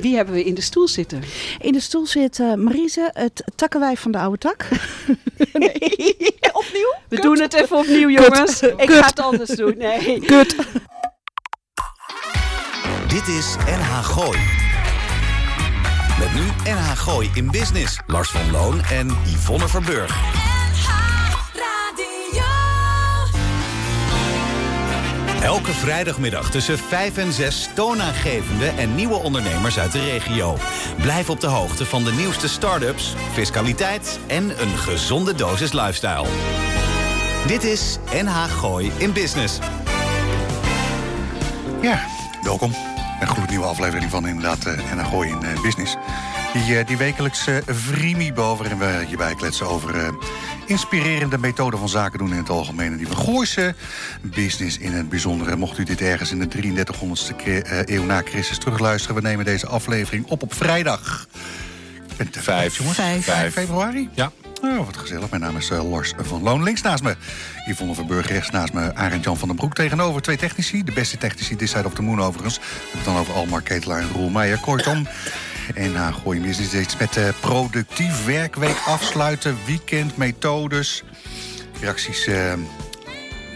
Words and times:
Wie 0.00 0.16
hebben 0.16 0.34
we 0.34 0.44
in 0.44 0.54
de 0.54 0.60
stoel 0.60 0.88
zitten? 0.88 1.22
In 1.58 1.72
de 1.72 1.80
stoel 1.80 2.06
zit 2.06 2.38
uh, 2.38 2.54
Marise, 2.54 3.10
het 3.12 3.42
takkenwijf 3.54 4.00
van 4.00 4.12
de 4.12 4.18
oude 4.18 4.38
tak. 4.38 4.68
nee. 5.52 6.16
opnieuw? 6.66 6.94
We 7.08 7.20
doen 7.20 7.40
het 7.40 7.54
even 7.54 7.76
opnieuw, 7.76 8.08
jongens. 8.08 8.58
Kut. 8.58 8.74
Ik 8.76 8.90
ga 8.90 9.06
het 9.06 9.20
anders 9.20 9.50
doen. 9.50 9.74
Nee. 9.78 10.20
Kut. 10.26 10.56
Dit 13.08 13.28
is 13.28 13.56
NH 13.66 14.04
Gooi. 14.04 14.38
Met 16.18 16.34
nu 16.34 16.72
NH 16.72 16.90
Gooi 16.98 17.30
in 17.34 17.50
Business. 17.50 18.00
Lars 18.06 18.30
van 18.30 18.50
Loon 18.50 18.80
en 18.82 19.08
Yvonne 19.26 19.68
Verburg. 19.68 20.56
Elke 25.42 25.72
vrijdagmiddag 25.72 26.50
tussen 26.50 26.78
5 26.78 27.16
en 27.16 27.32
6 27.32 27.68
toonaangevende 27.74 28.66
en 28.66 28.94
nieuwe 28.94 29.14
ondernemers 29.14 29.78
uit 29.78 29.92
de 29.92 30.00
regio. 30.00 30.56
Blijf 31.02 31.30
op 31.30 31.40
de 31.40 31.46
hoogte 31.46 31.86
van 31.86 32.04
de 32.04 32.12
nieuwste 32.12 32.48
start-ups, 32.48 33.14
fiscaliteit 33.32 34.18
en 34.26 34.60
een 34.60 34.76
gezonde 34.76 35.34
dosis 35.34 35.72
lifestyle. 35.72 36.26
Dit 37.46 37.64
is 37.64 37.98
NH 38.22 38.44
Gooi 38.44 38.92
in 38.96 39.12
Business. 39.12 39.58
Ja, 41.82 42.06
welkom. 42.42 42.87
Een 43.20 43.26
gloednieuwe 43.26 43.66
aflevering 43.66 44.10
van 44.10 44.26
inderdaad 44.26 44.66
uh, 44.66 44.94
NH 44.94 45.08
Gooi 45.08 45.30
in 45.30 45.38
uh, 45.42 45.62
Business. 45.62 45.96
Die, 46.52 46.78
uh, 46.78 46.86
die 46.86 46.96
wekelijkse 46.96 47.62
vriemie 47.66 48.34
waarin 48.34 48.78
we 48.78 49.04
je 49.08 49.16
bijkletsen 49.16 49.68
over 49.68 50.14
inspirerende 50.66 51.38
methode 51.38 51.76
van 51.76 51.88
zaken 51.88 52.18
doen 52.18 52.30
in 52.30 52.36
het 52.36 52.48
algemeen. 52.48 52.92
En 52.92 52.98
die 52.98 53.06
Gooise 53.06 53.74
business 54.22 54.78
in 54.78 54.92
het 54.92 55.08
bijzondere. 55.08 55.56
Mocht 55.56 55.78
u 55.78 55.84
dit 55.84 56.00
ergens 56.00 56.30
in 56.30 56.38
de 56.38 56.48
3300ste 56.48 57.66
eeuw 57.84 58.04
na 58.04 58.22
Christus 58.24 58.58
terugluisteren... 58.58 59.16
we 59.16 59.22
nemen 59.22 59.44
deze 59.44 59.66
aflevering 59.66 60.26
op 60.26 60.42
op 60.42 60.54
vrijdag. 60.54 61.28
Vijf, 62.30 62.76
jongens. 62.76 62.96
Vijf. 62.96 63.24
Vijf 63.24 63.52
februari? 63.52 64.08
Ja. 64.14 64.32
Oh, 64.62 64.84
wat 64.84 64.96
gezellig. 64.96 65.30
Mijn 65.30 65.42
naam 65.42 65.56
is 65.56 65.70
uh, 65.70 65.90
Lars 65.90 66.12
van 66.16 66.42
Loon. 66.42 66.62
Links 66.62 66.82
naast 66.82 67.02
me 67.02 67.16
Yvonne 67.66 67.94
Verburg. 67.94 68.26
Rechts 68.26 68.50
naast 68.50 68.72
me 68.72 68.94
Arend 68.94 69.24
Jan 69.24 69.36
van 69.36 69.48
den 69.48 69.56
Broek. 69.56 69.74
Tegenover 69.74 70.22
twee 70.22 70.36
technici. 70.36 70.84
De 70.84 70.92
beste 70.92 71.18
technici 71.18 71.56
this 71.56 71.70
side 71.70 71.86
of 71.86 71.94
the 71.94 72.02
moon 72.02 72.20
overigens. 72.20 72.60
Het 72.92 73.04
dan 73.04 73.16
over 73.16 73.34
Almar 73.34 73.62
Ketelaar 73.62 74.00
en 74.00 74.10
Roel 74.12 74.28
Meijer. 74.28 74.58
Kortom... 74.58 75.06
En 75.74 75.90
uh, 75.90 76.14
gooi 76.14 76.40
business 76.40 76.74
iets 76.74 76.96
met 76.96 77.16
uh, 77.16 77.28
productief 77.40 78.24
werkweek 78.24 78.76
afsluiten, 78.86 79.56
weekend, 79.66 80.16
methodes. 80.16 81.04
Reacties, 81.80 82.26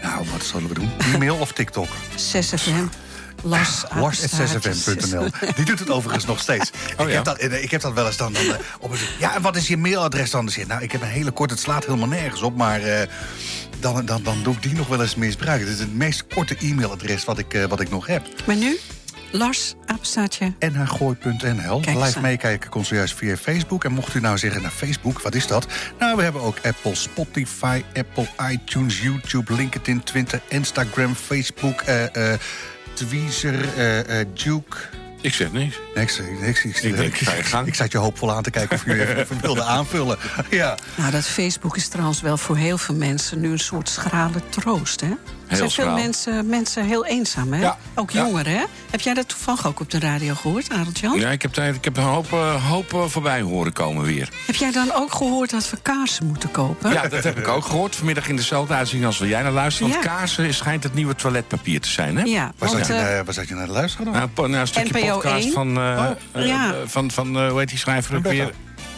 nou, 0.01 0.25
wat 0.31 0.43
zullen 0.43 0.67
we 0.67 0.73
doen? 0.73 0.91
E-mail 1.13 1.35
of 1.35 1.51
TikTok? 1.51 1.87
6FM. 2.15 3.02
Lars, 3.43 3.83
Lars.6fm.nl. 3.95 5.27
Die 5.55 5.65
doet 5.65 5.79
het 5.79 5.89
overigens 5.89 6.25
nog 6.25 6.39
steeds. 6.39 6.71
Oh, 6.97 7.05
ik, 7.05 7.11
ja? 7.11 7.15
heb 7.15 7.23
dat, 7.23 7.41
ik 7.41 7.71
heb 7.71 7.81
dat 7.81 7.93
wel 7.93 8.05
eens 8.05 8.17
dan, 8.17 8.33
dan 8.33 8.43
uh, 8.43 8.53
op 8.79 8.91
een, 8.91 8.97
Ja, 9.19 9.35
en 9.35 9.41
wat 9.41 9.55
is 9.55 9.67
je 9.67 9.77
mailadres 9.77 10.31
dan? 10.31 10.45
Dus, 10.45 10.65
nou, 10.65 10.81
ik 10.81 10.91
heb 10.91 11.01
een 11.01 11.07
hele 11.07 11.31
korte, 11.31 11.53
het 11.53 11.63
slaat 11.63 11.85
helemaal 11.85 12.07
nergens 12.07 12.41
op, 12.41 12.55
maar 12.55 12.81
uh, 12.81 13.01
dan, 13.79 14.05
dan, 14.05 14.23
dan 14.23 14.43
doe 14.43 14.53
ik 14.53 14.61
die 14.61 14.73
nog 14.73 14.87
wel 14.87 15.01
eens 15.01 15.15
misbruiken. 15.15 15.67
Het 15.67 15.75
is 15.75 15.81
het 15.81 15.93
meest 15.93 16.27
korte 16.27 16.55
e-mailadres 16.59 17.25
wat 17.25 17.37
ik, 17.37 17.53
uh, 17.53 17.65
wat 17.65 17.79
ik 17.79 17.89
nog 17.89 18.07
heb. 18.07 18.27
Maar 18.45 18.55
nu? 18.55 18.79
Lars, 19.35 19.73
apenstaartje. 19.85 20.53
nhgooi.nl. 20.59 21.79
Live 21.79 22.21
meekijken 22.21 22.69
kon 22.69 22.85
zojuist 22.85 23.15
via 23.15 23.37
Facebook. 23.37 23.83
En 23.83 23.91
mocht 23.91 24.15
u 24.15 24.19
nou 24.19 24.37
zeggen, 24.37 24.61
naar 24.61 24.71
Facebook, 24.71 25.21
wat 25.21 25.35
is 25.35 25.47
dat? 25.47 25.67
Nou, 25.99 26.15
we 26.15 26.23
hebben 26.23 26.41
ook 26.41 26.57
Apple, 26.63 26.95
Spotify, 26.95 27.83
Apple, 27.93 28.27
iTunes, 28.51 29.01
YouTube, 29.01 29.53
LinkedIn, 29.53 30.03
Twitter, 30.03 30.41
Instagram, 30.47 31.15
Facebook, 31.15 31.83
uh, 31.89 32.01
uh, 32.01 32.33
Tweezer, 32.93 33.53
uh, 34.09 34.25
Duke... 34.33 34.77
Ik 35.21 35.33
zeg 35.33 35.51
niks. 35.51 35.79
Niks, 35.95 36.19
niks. 36.41 36.63
Ik, 36.63 36.75
ik, 36.75 36.95
denk, 36.95 37.15
ik, 37.15 37.27
ik, 37.27 37.65
ik 37.65 37.75
zat 37.75 37.91
je 37.91 37.97
hoopvol 37.97 38.31
aan 38.31 38.43
te 38.43 38.49
kijken 38.49 38.75
of 38.75 38.85
je 38.85 39.17
even 39.17 39.41
wilde 39.41 39.63
aanvullen. 39.63 40.17
Ja. 40.49 40.77
Nou, 40.95 41.11
dat 41.11 41.25
Facebook 41.25 41.75
is 41.75 41.87
trouwens 41.87 42.21
wel 42.21 42.37
voor 42.37 42.57
heel 42.57 42.77
veel 42.77 42.95
mensen 42.95 43.39
nu 43.39 43.51
een 43.51 43.59
soort 43.59 43.89
schrale 43.89 44.49
troost, 44.49 45.01
hè? 45.01 45.11
Er 45.61 45.69
zijn 45.69 45.87
veel 45.87 45.93
mensen, 46.03 46.45
mensen 46.49 46.85
heel 46.85 47.05
eenzaam, 47.05 47.53
hè? 47.53 47.61
Ja. 47.61 47.77
Ook 47.95 48.11
jongeren, 48.11 48.53
hè? 48.53 48.63
Heb 48.91 49.01
jij 49.01 49.13
dat 49.13 49.27
toevallig 49.27 49.67
ook 49.67 49.79
op 49.79 49.89
de 49.91 49.99
radio 49.99 50.33
gehoord, 50.33 50.69
Arend 50.69 50.99
Jan? 50.99 51.19
Ja, 51.19 51.29
ik 51.29 51.41
heb, 51.41 51.57
ik 51.57 51.83
heb 51.83 51.97
een 51.97 52.03
hoop, 52.03 52.31
uh, 52.33 52.69
hoop 52.69 52.93
uh, 52.93 53.03
voorbij 53.05 53.41
horen 53.41 53.73
komen 53.73 54.03
weer. 54.05 54.29
Heb 54.45 54.55
jij 54.55 54.71
dan 54.71 54.93
ook 54.93 55.13
gehoord 55.13 55.49
dat 55.49 55.69
we 55.69 55.77
kaarsen 55.81 56.25
moeten 56.25 56.51
kopen? 56.51 56.91
Ja, 56.91 57.07
dat 57.07 57.23
heb 57.23 57.37
ik 57.37 57.47
ook 57.47 57.65
gehoord. 57.65 57.95
Vanmiddag 57.95 58.27
in 58.29 58.35
dezelfde 58.35 58.73
uitzending 58.73 59.07
als 59.07 59.19
waar 59.19 59.27
jij 59.27 59.41
naar 59.41 59.51
luistert. 59.51 59.89
Want 59.91 60.03
Ja. 60.03 60.09
kaarsen 60.09 60.53
schijnt 60.53 60.83
het 60.83 60.93
nieuwe 60.93 61.15
toiletpapier 61.15 61.81
te 61.81 61.89
zijn, 61.89 62.17
hè? 62.17 62.23
Ja, 62.23 62.51
Waar, 62.57 62.69
want, 62.69 62.85
zat 62.85 62.87
je, 62.87 62.93
eh, 62.93 63.33
zat 63.33 63.47
je 63.47 63.55
naar 63.55 63.65
te 63.65 63.71
luisteren 63.71 64.05
dan? 64.05 64.15
Nou, 64.15 64.27
po- 64.27 64.47
nou, 64.47 64.61
een 64.61 64.67
stukje 64.67 64.99
NPO 64.99 65.13
podcast 65.13 65.43
1. 65.45 65.53
van, 65.53 65.77
eh, 65.77 66.09
eh, 66.31 66.45
Ja. 66.47 66.71
eh, 66.73 66.77
van, 66.85 67.11
van 67.11 67.37
eh, 67.39 67.49
hoe 67.49 67.59
heet 67.59 67.69
die 67.69 67.77
schrijver 67.77 68.15
ook 68.15 68.23
weer? 68.23 68.53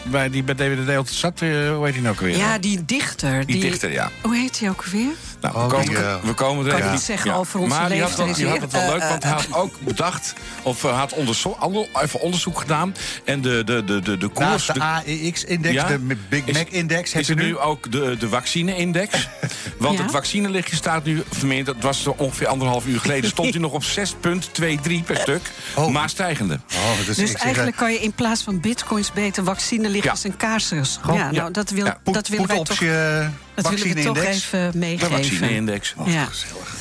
Bij, 0.07 0.29
die 0.29 0.43
bij 0.43 0.55
DWDD 0.55 0.95
altijd 0.95 1.15
zat, 1.15 1.41
eh, 1.41 1.49
hoe 1.75 1.85
heet 1.85 1.93
die 1.93 2.01
nou 2.01 2.13
ook 2.15 2.21
weer? 2.21 2.37
ja, 2.37 2.57
die 2.57 2.85
dichter. 2.85 3.45
die 3.45 3.59
dichter, 3.59 3.91
ja. 3.91 4.09
Hoe 4.21 4.35
heet 4.35 4.59
die 4.59 4.69
ook 4.69 4.83
weer? 4.85 5.11
Nou, 5.53 5.55
Oh, 5.57 5.63
we, 5.65 5.69
komen, 5.85 6.05
eh, 6.09 6.15
we 6.23 6.33
komen 6.33 6.65
er 6.65 6.71
Kan 6.71 6.79
even 6.79 6.91
niet 6.91 7.01
zeggen 7.01 7.33
over 7.33 7.59
onze 7.59 7.77
Maar 7.77 7.89
die 7.89 8.01
had, 8.01 8.35
die 8.35 8.47
had 8.47 8.61
het 8.61 8.71
wel 8.71 8.81
Eh, 8.81 8.87
leuk, 8.89 9.03
want 9.03 9.23
hij 9.23 9.31
eh, 9.31 9.37
had 9.37 9.53
ook 9.53 9.79
bedacht... 9.79 10.33
of 10.61 10.83
uh, 10.83 10.97
had 10.99 11.13
onderzo- 11.13 11.57
even 12.01 12.19
onderzoek 12.21 12.59
gedaan. 12.59 12.95
En 13.25 13.41
de, 13.41 13.63
de, 13.65 13.83
de, 13.83 13.99
de, 13.99 14.17
de 14.17 14.27
koers... 14.27 14.47
Naast 14.49 14.67
de 14.67 14.73
de- 14.73 14.79
AEX-index, 14.79 15.73
Ja? 15.73 15.87
de 15.87 16.17
Big 16.29 16.45
Is- 16.45 16.53
Mac-index, 16.57 17.11
heb 17.13 17.21
is 17.21 17.27
je 17.27 17.33
er 17.35 17.39
nu... 17.39 17.45
nu 17.45 17.57
ook 17.57 17.91
de, 17.91 18.15
de 18.19 18.29
vaccine-index. 18.29 19.11
Want 19.79 19.97
Ja? 19.97 20.03
het 20.03 20.11
vaccinelichtje 20.11 20.75
staat 20.75 21.03
nu 21.03 21.23
vermeend... 21.31 21.65
dat 21.65 21.75
was 21.79 22.05
er 22.05 22.11
ongeveer 22.11 22.47
anderhalf 22.47 22.85
uur 22.85 22.99
geleden... 22.99 23.29
stond 23.29 23.49
hij 23.53 23.61
nog 23.67 23.71
op 23.71 23.83
6,23 23.83 25.05
per 25.05 25.17
stuk. 25.17 25.51
Oh. 25.75 25.87
Maar 25.91 26.09
stijgende. 26.09 26.59
Oh, 26.75 27.05
dus, 27.05 27.15
Dus 27.17 27.33
eigenlijk 27.33 27.75
kan 27.77 27.91
je 27.91 27.99
in 27.99 28.13
plaats 28.13 28.43
van 28.43 28.59
bitcoins 28.59 29.11
beter 29.13 29.43
vaccinelichtjes 29.43 30.21
Ja. 30.21 30.29
en 30.29 30.37
kaarsen. 30.37 30.83
Ja, 31.13 31.31
nou, 31.31 31.51
dat, 31.51 31.69
wil, 31.69 31.85
Ja, 31.85 31.97
dat 32.03 32.27
willen 32.27 32.47
wij 32.47 32.63
toch, 32.63 32.79
je 32.79 33.27
dat 33.55 33.69
willen 33.69 33.95
we 33.95 34.03
toch 34.03 34.17
even 34.23 34.71
De 34.71 34.77
meegeven. 34.77 35.11
vaccine-index. 35.11 35.93
Ja. 36.05 36.27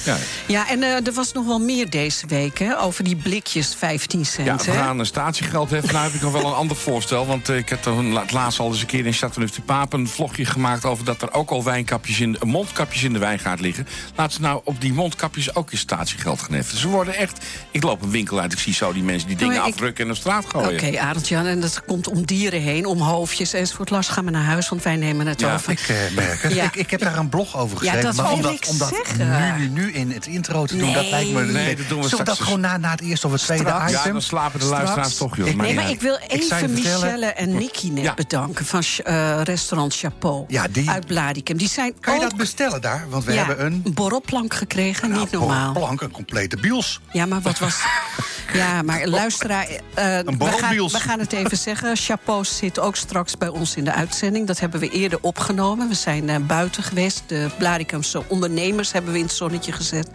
Ja. 0.04 0.16
ja, 0.46 0.68
en 0.68 0.82
eh, 0.82 1.06
er 1.06 1.12
was 1.12 1.32
nog 1.32 1.46
wel 1.46 1.58
meer 1.58 1.90
deze 1.90 2.26
week, 2.26 2.58
hè? 2.58 2.78
Over 2.80 3.04
die 3.04 3.16
blikjes 3.16 3.74
15 3.78 4.26
cent, 4.26 4.46
Ja, 4.46 4.56
we 4.56 4.78
gaan 4.78 4.98
een 4.98 5.06
statiegeld 5.06 5.70
heffen. 5.70 5.92
Nou 5.92 6.04
heb 6.04 6.14
ik 6.14 6.20
nog 6.20 6.32
wel 6.32 6.46
een 6.46 6.52
ander 6.54 6.76
voorstel. 6.76 7.26
Want 7.26 7.48
eh, 7.48 7.56
ik 7.56 7.68
heb 7.68 7.84
het 7.84 8.30
laatst 8.32 8.58
al 8.60 8.68
eens 8.70 8.80
een 8.80 8.86
keer 8.86 9.06
in 9.06 9.12
Chateauneuf 9.12 9.54
de 9.54 9.62
Paap... 9.62 9.92
een 9.92 10.08
vlogje 10.08 10.44
gemaakt 10.44 10.84
over 10.84 11.04
dat 11.04 11.22
er 11.22 11.32
ook 11.32 11.50
al 11.50 11.64
wijnkapjes 11.64 12.20
in, 12.20 12.36
mondkapjes 12.44 13.02
in 13.02 13.12
de 13.12 13.18
wijngaard 13.18 13.60
liggen. 13.60 13.86
Laten 14.14 14.32
ze 14.34 14.40
nou 14.40 14.60
op 14.64 14.80
die 14.80 14.92
mondkapjes 14.92 15.54
ook 15.54 15.72
in 15.72 15.78
statiegeld 15.78 16.40
gaan 16.42 16.54
heffen. 16.54 16.78
Ze 16.78 16.88
worden 16.88 17.14
echt... 17.14 17.44
Ik 17.70 17.82
loop 17.82 18.02
een 18.02 18.10
winkel 18.10 18.40
uit, 18.40 18.52
ik 18.52 18.58
zie 18.58 18.74
zo 18.74 18.92
die 18.92 19.02
mensen 19.02 19.28
die 19.28 19.36
dingen 19.36 19.54
Nou, 19.54 19.66
ik- 19.66 19.72
afdrukken 19.72 20.04
en 20.04 20.10
op 20.10 20.16
straat 20.16 20.44
Oké, 20.44 20.78
gooien. 20.78 21.00
Arend-Jan, 21.00 21.46
en 21.46 21.60
dat 21.60 21.82
komt 21.86 22.08
om 22.08 22.24
dieren 22.26 22.60
heen, 22.60 22.86
om 22.86 23.00
hoofdjes 23.00 23.52
enzovoort. 23.52 23.90
Lars, 23.90 24.08
ga 24.08 24.22
maar 24.22 24.32
naar 24.32 24.44
huis, 24.44 24.68
want 24.68 24.82
wij 24.82 24.96
nemen 24.96 25.26
het 25.26 25.40
Ja, 25.40 25.54
over. 25.54 25.70
Ik 25.72 25.80
eh, 25.88 25.96
merk 26.14 26.42
het. 26.42 26.54
Ja. 26.54 26.63
Ik, 26.64 26.76
ik 26.76 26.90
heb 26.90 27.00
daar 27.00 27.16
een 27.18 27.28
blog 27.28 27.56
over 27.56 27.84
Ja, 27.84 27.92
geschreven. 27.92 28.16
dat 28.16 28.24
maar 28.24 28.32
om 28.34 28.42
dat, 28.42 28.52
ik 28.52 28.66
om 28.68 28.78
dat 28.78 28.90
nu, 29.18 29.24
nu, 29.58 29.68
nu 29.68 29.92
in 29.92 30.10
het 30.10 30.26
intro 30.26 30.66
te 30.66 30.76
doen, 30.76 30.84
Nee. 30.86 30.94
dat 30.94 31.06
lijkt 31.10 31.30
me... 31.30 31.44
Nee, 31.44 31.76
dat 31.76 31.88
doen 31.88 32.02
we 32.02 32.08
Zullen 32.08 32.24
dat 32.24 32.38
gewoon 32.40 32.60
na, 32.60 32.76
na 32.76 32.90
het 32.90 33.00
eerste 33.00 33.26
of 33.26 33.32
het 33.32 33.42
tweede 33.42 33.64
Straks. 33.64 33.92
Ja, 33.92 34.00
item? 34.00 34.12
dan 34.12 34.22
slapen 34.22 34.58
de 34.58 34.64
Straks. 34.64 34.82
luisteraars 34.82 35.16
toch, 35.16 35.36
joh. 35.36 35.46
Ik- 35.48 35.56
Nee, 35.56 35.74
maar 35.74 35.90
ik 35.90 36.00
wil 36.00 36.16
even 36.28 36.72
Michelle 36.72 37.26
en 37.26 37.52
Nicky 37.54 37.90
net 37.90 38.04
Ja. 38.04 38.14
bedanken... 38.14 38.64
van 38.66 38.82
eh, 39.04 39.40
restaurant 39.42 39.94
Chapeau 39.96 40.44
Ja, 40.48 40.66
die- 40.70 40.90
uit 40.90 41.06
Bladikum. 41.06 41.56
Die 41.56 41.68
zijn 41.68 41.94
Kan 42.00 42.14
je 42.14 42.20
ook 42.22 42.28
dat 42.28 42.38
bestellen 42.38 42.80
daar? 42.80 43.06
Want 43.08 43.24
we 43.24 43.32
ja, 43.32 43.44
hebben 43.46 43.66
een... 43.66 43.82
borrelplank 43.94 44.54
gekregen, 44.54 45.08
nou, 45.08 45.20
niet 45.20 45.30
normaal. 45.30 45.72
Plank, 45.72 46.00
een 46.00 46.10
complete 46.10 46.56
bios. 46.56 47.00
Ja, 47.12 47.26
maar 47.26 47.40
wat 47.40 47.58
was... 47.58 47.76
Ja, 48.52 48.82
maar 48.82 49.06
luisteraar, 49.06 49.66
eh, 49.68 49.78
we, 49.94 50.22
gaan, 50.26 50.36
borrelbiels. 50.38 50.92
we 50.92 50.98
gaan 51.00 51.18
het 51.18 51.32
even 51.32 51.56
zeggen. 51.58 51.96
Chapeau 51.96 52.44
zit 52.44 52.78
ook 52.78 52.96
straks 52.96 53.36
bij 53.38 53.48
ons 53.48 53.76
in 53.76 53.84
de 53.84 53.92
uitzending. 53.92 54.46
Dat 54.46 54.60
hebben 54.60 54.80
we 54.80 54.88
eerder 54.90 55.18
opgenomen. 55.22 55.88
We 55.88 55.94
zijn 55.94 56.28
eh, 56.28 56.36
buiten 56.56 56.82
geweest. 56.82 57.22
De 57.26 57.46
Blaricumse 57.58 58.22
ondernemers 58.28 58.92
hebben 58.92 59.12
we 59.12 59.18
in 59.18 59.24
het 59.24 59.34
zonnetje 59.34 59.72
gezet. 59.72 60.08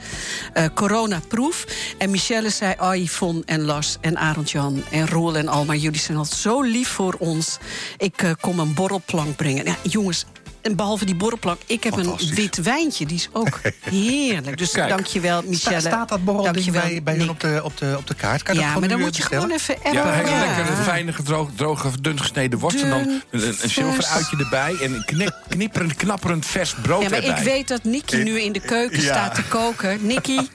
Eh 0.54 0.66
Corona-proef. 0.74 1.66
En 1.98 2.10
Michelle 2.10 2.50
zei, 2.50 2.74
oh, 2.80 2.96
Yvonne 2.96 3.42
en 3.46 3.62
Lars 3.62 3.98
en 4.02 4.18
Arend-Jan 4.18 4.84
en 4.92 5.08
Roel 5.08 5.38
en 5.38 5.48
Alma... 5.48 5.76
jullie 5.76 6.00
zijn 6.00 6.18
altijd 6.18 6.40
zo 6.40 6.62
lief 6.62 6.90
voor 6.90 7.16
ons. 7.20 7.58
Ik 7.98 8.22
eh, 8.22 8.32
kom 8.40 8.60
een 8.60 8.74
borrelplank 8.74 9.36
brengen. 9.36 9.66
Ja, 9.66 9.76
jongens... 9.84 10.26
En 10.62 10.76
behalve 10.76 11.06
die 11.06 11.16
borrelplank, 11.16 11.60
ik 11.66 11.84
heb 11.84 11.96
een 11.98 12.16
wit 12.34 12.62
wijntje. 12.62 13.06
Die 13.06 13.16
is 13.18 13.30
ook 13.32 13.60
heerlijk. 13.82 14.58
Dus 14.58 14.72
Kijk. 14.72 14.90
dankjewel, 14.90 15.42
Michelle. 15.46 15.80
Sta, 15.80 15.90
staat 15.90 16.10
dat 16.10 16.24
borrelding 16.24 16.54
Dankjewel, 16.56 16.82
bij, 16.82 17.04
bij 17.04 17.16
hun 17.18 17.30
op 17.30 17.40
de, 17.40 17.62
op, 17.64 17.78
de, 17.78 17.94
op 17.98 18.08
de 18.08 18.14
kaart? 18.16 18.44
Kan 18.44 18.56
Ja, 18.56 18.72
dat 18.72 18.80
maar 18.80 18.90
dan 18.90 19.00
moet 19.00 19.16
je 19.16 19.22
bestellen? 19.30 19.60
gewoon 19.60 19.78
even 19.84 19.94
Ja, 19.94 20.02
appen. 20.04 20.26
hele 20.26 20.56
lekker 20.66 20.84
fijne, 20.84 21.14
gedroogd, 21.14 21.58
droge, 21.58 22.02
dun 22.02 22.20
gesneden 22.20 22.60
worst. 22.60 22.82
en 22.82 22.90
dan 22.90 23.00
een, 23.00 23.22
een 23.32 23.54
vers. 23.54 23.74
zilveruitje 23.74 24.38
erbij. 24.38 24.76
En 24.82 25.04
knip, 25.06 25.36
knipperend, 25.50 25.96
knapperend 25.96 26.46
vers 26.46 26.76
brood 26.82 27.02
Ja, 27.02 27.10
maar 27.10 27.20
erbij. 27.24 27.38
ik 27.38 27.44
weet 27.44 27.68
dat 27.68 27.84
Nicky 27.84 28.16
nu 28.18 28.40
in 28.42 28.52
de 28.52 28.60
keuken 28.62 29.02
Ja. 29.02 29.14
staat 29.14 29.36
te 29.36 29.44
koken. 29.44 30.06
Nicky, 30.06 30.38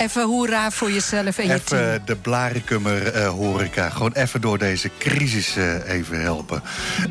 Even 0.00 0.22
hoera 0.24 0.70
voor 0.70 0.90
jezelf 0.92 1.38
en 1.38 1.46
je 1.46 1.64
team. 1.64 1.80
Even 1.82 2.02
de 2.04 2.16
Blarikummer 2.16 3.06
eh, 3.06 3.28
horeca. 3.28 3.88
Gewoon 3.90 4.12
even 4.12 4.40
door 4.40 4.58
deze 4.58 4.90
crisis 4.98 5.56
eh, 5.56 5.88
even 5.88 6.20
helpen. 6.20 6.62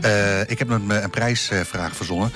Eh, 0.01 0.39
ik 0.41 0.59
heb 0.59 0.69
een, 0.69 0.89
een 0.89 1.09
prijsvraag 1.09 1.95
verzonnen. 1.95 2.31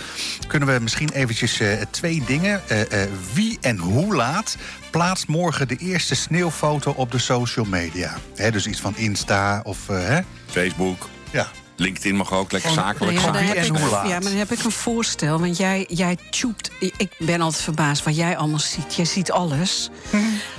Kunnen 0.47 0.73
we 0.73 0.79
misschien 0.79 1.09
eventjes 1.09 1.59
eh, 1.59 1.71
twee 1.89 2.23
dingen. 2.27 2.61
Eh, 2.67 3.03
eh, 3.03 3.09
wie 3.33 3.57
en 3.61 3.77
hoe 3.77 4.15
laat 4.15 4.55
plaatst 4.91 5.27
morgen 5.27 5.67
de 5.67 5.75
eerste 5.75 6.15
sneeuwfoto 6.15 6.91
op 6.91 7.11
de 7.11 7.17
social 7.19 7.65
media? 7.65 8.17
Hè, 8.35 8.51
dus 8.51 8.67
iets 8.67 8.79
van 8.81 8.93
Insta 8.97 9.59
of... 9.63 9.89
eh, 9.89 9.97
hè? 10.07 10.19
Facebook, 10.45 11.09
Ja. 11.31 11.47
LinkedIn 11.75 12.15
mag 12.15 12.33
ook, 12.33 12.51
lekker 12.51 12.71
zakelijk. 12.71 13.19
Ja, 13.19 13.35
ik, 13.39 13.65
ja, 13.77 14.01
maar 14.07 14.21
dan 14.21 14.31
heb 14.35 14.51
ik 14.51 14.63
een 14.63 14.71
voorstel. 14.71 15.39
Want 15.39 15.57
jij, 15.57 15.85
jij 15.89 16.17
tubet. 16.29 16.71
Ik 16.79 17.11
ben 17.17 17.41
altijd 17.41 17.63
verbaasd 17.63 18.03
wat 18.03 18.15
jij 18.15 18.37
allemaal 18.37 18.59
ziet. 18.59 18.95
Jij 18.95 19.05
ziet 19.05 19.31
alles. 19.31 19.89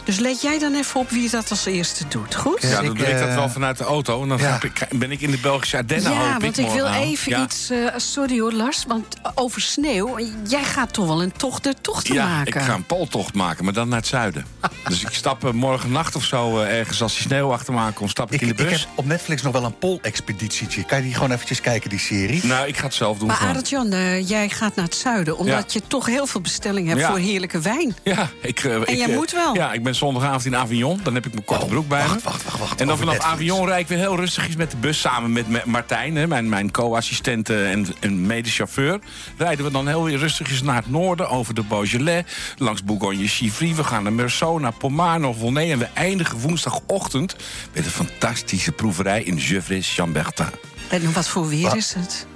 Dus 0.04 0.18
let 0.18 0.40
jij 0.42 0.58
dan 0.58 0.74
even 0.74 1.00
op 1.00 1.10
wie 1.10 1.30
dat 1.30 1.50
als 1.50 1.64
eerste 1.66 2.04
doet. 2.08 2.34
Goed? 2.34 2.62
Ja, 2.62 2.68
dan 2.74 2.84
Ik, 2.84 2.96
doe 2.98 3.06
ik 3.06 3.18
dat 3.18 3.28
eh, 3.28 3.34
wel 3.34 3.48
vanuit 3.48 3.78
de 3.78 3.84
auto. 3.84 4.22
En 4.22 4.28
dan 4.28 4.38
ja. 4.38 4.58
ik- 4.62 4.86
ben 4.98 5.10
ik 5.10 5.20
in 5.20 5.30
de 5.30 5.38
Belgische 5.38 5.76
Ardennen, 5.76 6.12
Ja, 6.12 6.32
hoop 6.32 6.42
want 6.42 6.58
ik 6.58 6.68
wil 6.68 6.86
even 6.86 7.30
Ja. 7.32 7.42
iets. 7.42 7.70
eh, 7.70 7.78
sorry 7.96 8.40
hoor, 8.40 8.52
Lars. 8.52 8.84
Want 8.88 9.06
over 9.34 9.60
sneeuw. 9.60 10.18
Jij 10.48 10.64
gaat 10.64 10.92
toch 10.92 11.06
wel 11.06 11.22
een 11.22 11.32
tocht 11.32 11.62
der 11.62 11.74
tochten 11.80 12.14
Ja, 12.14 12.26
maken. 12.26 12.46
ik 12.54 12.62
ga 12.62 12.74
een 12.74 12.84
pooltocht 12.86 13.34
maken, 13.34 13.64
maar 13.64 13.72
dan 13.74 13.88
naar 13.88 13.98
het 13.98 14.06
zuiden. 14.06 14.46
dus 14.88 15.02
ik 15.02 15.08
stap 15.12 15.44
eh, 15.44 15.50
morgen 15.50 15.92
nacht 15.92 16.16
of 16.16 16.24
zo 16.24 16.58
ergens 16.58 17.02
als 17.02 17.12
die 17.14 17.22
sneeuw 17.22 17.52
achter 17.52 17.72
me 17.72 17.78
aankomt, 17.80 18.10
stap 18.10 18.26
ik, 18.28 18.34
Ik, 18.34 18.40
in 18.40 18.56
de 18.56 18.62
ik 18.62 18.68
bus. 18.68 18.80
heb 18.80 18.88
op 18.94 19.06
Netflix 19.06 19.42
nog 19.42 19.52
wel 19.52 19.64
een 19.64 19.78
Pool-expeditietje. 19.78 20.84
Kan 20.84 20.98
je 20.98 21.04
die 21.04 21.14
gewoon 21.14 21.30
eventjes 21.32 21.60
kijken, 21.60 21.90
die 21.90 21.98
serie? 21.98 22.44
Nou, 22.44 22.68
ik 22.68 22.76
ga 22.76 22.84
het 22.84 22.94
zelf 22.94 23.18
doen. 23.18 23.26
Maar 23.26 23.56
eh, 23.90 24.28
jij 24.28 24.48
gaat 24.48 24.74
naar 24.76 24.84
het 24.84 24.94
zuiden. 24.94 25.36
Omdat 25.38 25.72
je 25.72 25.82
toch 25.86 26.06
heel 26.06 26.26
veel 26.26 26.40
bestelling 26.40 26.88
hebt 26.88 27.00
Ja. 27.00 27.08
voor 27.08 27.18
heerlijke 27.18 27.60
wijn. 27.60 27.96
Ja, 28.02 28.30
ik, 28.40 28.60
ik, 28.62 28.88
jij 28.90 29.08
moet 29.08 29.30
wel. 29.32 29.54
Ja, 29.54 29.72
ik 29.74 29.82
ben 29.82 29.94
zondagavond 29.94 30.44
in 30.44 30.56
Avignon. 30.56 31.00
Dan 31.02 31.14
heb 31.14 31.26
ik 31.26 31.32
mijn 31.32 31.44
korte 31.44 31.64
Oh, 31.64 31.70
broek 31.70 31.88
bij 31.88 32.02
wacht, 32.02 32.14
me. 32.14 32.20
wacht, 32.22 32.44
wacht, 32.44 32.58
wacht. 32.58 32.80
En 32.80 32.86
dan 32.86 32.98
vanaf 32.98 33.12
Netflix. 33.14 33.34
Avignon 33.34 33.66
rijd 33.66 33.80
ik 33.80 33.88
weer 33.88 33.98
heel 33.98 34.16
rustig 34.16 34.56
met 34.56 34.70
de 34.70 34.76
bus... 34.76 35.00
samen 35.00 35.32
met 35.32 35.48
Ma- 35.48 35.62
Martijn, 35.64 36.16
hè, 36.16 36.26
mijn, 36.26 36.48
mijn 36.48 36.70
co-assistent 36.70 37.50
en, 37.50 37.86
en 38.00 38.26
medechauffeur... 38.26 38.98
rijden 39.36 39.64
we 39.64 39.70
dan 39.70 39.88
heel 39.88 40.04
weer 40.04 40.18
rustig 40.18 40.62
naar 40.62 40.76
het 40.76 40.90
noorden... 40.90 41.28
over 41.28 41.54
de 41.54 41.62
Beaujolais, 41.62 42.24
langs 42.58 42.84
Bourgogne-Chivry. 42.84 43.74
We 43.74 43.84
gaan 43.84 44.02
naar 44.02 44.12
Meursault, 44.12 44.60
naar 44.60 44.72
Pomarno, 44.72 45.32
Volnay... 45.32 45.72
en 45.72 45.78
we 45.78 45.88
eindigen 45.94 46.38
woensdagochtend 46.38 47.36
met 47.72 47.84
een 47.84 47.90
fantastische 47.90 48.72
proeverij... 48.72 49.22
in 49.22 49.40
Gevrey-Chambertin. 49.40 50.46
En 50.88 51.12
wat 51.12 51.28
voor 51.28 51.48
weer 51.48 51.62
Wat? 51.62 51.76
is 51.76 51.92
het? 51.94 52.26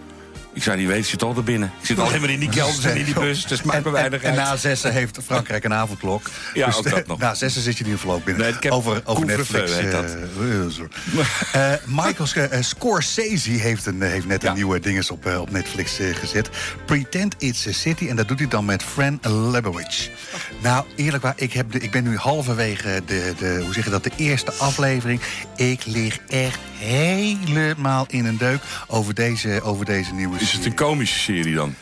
Ik 0.52 0.62
zou 0.62 0.76
niet 0.76 0.86
weten, 0.86 1.02
ik 1.02 1.08
zit 1.08 1.22
altijd 1.22 1.44
binnen. 1.44 1.72
Ik 1.80 1.86
zit 1.86 1.98
alleen 1.98 2.20
maar 2.20 2.30
in 2.30 2.40
die 2.40 2.48
kelders 2.48 2.84
en 2.90 2.96
in 2.96 3.04
die 3.04 3.14
bus. 3.14 3.46
Dus 3.46 3.62
maakt 3.62 3.78
me 3.80 3.86
En, 3.86 3.92
weinig 3.92 4.22
en, 4.22 4.32
en 4.32 4.38
uit. 4.38 4.48
na 4.48 4.56
zessen 4.56 4.92
heeft 4.92 5.18
Frankrijk 5.26 5.64
een 5.64 5.74
avondklok. 5.74 6.30
Ja, 6.54 6.66
dus 6.66 6.76
ook 6.76 6.90
dat 6.90 7.06
nog. 7.06 7.18
Na 7.18 7.34
zessen 7.34 7.62
zit 7.62 7.72
je 7.78 7.84
in 7.84 7.84
ieder 7.90 8.00
geval 8.00 8.16
ook 8.16 8.24
binnen. 8.24 8.56
Nee, 8.60 8.70
over 8.72 9.02
over 9.04 9.26
Netflix. 9.26 9.74
heet 9.74 9.90
dat. 9.92 10.04
eh, 10.04 10.12
eh. 10.12 10.66
Eh, 11.72 11.72
Michael 11.86 12.26
Sc- 12.26 12.36
eh, 12.36 12.62
Scorsese 12.62 13.50
heeft, 13.50 13.86
een, 13.86 14.02
heeft 14.02 14.26
net 14.26 14.42
Ja. 14.42 14.48
een 14.48 14.54
nieuwe 14.54 14.80
dinges 14.80 15.10
op, 15.10 15.26
eh, 15.26 15.40
op 15.40 15.50
Netflix 15.50 15.98
eh, 15.98 16.14
gezet. 16.14 16.48
Pretend 16.86 17.34
It's 17.38 17.66
a 17.66 17.72
City. 17.72 18.08
En 18.08 18.16
dat 18.16 18.28
doet 18.28 18.38
hij 18.38 18.48
dan 18.48 18.64
met 18.64 18.82
Fran 18.82 19.18
Lebowitz. 19.50 20.08
Nou, 20.62 20.84
eerlijk 20.96 21.22
waar, 21.22 21.32
ik, 21.36 21.52
heb 21.52 21.72
de, 21.72 21.78
ik 21.78 21.90
ben 21.90 22.04
nu 22.04 22.16
halverwege 22.16 23.02
de, 23.06 23.32
de, 23.38 23.60
hoe 23.64 23.72
zeg 23.74 23.84
je 23.84 23.90
dat, 23.90 24.04
de 24.04 24.10
eerste 24.16 24.52
aflevering. 24.52 25.20
Ik 25.56 25.80
lig 25.84 26.18
echt 26.28 26.58
helemaal 26.78 28.04
in 28.08 28.24
een 28.26 28.36
deuk 28.38 28.60
over 28.86 29.14
deze, 29.14 29.60
over 29.62 29.84
deze 29.84 30.12
nieuwe 30.14 30.38
Is 30.48 30.54
het 30.54 30.64
een 30.64 30.74
komische 30.74 31.18
serie 31.18 31.54
dan? 31.54 31.74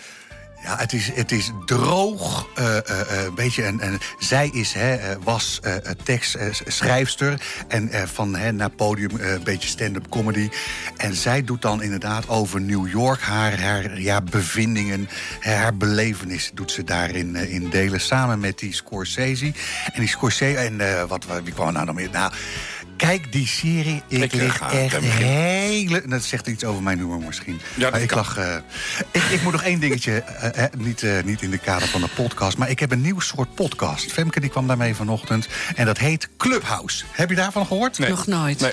Ja, 0.62 0.76
het 0.78 0.92
is, 0.92 1.10
het 1.14 1.32
is 1.32 1.50
droog. 1.66 2.46
eh, 2.54 2.76
eh, 2.76 3.24
eh, 3.26 3.32
beetje 3.34 3.64
een, 3.66 3.86
een, 3.86 4.00
zij 4.18 4.48
is, 4.52 4.72
hè, 4.72 4.94
eh, 4.94 5.16
was 5.22 5.58
eh, 5.62 5.76
eh, 5.76 5.82
tekstschrijfster. 6.02 7.40
en 7.68 7.88
eh, 7.90 8.02
van 8.02 8.36
hè, 8.36 8.52
naar 8.52 8.70
podium 8.70 9.18
eh, 9.20 9.32
een 9.32 9.42
beetje 9.44 9.68
stand-up 9.68 10.08
comedy. 10.08 10.48
En 10.96 11.14
zij 11.14 11.44
doet 11.44 11.62
dan 11.62 11.82
inderdaad 11.82 12.28
over 12.28 12.60
New 12.60 12.88
York 12.88 13.20
haar, 13.20 13.60
haar 13.60 14.00
ja, 14.00 14.20
bevindingen, 14.22 15.08
haar 15.40 15.76
belevenissen 15.76 16.54
doet 16.54 16.70
ze 16.70 16.84
daarin 16.84 17.36
eh, 17.36 17.52
in 17.52 17.70
delen. 17.70 18.00
Samen 18.00 18.40
met 18.40 18.58
die 18.58 18.74
Scorsese. 18.74 19.46
En 19.92 20.00
die 20.00 20.08
Scorsese, 20.08 20.58
en 20.58 20.80
eh, 20.80 21.04
wat, 21.04 21.26
wie 21.44 21.52
kwam 21.52 21.66
er 21.66 21.72
nou 21.72 21.86
nog 21.86 21.94
meer? 21.94 22.10
Nou, 22.10 22.32
kijk 22.96 23.32
die 23.32 23.46
serie. 23.46 24.02
Ik, 24.08 24.22
Ik, 24.22 24.32
lig 24.32 24.60
echt 24.60 24.96
hele... 24.96 26.02
Dat 26.06 26.22
zegt 26.24 26.46
iets 26.46 26.64
over 26.64 26.82
mijn 26.82 26.98
humor 26.98 27.18
misschien. 27.18 27.60
Ja, 27.74 27.90
maar 27.90 28.00
ik 28.00 28.08
kan. 28.08 28.16
lag... 28.18 28.36
eh, 28.38 28.56
ik, 29.12 29.22
ik 29.22 29.42
moet 29.42 29.52
nog 29.52 29.62
één 29.62 29.80
dingetje, 29.80 30.20
eh, 30.22 30.64
eh, 30.64 30.72
niet, 30.78 31.02
eh, 31.02 31.22
niet 31.24 31.42
in 31.42 31.50
de 31.50 31.58
kader 31.58 31.88
van 31.88 32.00
de 32.00 32.08
podcast... 32.14 32.58
maar 32.58 32.70
ik 32.70 32.78
heb 32.78 32.90
een 32.92 33.00
nieuw 33.00 33.20
soort 33.20 33.54
podcast. 33.54 34.12
Femke 34.12 34.40
die 34.40 34.50
kwam 34.50 34.66
daarmee 34.66 34.94
vanochtend. 34.94 35.48
En 35.74 35.86
dat 35.86 35.98
heet 35.98 36.28
Clubhouse. 36.36 37.04
Heb 37.12 37.28
je 37.30 37.36
daarvan 37.36 37.66
gehoord? 37.66 37.98
Nee. 37.98 38.08
Nog 38.08 38.26
nooit. 38.26 38.60
Nee. 38.60 38.72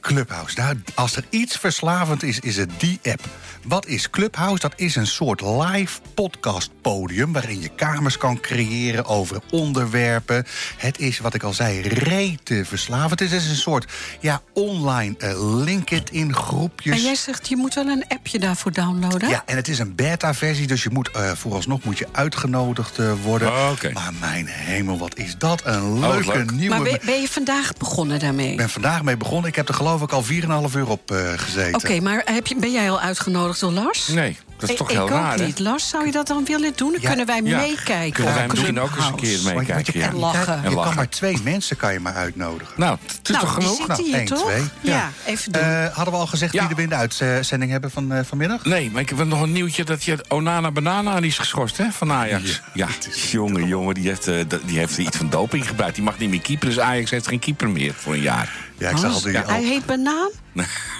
Clubhouse. 0.00 0.60
Nou, 0.60 0.76
als 0.94 1.16
er 1.16 1.24
iets 1.28 1.56
verslavend 1.56 2.22
is, 2.22 2.38
is 2.38 2.56
het 2.56 2.70
die 2.78 3.00
app. 3.02 3.24
Wat 3.64 3.86
is 3.86 4.10
Clubhouse? 4.10 4.60
Dat 4.60 4.72
is 4.76 4.96
een 4.96 5.06
soort 5.06 5.40
live 5.40 6.00
podcastpodium... 6.14 7.32
waarin 7.32 7.60
je 7.60 7.68
kamers 7.68 8.16
kan 8.16 8.40
creëren 8.40 9.04
over 9.04 9.40
onderwerpen. 9.50 10.46
Het 10.76 10.98
is, 10.98 11.18
wat 11.18 11.34
ik 11.34 11.42
al 11.42 11.52
zei, 11.52 11.80
rete 11.80 12.64
verslavend. 12.64 13.20
Het 13.20 13.32
is 13.32 13.48
een 13.48 13.56
soort 13.56 13.92
ja, 14.20 14.42
online 14.54 15.14
uh, 15.18 15.62
LinkedIn 15.64 16.34
groepjes. 16.34 16.96
En 16.96 17.02
jij 17.02 17.14
zegt, 17.14 17.48
je 17.48 17.56
moet 17.56 17.74
wel 17.74 17.86
een 17.86 18.04
appje 18.08 18.38
daarvoor 18.38 18.72
downloaden? 18.72 19.28
Ja, 19.28 19.42
en 19.46 19.56
het 19.56 19.68
is 19.68 19.78
een 19.78 19.94
beta-versie, 19.94 20.66
dus 20.66 20.82
je 20.82 20.90
moet 20.90 21.10
uh, 21.16 21.32
vooralsnog 21.32 21.84
moet 21.84 21.98
je 21.98 22.06
uitgenodigd 22.12 22.98
uh, 22.98 23.12
worden. 23.22 23.48
Oh, 23.48 23.70
okay. 23.72 23.92
Maar 23.92 24.12
mijn 24.20 24.46
hemel, 24.46 24.98
wat 24.98 25.16
is 25.16 25.34
dat 25.38 25.62
een 25.64 26.00
leuke 26.00 26.28
oh, 26.28 26.34
leuk. 26.34 26.50
nieuwe... 26.50 26.74
Maar 26.74 26.82
ben, 26.82 26.98
ben, 27.04 27.20
je 27.20 27.28
vandaag 27.28 27.72
begonnen 27.72 28.18
daarmee? 28.18 28.50
Ik 28.50 28.56
ben 28.56 28.70
vandaag 28.70 29.02
mee 29.02 29.16
begonnen. 29.16 29.48
Ik 29.48 29.56
heb 29.56 29.68
er 29.68 29.74
geloof 29.74 29.89
ik 29.98 30.12
al 30.12 30.24
4,5 30.24 30.76
uur 30.76 30.88
op 30.88 31.10
uh, 31.12 31.32
gezeten. 31.36 31.74
Oké, 31.74 31.84
okay, 31.84 31.98
maar 31.98 32.22
heb 32.24 32.46
je, 32.46 32.56
ben 32.56 32.72
jij 32.72 32.90
al 32.90 33.00
uitgenodigd 33.00 33.60
door 33.60 33.72
Lars? 33.72 34.08
Nee. 34.08 34.36
Dat 34.60 34.70
is 34.70 34.76
toch 34.76 34.90
ik, 34.90 34.96
heel 34.96 35.06
ik 35.06 35.12
raar, 35.12 35.40
ook 35.40 35.46
niet. 35.46 35.58
Lars, 35.58 35.88
zou 35.88 36.06
je 36.06 36.12
dat 36.12 36.26
dan 36.26 36.44
willen 36.44 36.72
doen? 36.76 36.92
Dan 36.92 37.00
ja, 37.00 37.08
kunnen 37.08 37.26
wij 37.26 37.40
ja. 37.44 37.56
meekijken. 37.56 38.12
Kunnen 38.12 38.34
wij 38.34 38.46
misschien 38.46 38.80
ook 38.80 38.96
eens 38.96 39.06
een 39.06 39.14
keer 39.14 39.38
meekijken. 39.44 39.98
Ja. 39.98 40.08
kan, 40.08 40.18
lachen. 40.18 40.60
Je, 40.60 40.68
en 40.68 40.74
lachen. 40.74 40.82
kan 40.82 40.94
maar 40.94 41.08
twee 41.08 41.38
mensen 41.44 41.76
kan 41.76 41.92
je 41.92 42.00
maar 42.00 42.14
uitnodigen. 42.14 42.74
Nou, 42.76 42.98
het 43.06 43.28
is 43.28 43.34
nou, 43.34 43.44
toch 43.44 43.54
genoeg? 43.54 43.76
Die 43.76 43.86
nou, 43.86 44.02
hier, 44.02 44.14
één, 44.14 44.26
toch? 44.26 44.42
twee. 44.42 44.62
Ja. 44.80 44.94
ja, 44.94 45.10
even 45.24 45.52
doen. 45.52 45.62
Uh, 45.62 45.86
hadden 45.86 46.14
we 46.14 46.20
al 46.20 46.26
gezegd 46.26 46.52
ja. 46.52 46.66
wie 46.66 46.76
er 46.76 46.82
in 46.82 46.88
de 46.88 46.94
uitzending 46.94 47.70
hebben 47.70 47.90
van, 47.90 48.12
uh, 48.12 48.18
vanmiddag? 48.24 48.64
Nee, 48.64 48.90
maar 48.90 49.02
ik 49.02 49.08
heb 49.08 49.24
nog 49.24 49.40
een 49.40 49.52
nieuwtje 49.52 49.84
dat 49.84 50.04
je 50.04 50.24
Onana 50.28 50.70
Banana 50.70 51.18
is 51.18 51.38
geschorst 51.38 51.76
hè, 51.76 51.90
van 51.90 52.12
Ajax. 52.12 52.60
Ja, 52.74 52.88
ja. 52.88 53.10
jongen, 53.30 53.66
jongen, 53.66 53.94
die 53.94 54.08
heeft, 54.08 54.28
uh, 54.28 54.40
die 54.64 54.78
heeft 54.78 54.98
iets 54.98 55.16
van 55.16 55.30
doping 55.30 55.68
gebruikt. 55.68 55.94
Die 55.94 56.04
mag 56.04 56.18
niet 56.18 56.30
meer 56.30 56.40
keeper, 56.40 56.68
dus 56.68 56.78
Ajax 56.78 57.10
heeft 57.10 57.28
geen 57.28 57.38
keeper 57.38 57.70
meer 57.70 57.94
voor 57.94 58.12
een 58.12 58.20
jaar. 58.20 58.52
Ja, 58.80 58.90
ik 58.90 58.96
zag. 58.96 59.22
Hij 59.22 59.62
heet 59.62 59.86
Banaan? 59.86 60.30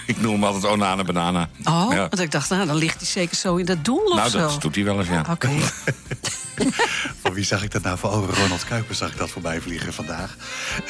ik 0.06 0.20
noem 0.20 0.32
hem 0.32 0.44
altijd 0.44 0.64
Onana 0.64 1.04
Banana. 1.04 1.48
Oh, 1.64 1.86
ja. 1.90 1.96
want 1.96 2.20
ik 2.20 2.30
dacht, 2.30 2.50
nou, 2.50 2.66
dan 2.66 2.76
ligt 2.76 2.96
hij 2.96 3.06
zeker 3.06 3.36
zo 3.36 3.56
in 3.56 3.64
dat 3.64 3.84
doel 3.84 4.04
of 4.04 4.16
nou, 4.16 4.30
zo. 4.30 4.38
Nou, 4.38 4.50
dat 4.50 4.62
doet 4.62 4.74
hij 4.74 4.84
wel 4.84 4.98
eens, 4.98 5.08
ja. 5.08 5.20
Oké. 5.20 5.30
Okay. 5.30 5.60
Van 7.22 7.32
wie 7.32 7.44
zag 7.44 7.62
ik 7.62 7.70
dat 7.70 7.82
nou? 7.82 7.98
Van 7.98 8.10
oh, 8.10 8.28
Ronald 8.28 8.64
Kuiper 8.64 8.94
zag 8.94 9.10
ik 9.10 9.18
dat 9.18 9.30
voorbij 9.30 9.60
vliegen 9.60 9.92
vandaag. 9.92 10.36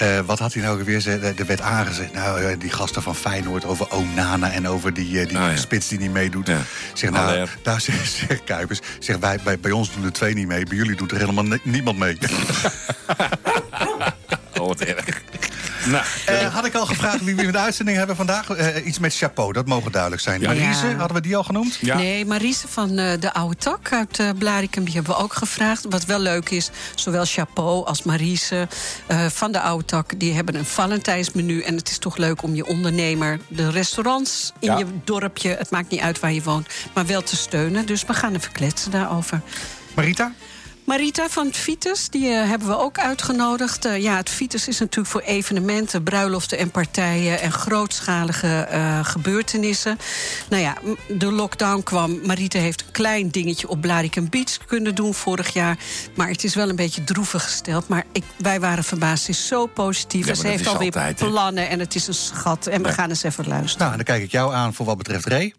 Uh, 0.02 0.18
wat 0.20 0.38
had 0.38 0.54
hij 0.54 0.62
nou 0.62 0.84
weer? 0.84 1.08
Er 1.08 1.46
werd 1.46 1.60
aangezet. 1.60 2.12
Nou, 2.12 2.56
die 2.56 2.70
gasten 2.70 3.02
van 3.02 3.16
Feyenoord 3.16 3.64
over 3.64 3.90
Onana 3.90 4.50
en 4.50 4.68
over 4.68 4.94
die, 4.94 5.10
uh, 5.10 5.28
die 5.28 5.36
oh, 5.36 5.42
ja. 5.42 5.56
spits 5.56 5.88
die 5.88 5.98
niet 5.98 6.12
meedoet. 6.12 6.46
Ja. 6.46 6.60
Zeg, 6.94 7.10
nou, 7.10 7.46
daar 7.62 7.80
zegt 7.90 8.12
zeg, 8.12 8.44
Kuipers, 8.44 8.80
zeg, 8.98 9.16
wij, 9.16 9.38
bij, 9.44 9.60
bij 9.60 9.70
ons 9.70 9.92
doen 9.94 10.04
er 10.04 10.12
twee 10.12 10.34
niet 10.34 10.46
mee. 10.46 10.64
Bij 10.64 10.76
jullie 10.76 10.96
doet 10.96 11.10
er 11.10 11.18
helemaal 11.18 11.58
niemand 11.62 11.98
mee. 11.98 12.18
oh, 14.58 14.66
wat 14.66 14.80
erg. 14.80 15.22
Nou, 15.90 16.04
uh, 16.30 16.54
had 16.54 16.66
ik 16.66 16.74
al 16.74 16.86
gevraagd 16.86 17.24
wie 17.24 17.34
we 17.36 17.42
in 17.42 17.52
de 17.52 17.58
uitzending 17.58 17.98
hebben 17.98 18.16
vandaag? 18.16 18.48
Uh, 18.48 18.86
iets 18.86 18.98
met 18.98 19.16
chapeau, 19.16 19.52
dat 19.52 19.66
mogen 19.66 19.92
duidelijk 19.92 20.22
zijn. 20.22 20.40
Ja. 20.40 20.46
Marise, 20.46 20.86
hadden 20.86 21.16
we 21.16 21.22
die 21.22 21.36
al 21.36 21.44
genoemd? 21.44 21.78
Ja. 21.80 21.96
Nee, 21.96 22.26
Marise 22.26 22.68
van 22.68 22.98
uh, 22.98 23.12
de 23.20 23.32
Oude 23.32 23.56
Tak 23.56 23.92
uit 23.92 24.18
uh, 24.18 24.30
Blaricum, 24.38 24.84
die 24.84 24.94
hebben 24.94 25.12
we 25.12 25.22
ook 25.22 25.32
gevraagd. 25.32 25.86
Wat 25.88 26.04
wel 26.04 26.18
leuk 26.18 26.50
is, 26.50 26.70
zowel 26.94 27.24
chapeau 27.24 27.86
als 27.86 28.02
Marise 28.02 28.68
van 29.28 29.52
de 29.52 29.60
Oude 29.60 29.84
Tak... 29.84 30.18
die 30.20 30.34
hebben 30.34 30.54
een 30.54 30.64
Valentijnsmenu. 30.64 31.60
En 31.60 31.76
het 31.76 31.90
is 31.90 31.98
toch 31.98 32.16
leuk 32.16 32.42
om 32.42 32.54
je 32.54 32.66
ondernemer, 32.66 33.38
de 33.48 33.70
restaurants 33.70 34.52
in 34.58 34.70
ja. 34.70 34.78
je 34.78 34.86
dorpje... 35.04 35.56
het 35.58 35.70
maakt 35.70 35.90
niet 35.90 36.00
uit 36.00 36.20
waar 36.20 36.32
je 36.32 36.42
woont, 36.42 36.66
maar 36.94 37.06
wel 37.06 37.22
te 37.22 37.36
steunen. 37.36 37.86
Dus 37.86 38.04
we 38.04 38.14
gaan 38.14 38.34
even 38.34 38.52
kletsen 38.52 38.90
daarover. 38.90 39.40
Marita? 39.94 40.32
Marita 40.84 41.28
van 41.28 41.46
het 41.46 41.56
Vitus, 41.56 42.08
die 42.08 42.24
uh, 42.24 42.48
hebben 42.48 42.68
we 42.68 42.78
ook 42.78 42.98
uitgenodigd. 42.98 43.86
Uh, 43.86 44.02
ja, 44.02 44.16
het 44.16 44.30
Vitus 44.30 44.68
is 44.68 44.78
natuurlijk 44.78 45.08
voor 45.08 45.20
evenementen, 45.20 46.02
bruiloften 46.02 46.58
en 46.58 46.70
partijen... 46.70 47.40
en 47.40 47.52
grootschalige 47.52 48.68
uh, 48.72 49.04
gebeurtenissen. 49.04 49.98
Nou 50.48 50.62
ja, 50.62 50.76
de 51.08 51.32
lockdown 51.32 51.82
kwam. 51.82 52.20
Marita 52.26 52.58
heeft 52.58 52.80
een 52.80 52.92
klein 52.92 53.28
dingetje 53.28 53.68
op 53.68 53.80
Blaricum 53.80 54.28
Beach 54.30 54.56
kunnen 54.66 54.94
doen 54.94 55.14
vorig 55.14 55.52
jaar. 55.52 55.78
Maar 56.14 56.28
het 56.28 56.44
is 56.44 56.54
wel 56.54 56.68
een 56.68 56.76
beetje 56.76 57.04
droevig 57.04 57.42
gesteld. 57.42 57.88
Maar 57.88 58.04
ik, 58.12 58.24
wij 58.36 58.60
waren 58.60 58.84
verbaasd. 58.84 59.24
Ze 59.24 59.30
is 59.30 59.46
zo 59.46 59.66
positief. 59.66 60.26
Ja, 60.26 60.34
ze 60.34 60.46
heeft 60.46 60.66
alweer 60.66 60.94
altijd, 60.94 61.16
plannen 61.16 61.68
en 61.68 61.78
het 61.78 61.94
is 61.94 62.06
een 62.06 62.14
schat. 62.14 62.66
En 62.66 62.82
we 62.82 62.92
gaan 62.92 63.08
eens 63.08 63.22
even 63.22 63.48
luisteren. 63.48 63.78
Nou, 63.78 63.90
en 63.90 63.96
dan 63.96 64.14
kijk 64.14 64.22
ik 64.22 64.30
jou 64.30 64.54
aan 64.54 64.74
voor 64.74 64.86
wat 64.86 64.96
betreft 64.96 65.26
Ray. 65.26 65.54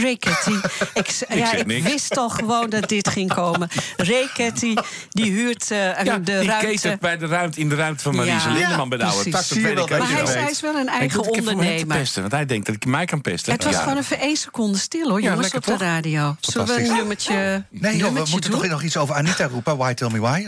Reketty. 0.00 0.50
ik, 0.94 1.10
ja, 1.28 1.52
ik 1.52 1.82
wist 1.82 2.16
al 2.16 2.28
gewoon 2.28 2.70
dat 2.70 2.88
dit 2.88 3.08
ging 3.08 3.34
komen. 3.34 3.68
Reketty, 3.96 4.74
die 5.10 5.32
huurt 5.32 5.70
uh, 5.70 5.78
ja, 6.04 6.18
de 6.18 6.38
die 6.38 6.48
ruimte. 6.48 6.96
bij 7.00 7.16
de 7.18 7.26
ruimte, 7.26 7.60
in 7.60 7.68
de 7.68 7.74
ruimte 7.74 8.02
van 8.02 8.16
Marise 8.16 8.48
ja, 8.48 8.54
Lindeman 8.54 8.88
bij 8.88 8.98
de 8.98 9.04
oude 9.04 9.30
tak. 9.30 9.44
Maar 9.54 10.08
hij, 10.08 10.40
hij, 10.40 10.50
is 10.50 10.60
wel 10.60 10.74
een 10.74 10.88
eigen 10.88 11.20
ondernemer. 11.30 11.96
Pesten, 11.96 12.20
want 12.20 12.32
hij 12.32 12.46
denkt 12.46 12.66
dat 12.66 12.74
ik 12.74 12.84
mij 12.84 13.04
kan 13.04 13.20
pesten. 13.20 13.52
Het 13.52 13.64
was 13.64 13.76
gewoon 13.76 13.96
even 13.98 14.18
één 14.18 14.36
seconde 14.36 14.78
stil 14.78 15.08
hoor, 15.08 15.20
jongens, 15.20 15.54
op 15.54 15.64
de 15.64 15.76
radio. 15.76 16.36
Zullen 16.40 16.66
we 16.66 16.88
een 16.88 16.94
nummertje 16.94 17.64
Nee, 17.70 17.96
joh, 17.96 18.12
we 18.12 18.24
moeten 18.30 18.50
toch 18.50 18.66
nog 18.66 18.82
iets 18.82 18.96
over 18.96 19.14
Anita 19.14 19.46
roepen. 19.46 19.76
Why 19.76 19.94
Tell 19.94 20.10
Me 20.10 20.20
Why? 20.20 20.46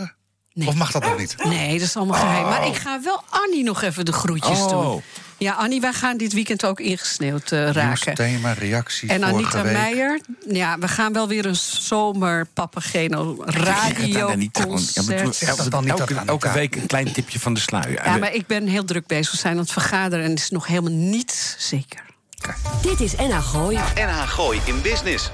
Of 0.67 0.75
mag 0.75 0.91
dat 0.91 1.03
nog 1.03 1.19
niet? 1.19 1.37
Nee, 1.45 1.73
dat 1.73 1.87
is 1.87 1.97
allemaal 1.97 2.21
geheim. 2.21 2.45
Maar 2.45 2.67
ik 2.67 2.75
ga 2.75 3.01
wel 3.03 3.23
Annie 3.29 3.65
nog 3.65 3.83
even 3.83 4.05
de 4.05 4.13
groetjes 4.13 4.59
oh. 4.59 4.69
doen. 4.69 5.03
Ja, 5.39 5.53
Annie, 5.53 5.81
wij 5.81 5.93
gaan 5.93 6.17
dit 6.17 6.33
weekend 6.33 6.65
ook 6.65 6.81
ingesneeuwd 6.81 7.53
uh, 7.53 7.71
raken. 7.71 8.15
thema, 8.15 8.53
reacties 8.53 9.11
En 9.11 9.25
Anita 9.25 9.63
Meijer, 9.63 10.21
ja, 10.49 10.79
we 10.79 10.89
gaan 10.89 11.13
wel 11.13 11.29
weer 11.29 11.47
een 11.47 11.57
zomer 11.57 12.47
Papageno 12.55 13.37
radio 13.45 14.29
elke, 15.87 16.15
elke 16.27 16.53
week 16.53 16.77
een 16.77 16.87
klein 16.87 17.13
tipje 17.13 17.41
van 17.41 17.55
de 17.55 17.61
sluier. 17.61 18.05
Ja, 18.05 18.17
maar 18.17 18.35
ik 18.35 18.47
ben 18.47 18.67
heel 18.67 18.85
druk 18.85 19.07
bezig. 19.07 19.33
We 19.33 19.39
zijn 19.39 19.53
aan 19.53 19.61
het 19.61 19.73
vergaderen 19.73 20.25
en 20.25 20.31
het 20.31 20.39
is 20.39 20.51
nog 20.51 20.67
helemaal 20.67 20.93
niet 20.93 21.57
zeker. 21.59 22.01
Dit 22.83 23.01
is 23.01 23.15
NH 23.17 23.39
Gooi. 23.39 23.79
NH 23.95 24.29
Gooi 24.29 24.61
in 24.65 24.83
Business. 24.83 25.31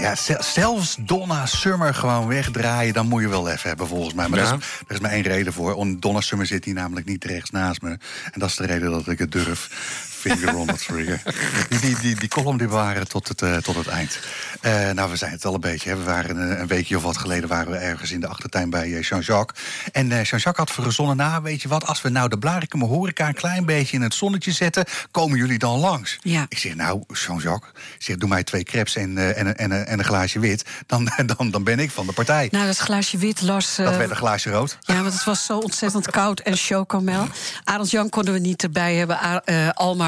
Ja, 0.00 0.14
zelfs 0.42 0.96
Donna 1.00 1.46
Summer 1.46 1.94
gewoon 1.94 2.26
wegdraaien, 2.26 2.94
dan 2.94 3.06
moet 3.06 3.22
je 3.22 3.28
wel 3.28 3.48
even 3.48 3.68
hebben 3.68 3.86
volgens 3.86 4.14
mij. 4.14 4.28
Maar 4.28 4.38
ja. 4.38 4.46
er, 4.46 4.56
is, 4.58 4.64
er 4.86 4.94
is 4.94 5.00
maar 5.00 5.10
één 5.10 5.22
reden 5.22 5.52
voor. 5.52 5.96
Donna 5.98 6.20
Summer 6.20 6.46
zit 6.46 6.64
hier 6.64 6.74
namelijk 6.74 7.06
niet 7.06 7.24
rechts 7.24 7.50
naast 7.50 7.82
me. 7.82 7.90
En 7.90 8.40
dat 8.40 8.48
is 8.48 8.56
de 8.56 8.66
reden 8.66 8.90
dat 8.90 9.08
ik 9.08 9.18
het 9.18 9.32
durf 9.32 9.68
finger 10.16 10.56
on 10.56 10.66
the 10.66 10.76
trigger. 10.76 11.22
Die, 11.68 11.78
die, 11.78 11.96
die, 12.00 12.14
die 12.14 12.28
column 12.28 12.56
die 12.58 12.68
waren 12.68 13.08
tot 13.08 13.28
het, 13.28 13.42
uh, 13.42 13.56
tot 13.56 13.74
het 13.74 13.86
eind. 13.86 14.18
Uh, 14.62 14.90
nou, 14.90 15.10
we 15.10 15.16
zijn 15.16 15.32
het 15.32 15.44
al 15.44 15.54
een 15.54 15.60
beetje. 15.60 15.90
Hè. 15.90 15.96
We 15.96 16.02
waren 16.02 16.36
een, 16.36 16.60
een, 16.60 16.66
weekje 16.66 16.96
of 16.96 17.02
wat 17.02 17.16
geleden 17.16 17.48
waren 17.48 17.72
we 17.72 17.78
ergens 17.78 18.10
in 18.10 18.20
de 18.20 18.26
achtertuin 18.26 18.70
bij 18.70 18.88
uh, 18.88 19.02
Jean-Jacques. 19.02 19.64
En 19.92 20.08
Jean-Jacques 20.08 20.56
had 20.56 20.70
verzonnen, 20.70 21.16
nou, 21.16 21.42
weet 21.42 21.62
je 21.62 21.68
wat, 21.68 21.86
als 21.86 22.02
we 22.02 22.08
nou 22.08 22.28
de 22.28 22.38
Blarikum 22.38 22.82
horeca 22.82 23.28
een 23.28 23.34
klein 23.34 23.64
beetje 23.64 23.96
in 23.96 24.02
het 24.02 24.14
zonnetje 24.14 24.52
zetten, 24.52 24.84
komen 25.10 25.38
jullie 25.38 25.58
dan 25.58 25.78
langs? 25.78 26.18
Ja. 26.20 26.46
Ik 26.48 26.58
zeg, 26.58 26.74
nou, 26.74 27.02
Jean-Jacques, 27.08 27.70
zeg, 27.98 28.16
doe 28.16 28.28
mij 28.28 28.44
twee 28.44 28.62
crepes 28.62 28.96
en, 28.96 29.36
en, 29.36 29.56
en, 29.56 29.86
en 29.86 29.98
een 29.98 30.04
glaasje 30.04 30.38
wit. 30.38 30.64
Dan, 30.86 31.08
dan, 31.36 31.50
dan 31.50 31.64
ben 31.64 31.78
ik 31.78 31.90
van 31.90 32.06
de 32.06 32.12
partij. 32.12 32.48
Nou, 32.50 32.66
dat 32.66 32.78
glaasje 32.78 33.18
wit, 33.18 33.42
Lars... 33.42 33.74
dat 33.74 33.96
werd 33.96 34.10
een 34.10 34.16
glaasje 34.16 34.50
rood. 34.50 34.78
Ja, 34.86 35.02
want 35.02 35.14
het 35.14 35.24
was 35.24 35.44
zo 35.44 35.58
ontzettend 35.58 36.10
koud 36.10 36.40
en 36.40 36.56
chocomel. 36.56 37.26
Arend 37.64 37.90
Jan 37.90 38.08
konden 38.08 38.32
we 38.34 38.40
niet 38.40 38.62
erbij 38.62 38.94
hebben, 38.94 39.18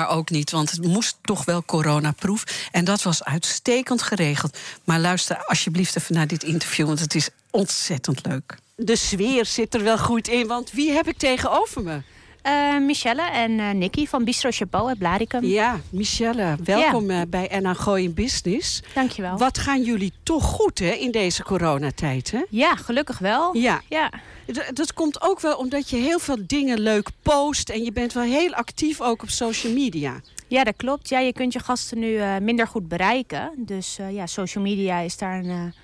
Ook 0.09 0.31
niet, 0.31 0.51
want 0.51 0.71
het 0.71 0.85
moest 0.87 1.17
toch 1.23 1.45
wel 1.45 1.65
coronaproef. 1.65 2.69
En 2.71 2.85
dat 2.85 3.03
was 3.03 3.25
uitstekend 3.25 4.03
geregeld. 4.03 4.59
Maar 4.85 5.01
luister 5.01 5.45
alsjeblieft 5.45 5.97
even 5.97 6.15
naar 6.15 6.27
dit 6.27 6.43
interview, 6.43 6.87
want 6.87 7.01
het 7.01 7.15
is 7.15 7.29
ontzettend 7.51 8.27
leuk. 8.27 8.57
De 8.77 8.97
sfeer 8.97 9.47
zit 9.47 9.75
er 9.75 9.83
wel 9.83 9.99
goed 9.99 10.29
in, 10.29 10.47
want 10.47 10.71
wie 10.71 10.91
heb 10.91 11.09
ik 11.09 11.19
tegenover 11.19 11.83
me? 11.83 12.01
Uh, 12.49 12.79
Michelle 12.79 13.23
en 13.23 13.51
uh, 13.51 13.71
Nicky 13.71 14.07
van 14.07 14.25
Bistro 14.25 14.51
Chapeau 14.53 14.89
uit 14.89 14.99
Blaricum. 14.99 15.45
Ja, 15.45 15.81
Michelle, 15.91 16.57
welkom 16.65 17.11
ja. 17.11 17.27
bij 17.27 17.59
NA 17.61 17.75
Gooi 17.75 18.11
Business. 18.11 18.83
Dankjewel. 18.95 19.37
Wat 19.39 19.59
gaan 19.59 19.83
jullie 19.83 20.13
toch 20.23 20.45
goed 20.45 20.79
hè, 20.79 20.91
in 20.91 21.11
deze 21.11 21.43
coronatijd? 21.43 22.31
Hè? 22.31 22.45
Ja, 22.51 22.75
gelukkig 22.77 23.19
wel. 23.19 23.57
Ja. 23.57 23.81
ja. 23.89 24.11
Dat 24.73 24.93
komt 24.93 25.23
ook 25.23 25.41
wel 25.41 25.57
omdat 25.57 25.91
je 25.91 25.97
heel 25.97 26.19
veel 26.19 26.37
dingen 26.47 26.81
leuk 26.81 27.09
post... 27.23 27.69
en 27.69 27.85
je 27.85 27.93
bent 27.93 28.13
wel 28.13 28.23
heel 28.23 28.55
actief 28.55 29.01
ook 29.01 29.23
op 29.23 29.31
social 29.31 29.73
media. 29.73 30.21
Ja, 30.47 30.65
dat 30.65 30.77
klopt. 30.77 31.09
Ja, 31.09 31.19
je 31.19 31.33
kunt 31.33 31.53
je 31.53 31.59
gasten 31.59 31.99
nu 31.99 32.11
uh, 32.11 32.37
minder 32.39 32.67
goed 32.67 32.89
bereiken. 32.89 33.51
Dus 33.57 33.99
ja, 34.11 34.27
social 34.27 34.65
media 34.65 34.99
is 34.99 35.17
daar 35.17 35.39
een 35.39 35.75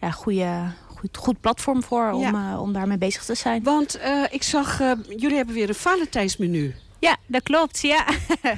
ja, 0.00 0.10
goede, 0.10 0.72
goed, 1.04 1.16
goed 1.16 1.40
platform 1.40 1.82
voor 1.82 2.10
om, 2.10 2.20
ja. 2.20 2.60
om 2.60 2.72
daarmee 2.72 2.98
bezig 2.98 3.24
te 3.24 3.34
zijn. 3.34 3.62
Want 3.62 3.98
ik 4.30 4.42
zag, 4.42 4.78
jullie 5.16 5.36
hebben 5.36 5.54
weer 5.54 5.68
een 5.68 5.74
Valentijnsmenu. 5.74 6.74
Ja, 6.98 7.16
dat 7.26 7.42
klopt. 7.42 7.80
Ja. 7.80 8.04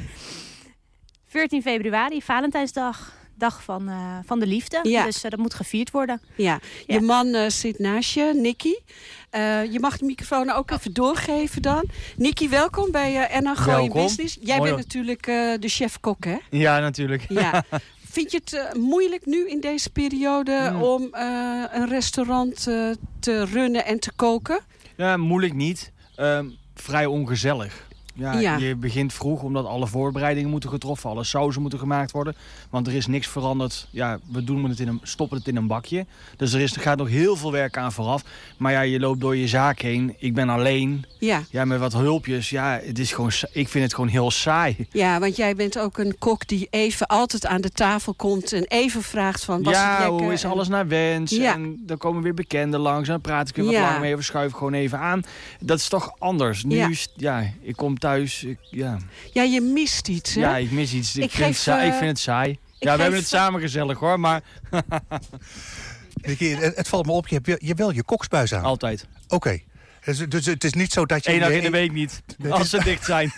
14 1.28 1.62
februari, 1.62 2.22
Valentijnsdag 2.22 3.14
dag 3.38 3.62
van, 3.62 3.88
uh, 3.88 4.18
van 4.24 4.40
de 4.40 4.46
liefde. 4.46 4.80
Ja. 4.82 5.04
Dus 5.04 5.24
uh, 5.24 5.30
dat 5.30 5.38
moet 5.38 5.54
gevierd 5.54 5.90
worden. 5.90 6.20
Ja, 6.36 6.60
je 6.86 7.00
man 7.00 7.26
uh, 7.26 7.48
zit 7.48 7.78
naast 7.78 8.14
je, 8.14 8.32
Nicky. 8.34 8.74
je 9.70 9.78
mag 9.80 9.98
de 9.98 10.04
microfoon 10.04 10.50
ook 10.50 10.70
even 10.70 10.92
doorgeven 10.92 11.62
dan. 11.62 11.84
Nicky, 12.16 12.48
welkom 12.48 12.90
bij 12.90 13.30
uh, 13.32 13.40
NA 13.40 13.54
Gooi 13.54 13.90
Business. 13.90 14.38
Jij 14.40 14.56
Mooi 14.56 14.70
bent 14.70 14.82
natuurlijk 14.82 15.22
de 15.60 15.68
chef-kok, 15.68 16.24
hè? 16.24 16.36
Ja, 16.50 16.78
natuurlijk. 16.78 17.24
Ja. 17.28 17.64
Vind 18.16 18.30
je 18.30 18.40
het 18.44 18.76
moeilijk 18.76 19.26
nu 19.26 19.48
in 19.48 19.60
deze 19.60 19.90
periode 19.90 20.70
mm. 20.72 20.82
om 20.82 21.08
een 21.72 21.88
restaurant 21.88 22.62
te 23.20 23.44
runnen 23.44 23.84
en 23.84 23.98
te 23.98 24.12
koken? 24.16 24.60
Ja, 24.96 25.16
moeilijk 25.16 25.54
niet. 25.54 25.92
Ehm, 26.14 26.46
vrij 26.74 27.06
ongezellig. 27.06 27.85
Ja, 28.16 28.56
je 28.56 28.76
begint 28.76 29.12
vroeg 29.12 29.42
omdat 29.42 29.66
alle 29.66 29.86
voorbereidingen 29.86 30.50
moeten 30.50 30.70
getroffen, 30.70 31.10
alle 31.10 31.24
sauzen 31.24 31.60
moeten 31.60 31.78
gemaakt 31.78 32.10
worden. 32.10 32.36
Want 32.70 32.86
er 32.86 32.94
is 32.94 33.06
niks 33.06 33.26
veranderd. 33.26 33.88
Ja, 33.90 34.18
we 34.32 34.44
doen 34.44 34.64
het 34.64 34.80
in 34.80 34.88
een, 34.88 35.00
stoppen 35.02 35.38
het 35.38 35.48
in 35.48 35.56
een 35.56 35.66
bakje. 35.66 36.06
Dus 36.36 36.52
er, 36.52 36.60
is, 36.60 36.74
er 36.74 36.80
gaat 36.80 36.98
nog 36.98 37.08
heel 37.08 37.36
veel 37.36 37.52
werk 37.52 37.76
aan 37.76 37.92
vooraf. 37.92 38.22
Maar 38.56 38.72
ja, 38.72 38.80
je 38.80 39.00
loopt 39.00 39.20
door 39.20 39.36
je 39.36 39.48
zaak 39.48 39.80
heen. 39.80 40.14
Ik 40.18 40.34
ben 40.34 40.48
alleen. 40.48 41.04
Ja. 41.18 41.42
Ja, 41.50 41.64
met 41.64 41.80
wat 41.80 41.92
hulpjes. 41.92 42.50
Ja, 42.50 42.80
het 42.82 42.98
is 42.98 43.12
gewoon, 43.12 43.30
ik 43.52 43.68
vind 43.68 43.84
het 43.84 43.94
gewoon 43.94 44.10
heel 44.10 44.30
saai. 44.30 44.86
Ja, 44.90 45.20
want 45.20 45.36
jij 45.36 45.54
bent 45.54 45.78
ook 45.78 45.98
een 45.98 46.16
kok 46.18 46.46
die 46.46 46.66
even 46.70 47.06
altijd 47.06 47.46
aan 47.46 47.60
de 47.60 47.70
tafel 47.70 48.14
komt 48.14 48.52
en 48.52 48.64
even 48.64 49.02
vraagt 49.02 49.44
van... 49.44 49.62
Was 49.62 49.74
ja, 49.74 49.98
het 49.98 50.20
hoe 50.20 50.32
is 50.32 50.44
alles 50.44 50.68
naar 50.68 50.88
wens? 50.88 51.30
Ja. 51.30 51.54
En 51.54 51.82
dan 51.86 51.96
komen 51.96 52.22
weer 52.22 52.34
bekenden 52.34 52.80
langs 52.80 53.06
en 53.06 53.12
dan 53.12 53.20
praat 53.20 53.48
ik 53.48 53.56
er 53.56 53.64
wat 53.64 53.72
ja. 53.72 53.80
lang 53.80 54.00
mee 54.00 54.14
of 54.14 54.22
schuif 54.22 54.52
gewoon 54.52 54.72
even 54.72 54.98
aan. 54.98 55.22
Dat 55.60 55.78
is 55.78 55.88
toch 55.88 56.14
anders. 56.18 56.64
Nu, 56.64 56.76
ja, 56.76 56.90
ja 57.16 57.52
ik 57.60 57.76
kom 57.76 57.98
thuis. 57.98 58.05
Ik, 58.14 58.58
ja. 58.70 58.98
ja, 59.32 59.42
je 59.42 59.60
mist 59.60 60.08
iets, 60.08 60.34
hè? 60.34 60.40
Ja, 60.40 60.56
ik 60.56 60.70
mis 60.70 60.92
iets. 60.92 61.16
Ik, 61.16 61.22
ik 61.22 61.30
vind, 61.30 61.44
geef, 61.44 61.54
het 61.54 61.64
saai, 61.64 61.80
uh, 61.80 61.92
ik 61.92 61.98
vind 61.98 62.10
het 62.10 62.18
saai. 62.18 62.58
Ja, 62.78 62.96
we 62.96 63.02
hebben 63.02 63.20
het 63.20 63.28
samen 63.28 63.60
gezellig, 63.60 63.98
hoor, 63.98 64.20
maar... 64.20 64.42
het, 66.20 66.76
het 66.76 66.88
valt 66.88 67.06
me 67.06 67.12
op, 67.12 67.28
je 67.28 67.40
hebt 67.42 67.62
je, 67.62 67.74
wel 67.74 67.90
je 67.90 68.02
koksbuis 68.02 68.54
aan. 68.54 68.62
Altijd. 68.62 69.06
Oké. 69.24 69.34
Okay. 69.34 69.64
Dus, 70.06 70.18
dus, 70.18 70.46
het 70.46 70.64
is 70.64 70.72
niet 70.72 70.92
zo 70.92 71.06
dat 71.06 71.24
je... 71.24 71.32
Eén 71.32 71.40
dag 71.40 71.50
in 71.50 71.62
de 71.62 71.70
week 71.70 71.92
niet, 71.92 72.22
als 72.48 72.70
ze 72.70 72.84
dicht 72.84 73.04
zijn. 73.04 73.32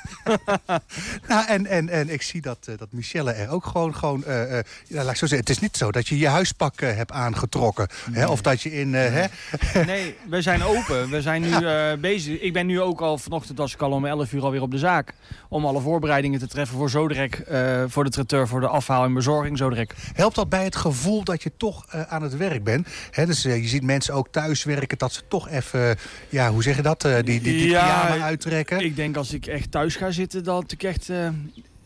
nou, 1.28 1.46
en, 1.46 1.66
en, 1.66 1.88
en 1.88 2.08
ik 2.08 2.22
zie 2.22 2.40
dat, 2.40 2.66
uh, 2.68 2.76
dat 2.78 2.92
Michelle 2.92 3.32
er 3.32 3.50
ook 3.50 3.66
gewoon... 3.66 3.94
gewoon 3.94 4.24
uh, 4.26 4.52
uh, 4.52 4.58
ja, 4.86 5.02
laat 5.02 5.10
ik 5.10 5.16
zo 5.16 5.26
zeggen, 5.26 5.38
het 5.38 5.48
is 5.48 5.58
niet 5.58 5.76
zo 5.76 5.90
dat 5.90 6.08
je 6.08 6.18
je 6.18 6.28
huispak 6.28 6.80
hebt 6.80 7.12
aangetrokken. 7.12 7.88
Nee. 8.10 8.18
Hè, 8.20 8.26
of 8.26 8.42
dat 8.42 8.62
je 8.62 8.72
in... 8.72 8.94
hè? 8.94 9.24
nee, 9.86 10.16
we 10.28 10.42
zijn 10.42 10.62
open. 10.62 11.10
We 11.10 11.22
zijn 11.22 11.42
nu 11.42 11.56
bezig. 11.96 12.40
Ik 12.40 12.52
ben 12.52 12.66
nu 12.66 12.80
ook 12.80 13.00
al 13.00 13.18
vanochtend, 13.18 13.60
als 13.60 13.74
ik 13.74 13.82
al 13.82 13.90
om 13.90 14.06
11 14.06 14.32
uur 14.32 14.42
alweer 14.42 14.62
op 14.62 14.70
de 14.70 14.78
zaak... 14.78 15.14
om 15.48 15.66
alle 15.66 15.80
voorbereidingen 15.80 16.38
te 16.38 16.46
treffen 16.46 16.76
voor 16.76 16.90
Zodrek... 16.90 17.42
voor 17.86 18.04
de 18.04 18.10
traiteur, 18.10 18.48
voor 18.48 18.60
de 18.60 18.68
afhaal 18.68 19.04
en 19.04 19.14
bezorging 19.14 19.58
Zodrek. 19.58 19.94
Helpt 20.12 20.34
dat 20.34 20.48
bij 20.48 20.64
het 20.64 20.76
gevoel 20.76 21.24
dat 21.24 21.42
je 21.42 21.52
toch 21.56 21.86
aan 21.88 22.22
het 22.22 22.36
werk 22.36 22.64
bent? 22.64 22.88
Hè, 23.10 23.26
dus 23.26 23.42
je 23.42 23.68
ziet 23.68 23.82
mensen 23.82 24.14
ook 24.14 24.28
thuis 24.30 24.64
werken, 24.64 24.98
dat 24.98 25.12
ze 25.12 25.22
toch 25.28 25.48
even... 25.48 25.96
ja, 26.28 26.50
hoe 26.58 26.66
zeg 26.66 26.76
je 26.76 26.82
dat? 26.82 27.04
Uh, 27.04 27.14
die 27.14 27.22
die, 27.22 27.40
die 27.40 27.68
ja, 27.68 28.20
uittrekken? 28.20 28.80
Ik 28.80 28.96
denk 28.96 29.16
als 29.16 29.32
ik 29.32 29.46
echt 29.46 29.70
thuis 29.70 29.96
ga 29.96 30.10
zitten, 30.10 30.44
dat 30.44 30.72
ik 30.72 30.82
echt... 30.82 31.08
Uh, 31.08 31.28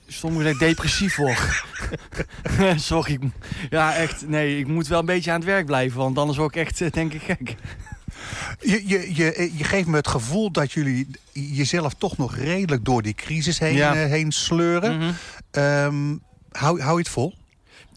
soms 0.06 0.58
depressief 0.58 1.16
word. 1.16 1.64
Sorry. 2.76 3.18
Ja, 3.70 3.94
echt. 3.94 4.28
Nee, 4.28 4.58
ik 4.58 4.66
moet 4.66 4.86
wel 4.86 4.98
een 4.98 5.06
beetje 5.06 5.30
aan 5.30 5.36
het 5.36 5.46
werk 5.46 5.66
blijven. 5.66 5.98
Want 5.98 6.18
anders 6.18 6.38
word 6.38 6.56
ik 6.56 6.66
echt, 6.66 6.80
uh, 6.80 6.90
denk 6.90 7.12
ik, 7.12 7.22
gek. 7.22 7.54
Je, 8.60 8.88
je, 8.88 9.14
je, 9.14 9.52
je 9.56 9.64
geeft 9.64 9.86
me 9.86 9.96
het 9.96 10.08
gevoel 10.08 10.50
dat 10.50 10.72
jullie 10.72 11.08
jezelf 11.32 11.94
toch 11.94 12.16
nog 12.16 12.36
redelijk 12.36 12.84
door 12.84 13.02
die 13.02 13.14
crisis 13.14 13.58
heen, 13.58 13.74
ja. 13.74 13.94
heen 13.94 14.32
sleuren. 14.32 14.94
Mm 14.96 15.00
-hmm. 15.00 15.62
um, 15.62 16.22
hou, 16.50 16.80
hou 16.80 16.92
je 16.92 17.02
het 17.02 17.12
vol? 17.12 17.34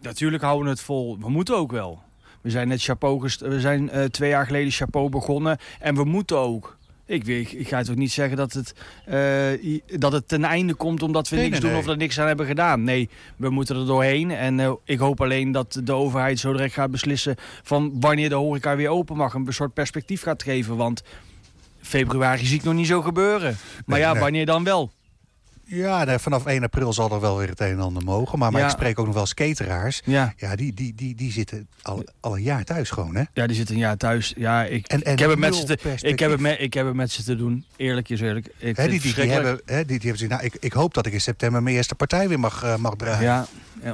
Natuurlijk 0.01 0.44
houden 0.44 0.65
we 0.65 0.72
het 0.72 0.82
vol. 0.82 1.17
We 1.20 1.29
moeten 1.29 1.58
ook 1.58 1.72
wel. 1.72 2.05
We 2.46 2.52
zijn 2.52 2.68
net 2.68 2.84
chapeau 2.84 3.30
we 3.40 3.60
zijn 3.60 3.90
uh, 3.94 4.04
twee 4.04 4.30
jaar 4.30 4.46
geleden 4.46 4.72
chapeau 4.72 5.10
begonnen. 5.10 5.58
En 5.80 5.96
we 5.96 6.04
moeten 6.04 6.38
ook. 6.38 6.78
Ik, 7.06 7.28
ik, 7.28 7.52
ik 7.52 7.68
ga 7.68 7.84
toch 7.84 7.96
niet 7.96 8.12
zeggen 8.12 8.38
dat 8.38 8.54
het, 8.54 8.74
uh, 9.10 9.80
dat 10.00 10.12
het 10.12 10.28
ten 10.28 10.44
einde 10.44 10.74
komt 10.74 11.04
omdat 11.04 11.30
we 11.30 11.36
nee, 11.36 11.44
niks 11.46 11.60
nee, 11.60 11.70
doen 11.70 11.80
nee. 11.80 11.88
of 11.88 11.94
er 11.94 11.98
niks 11.98 12.20
aan 12.20 12.28
hebben 12.28 12.46
gedaan. 12.46 12.84
Nee, 12.84 13.10
we 13.36 13.50
moeten 13.50 13.75
er 13.75 13.86
doorheen. 13.86 14.32
En 14.32 14.60
uh, 14.60 14.72
ik 14.84 15.00
hoop 15.00 15.22
alleen 15.22 15.52
dat 15.52 15.82
de 15.84 15.94
overheid 15.94 16.40
zo 16.40 16.52
direct 16.52 16.74
gaat 16.74 16.92
beslissen 16.92 17.36
van 17.64 18.00
wanneer 18.00 18.30
de 18.30 18.36
horeca 18.36 18.75
weer 18.75 18.90
open 18.90 19.18
mag. 19.18 19.34
Een 19.34 19.48
soort 19.50 19.74
perspectief 19.74 20.22
gaat 20.22 20.44
geven. 20.44 20.75
Want 20.78 21.04
februari 21.82 22.46
zie 22.46 22.58
ik 22.58 22.64
nog 22.64 22.74
niet 22.74 22.88
zo 22.88 23.02
gebeuren. 23.02 23.58
Maar 23.86 24.00
ja, 24.00 24.20
wanneer 24.20 24.46
dan 24.46 24.64
wel? 24.64 24.92
Ja, 25.67 26.19
vanaf 26.19 26.45
1 26.45 26.63
april 26.63 26.93
zal 26.93 27.12
er 27.12 27.19
wel 27.19 27.38
weer 27.38 27.50
het 27.50 27.60
een 27.60 27.67
en 27.67 27.79
ander 27.79 28.03
mogen. 28.03 28.39
Maar, 28.39 28.51
maar 28.51 28.63
ik 28.63 28.69
spreek 28.69 29.00
ook 29.00 29.05
nog 29.05 29.15
wel 29.15 29.25
skateraars. 29.25 30.01
Ja, 30.05 30.34
ja 30.38 30.55
die, 30.55 30.74
die, 30.74 30.93
die, 30.95 31.15
die 31.15 31.31
zitten 31.31 31.67
al, 31.81 32.03
al 32.19 32.36
een 32.36 32.43
jaar 32.43 32.63
thuis 32.63 32.89
gewoon, 32.89 33.15
hè? 33.15 33.24
Ja, 33.34 33.48
die 33.48 33.55
zitten 33.55 33.75
een 33.75 33.81
jaar 33.81 33.98
thuis. 33.98 34.34
Ja, 34.38 34.63
ik, 34.63 34.88
en, 34.88 35.03
en 35.03 35.13
ik, 35.13 35.19
heb, 35.19 35.29
het 35.29 35.39
met 35.39 35.55
ze 35.55 35.65
te, 35.65 35.74
ik, 36.01 36.19
heb, 36.19 36.31
het 36.31 36.39
met, 36.39 36.60
ik 36.60 36.74
heb 36.74 36.86
het 36.86 36.95
met 36.95 37.12
ze 37.12 37.24
te 37.24 37.36
doen. 37.36 37.65
Eerlijk 37.75 38.10
is 38.10 38.22
eerlijk. 38.22 38.48
Ik 38.57 38.75
die, 38.75 39.00
die, 39.00 39.13
die, 39.13 39.31
hebben, 39.31 39.62
die, 39.65 40.00
die 40.00 40.10
hebben 40.10 40.29
nou, 40.29 40.43
ik, 40.43 40.57
ik 40.60 40.74
hoop 40.74 40.93
dat 40.93 41.05
ik 41.05 41.13
in 41.13 41.22
september 41.22 41.63
mijn 41.63 41.75
eerste 41.75 41.95
partij 41.95 42.27
weer 42.27 42.39
mag, 42.39 42.63
uh, 42.63 42.75
mag 42.75 42.95
draaien. 42.95 43.24
Ja, 43.24 43.48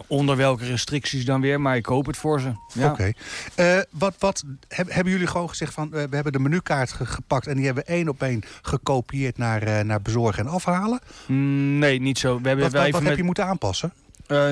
onder 0.08 0.38
welke 0.38 0.66
restricties 0.66 1.26
dan 1.26 1.42
weer, 1.42 1.62
maar 1.62 1.76
ik 1.76 1.86
hoop 1.86 2.06
het 2.06 2.18
voor 2.18 2.40
ze. 2.40 2.52
Ja. 2.74 2.92
Oké. 2.92 3.14
Okay. 3.56 3.76
Uh, 3.78 3.84
wat, 3.90 4.16
wat 4.20 4.44
hebben 4.68 5.12
jullie 5.12 5.28
gewoon 5.28 5.50
gezegd 5.50 5.74
van, 5.74 5.88
uh, 5.88 5.92
we 5.92 6.16
hebben 6.16 6.32
de 6.32 6.40
menukaart 6.40 6.92
ge 6.92 7.06
gepakt... 7.06 7.48
en 7.48 7.56
die 7.56 7.66
hebben 7.66 7.84
we 7.84 7.92
één 7.92 8.10
op 8.10 8.22
één 8.22 8.44
gekopieerd 8.62 9.38
naar, 9.38 9.86
naar 9.86 10.02
bezorgen 10.02 10.46
en 10.46 10.52
afhalen? 10.52 11.00
Mm, 11.28 11.61
nee, 11.62 12.02
niet 12.02 12.18
zo. 12.18 12.42
We 12.42 12.48
hebben 12.48 12.72
wat 12.72 12.74
wat, 12.74 12.90
wat 12.90 13.02
met... 13.02 13.10
heb 13.10 13.18
je 13.18 13.24
moeten 13.24 13.46
aanpassen? 13.46 13.94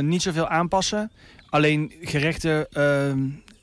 niet 0.01 0.21
zoveel 0.21 0.47
aanpassen. 0.47 1.11
Alleen 1.49 1.93
gerechten 2.01 2.71
ehm, 2.71 3.19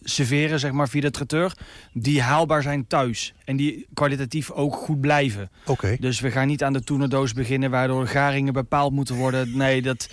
serveren 0.09 0.61
zeg 0.61 0.73
maar, 0.73 0.88
via 0.88 1.00
de 1.00 1.11
traiteur... 1.11 1.53
die 1.93 2.23
haalbaar 2.23 2.62
zijn 2.62 2.87
thuis. 2.87 3.35
En 3.45 3.57
die 3.57 3.87
kwalitatief 3.95 4.50
ook 4.50 4.75
goed 4.75 5.00
blijven. 5.00 5.50
Oké. 5.67 5.97
Dus 6.00 6.21
we 6.21 6.31
gaan 6.31 6.47
niet 6.47 6.62
aan 6.65 6.73
de 6.73 6.85
toenendoos 6.85 7.33
beginnen... 7.33 7.71
waardoor 7.71 8.07
garingen 8.07 8.53
bepaald 8.53 8.93
moeten 8.93 9.15
worden. 9.15 9.57
Nee, 9.57 9.83
dat 9.83 10.09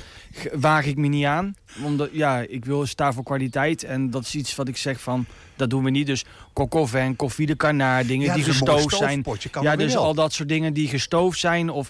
waag 0.53 0.85
ik 0.85 0.97
me 0.97 1.07
niet 1.07 1.25
aan. 1.25 1.55
Omdat, 1.83 2.09
ja, 2.11 2.39
ik 2.39 2.65
wil 2.65 2.85
staan 2.85 3.13
voor 3.13 3.23
kwaliteit. 3.23 3.83
En 3.83 4.09
dat 4.09 4.23
is 4.23 4.35
iets 4.35 4.55
wat 4.55 4.67
ik 4.67 4.77
zeg 4.77 5.01
van... 5.01 5.25
dat 5.55 5.69
doen 5.69 5.83
we 5.83 5.89
niet. 5.89 6.07
Dus 6.07 6.25
kokoven, 6.53 7.15
koffie 7.15 7.45
de 7.45 7.55
kanaar, 7.55 8.05
dingen 8.05 8.27
ja, 8.27 8.33
die 8.33 8.43
gestoofd 8.43 8.95
zijn. 8.95 9.25
Ja, 9.61 9.75
dus 9.75 9.95
al 9.95 10.13
dat 10.13 10.33
soort 10.33 10.49
dingen 10.49 10.73
die 10.73 10.87
gestoofd 10.87 11.39
zijn... 11.39 11.69
of 11.69 11.89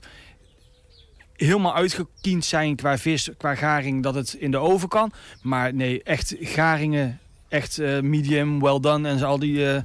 helemaal 1.36 1.75
uitgekiend 1.75 2.46
zijn 2.46 2.75
qua 2.75 2.98
vis, 2.98 3.30
qua 3.38 3.56
garing, 3.56 4.04
dat 4.04 4.16
het 4.16 4.34
in 4.34 4.52
de 4.52 4.58
oven 4.58 4.88
kan. 4.90 5.12
Maar 5.42 5.74
nee, 5.74 6.04
echt 6.04 6.36
garingen 6.40 7.20
echt 7.54 7.80
uh, 7.80 8.00
medium, 8.00 8.60
well 8.60 8.80
done 8.80 9.10
en 9.10 9.20
zo 9.20 9.25
al 9.25 9.40
die 9.40 9.58
uh, 9.58 9.78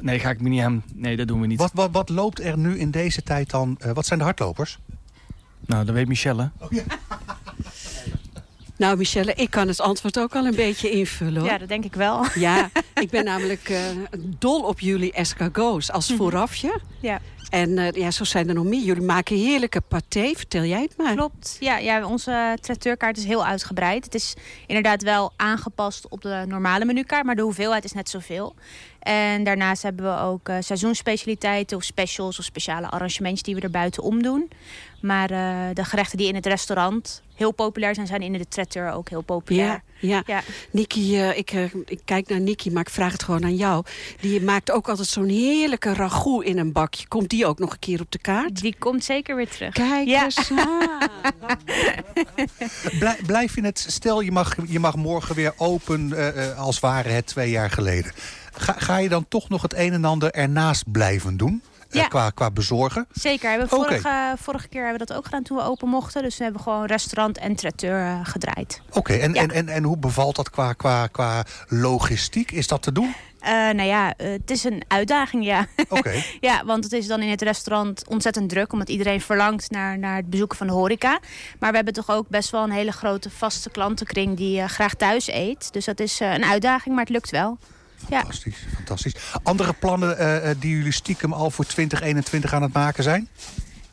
Nee, 0.00 0.18
ga 0.18 0.30
ik 0.30 0.40
me 0.40 0.48
niet 0.48 0.60
hem. 0.60 0.82
Nee, 0.94 1.16
dat 1.16 1.28
doen 1.28 1.40
we 1.40 1.46
niet. 1.46 1.58
Wat, 1.58 1.70
wat, 1.74 1.90
wat 1.92 2.08
loopt 2.08 2.40
er 2.40 2.58
nu 2.58 2.78
in 2.78 2.90
deze 2.90 3.22
tijd 3.22 3.50
dan? 3.50 3.78
Uh, 3.84 3.92
wat 3.92 4.06
zijn 4.06 4.18
de 4.18 4.24
hardlopers? 4.24 4.78
Nou, 5.66 5.84
dat 5.84 5.94
weet 5.94 6.08
Michelle. 6.08 6.50
Oh, 6.58 6.70
ja. 6.70 6.82
Nou, 8.76 8.96
Michelle, 8.96 9.34
ik 9.34 9.50
kan 9.50 9.68
het 9.68 9.80
antwoord 9.80 10.18
ook 10.18 10.36
al 10.36 10.46
een 10.46 10.54
beetje 10.54 10.90
invullen. 10.90 11.40
Hoor. 11.40 11.50
Ja, 11.50 11.58
dat 11.58 11.68
denk 11.68 11.84
ik 11.84 11.94
wel. 11.94 12.26
Ja, 12.34 12.70
ik 12.94 13.10
ben 13.10 13.24
namelijk 13.24 13.72
dol 14.38 14.62
op 14.62 14.80
jullie 14.80 15.12
escargots 15.12 15.90
als 15.90 16.12
voorafje. 16.16 16.80
Ja. 17.00 17.20
En 17.52 17.70
uh, 17.70 17.90
ja, 17.90 18.10
zo 18.10 18.24
zijn 18.24 18.48
er 18.48 18.54
nog 18.54 18.64
meer. 18.64 18.82
Jullie 18.82 19.02
maken 19.02 19.36
heerlijke 19.36 19.80
paté. 19.80 20.32
Vertel 20.34 20.64
jij 20.64 20.82
het 20.82 20.96
maar. 20.96 21.14
Klopt. 21.14 21.56
Ja, 21.60 21.78
ja 21.78 22.06
onze 22.06 22.56
traiteurkaart 22.60 23.16
is 23.16 23.24
heel 23.24 23.46
uitgebreid. 23.46 24.04
Het 24.04 24.14
is 24.14 24.34
inderdaad 24.66 25.02
wel 25.02 25.32
aangepast 25.36 26.08
op 26.08 26.20
de 26.20 26.44
normale 26.48 26.84
menukaart. 26.84 27.24
Maar 27.24 27.34
de 27.34 27.42
hoeveelheid 27.42 27.84
is 27.84 27.92
net 27.92 28.08
zoveel. 28.08 28.54
En 28.98 29.44
daarnaast 29.44 29.82
hebben 29.82 30.04
we 30.04 30.20
ook 30.20 30.48
uh, 30.48 30.56
seizoensspecialiteiten 30.60 31.76
of 31.76 31.82
specials 31.82 32.38
of 32.38 32.44
speciale 32.44 32.90
arrangementen 32.90 33.44
die 33.44 33.54
we 33.54 33.60
er 33.60 33.70
buiten 33.70 34.02
om 34.02 34.22
doen. 34.22 34.50
Maar 35.02 35.30
uh, 35.30 35.38
de 35.72 35.84
gerechten 35.84 36.18
die 36.18 36.28
in 36.28 36.34
het 36.34 36.46
restaurant 36.46 37.22
heel 37.34 37.52
populair 37.52 37.94
zijn, 37.94 38.06
zijn 38.06 38.22
in 38.22 38.32
de 38.32 38.48
traiteur 38.48 38.92
ook 38.92 39.08
heel 39.08 39.20
populair. 39.20 39.82
Ja, 39.98 40.08
ja. 40.08 40.22
ja. 40.26 40.42
Niki, 40.70 41.16
uh, 41.16 41.38
ik, 41.38 41.52
uh, 41.52 41.74
ik 41.84 42.00
kijk 42.04 42.28
naar 42.28 42.40
Niki, 42.40 42.70
maar 42.70 42.82
ik 42.82 42.90
vraag 42.90 43.12
het 43.12 43.22
gewoon 43.22 43.44
aan 43.44 43.54
jou. 43.54 43.84
Die 44.20 44.42
maakt 44.42 44.70
ook 44.70 44.88
altijd 44.88 45.08
zo'n 45.08 45.28
heerlijke 45.28 45.94
ragout 45.94 46.44
in 46.44 46.58
een 46.58 46.72
bakje. 46.72 47.08
Komt 47.08 47.28
die 47.28 47.46
ook 47.46 47.58
nog 47.58 47.72
een 47.72 47.78
keer 47.78 48.00
op 48.00 48.10
de 48.10 48.18
kaart? 48.18 48.60
Die 48.60 48.74
komt 48.78 49.04
zeker 49.04 49.36
weer 49.36 49.48
terug. 49.48 49.72
Kijk 49.72 50.08
ja. 50.08 50.24
eens 50.24 50.50
Blijf 53.26 53.54
je 53.54 53.64
het, 53.64 53.84
stel 53.88 54.20
je 54.20 54.32
mag, 54.32 54.56
je 54.66 54.80
mag 54.80 54.96
morgen 54.96 55.34
weer 55.34 55.54
open 55.56 56.12
als 56.56 56.80
ware 56.80 57.08
het 57.08 57.26
twee 57.26 57.50
jaar 57.50 57.70
geleden. 57.70 58.12
Ga, 58.52 58.74
ga 58.78 58.96
je 58.96 59.08
dan 59.08 59.28
toch 59.28 59.48
nog 59.48 59.62
het 59.62 59.74
een 59.74 59.92
en 59.92 60.04
ander 60.04 60.30
ernaast 60.30 60.92
blijven 60.92 61.36
doen? 61.36 61.62
Eh, 61.92 62.00
ja. 62.00 62.08
qua, 62.08 62.30
qua 62.30 62.50
bezorgen? 62.50 63.06
Zeker. 63.12 63.42
We 63.42 63.48
hebben 63.48 63.68
vorige, 63.68 64.34
vorige 64.38 64.68
keer 64.68 64.82
hebben 64.82 65.00
we 65.00 65.06
dat 65.06 65.16
ook 65.16 65.24
gedaan 65.24 65.42
toen 65.42 65.56
we 65.56 65.62
open 65.62 65.88
mochten. 65.88 66.22
Dus 66.22 66.36
we 66.36 66.44
hebben 66.44 66.62
gewoon 66.62 66.84
restaurant 66.84 67.38
en 67.38 67.56
traiteur 67.56 68.06
uh, 68.06 68.20
gedraaid. 68.22 68.80
Oké, 68.90 69.12
en, 69.12 69.34
en, 69.34 69.50
en, 69.50 69.68
en 69.68 69.82
hoe 69.82 69.98
bevalt 69.98 70.36
dat 70.36 70.50
qua, 70.50 70.72
qua, 70.72 71.06
qua 71.06 71.44
logistiek? 71.68 72.50
Is 72.50 72.66
dat 72.66 72.82
te 72.82 72.92
doen? 72.92 73.14
Uh, 73.42 73.48
nou 73.50 73.82
ja, 73.82 74.14
het 74.16 74.50
is 74.50 74.64
een 74.64 74.82
uitdaging, 74.88 75.44
ja. 75.44 75.66
Oké. 75.88 76.22
ja, 76.40 76.64
want 76.64 76.84
het 76.84 76.92
is 76.92 77.06
dan 77.06 77.20
in 77.20 77.30
het 77.30 77.42
restaurant 77.42 78.08
ontzettend 78.08 78.48
druk... 78.48 78.72
omdat 78.72 78.88
iedereen 78.88 79.20
verlangt 79.20 79.70
naar, 79.70 79.98
naar 79.98 80.16
het 80.16 80.30
bezoeken 80.30 80.56
van 80.58 80.66
de 80.66 80.72
horeca. 80.72 81.20
Maar 81.58 81.70
we 81.70 81.76
hebben 81.76 81.94
toch 81.94 82.10
ook 82.10 82.28
best 82.28 82.50
wel 82.50 82.62
een 82.62 82.70
hele 82.70 82.92
grote 82.92 83.30
vaste 83.30 83.70
klantenkring... 83.70 84.36
die 84.36 84.68
graag 84.68 84.94
thuis 84.94 85.28
eet. 85.28 85.72
Dus 85.72 85.84
dat 85.84 86.00
is 86.00 86.20
een 86.20 86.44
uitdaging, 86.44 86.94
maar 86.94 87.04
het 87.04 87.12
lukt 87.12 87.30
wel. 87.30 87.58
Fantastisch, 88.08 88.60
ja. 88.60 88.74
fantastisch. 88.74 89.14
Andere 89.42 89.72
plannen 89.72 90.16
uh, 90.20 90.50
die 90.58 90.76
jullie 90.76 90.92
stiekem 90.92 91.32
al 91.32 91.50
voor 91.50 91.64
2021 91.64 92.52
aan 92.52 92.62
het 92.62 92.72
maken 92.72 93.02
zijn? 93.02 93.28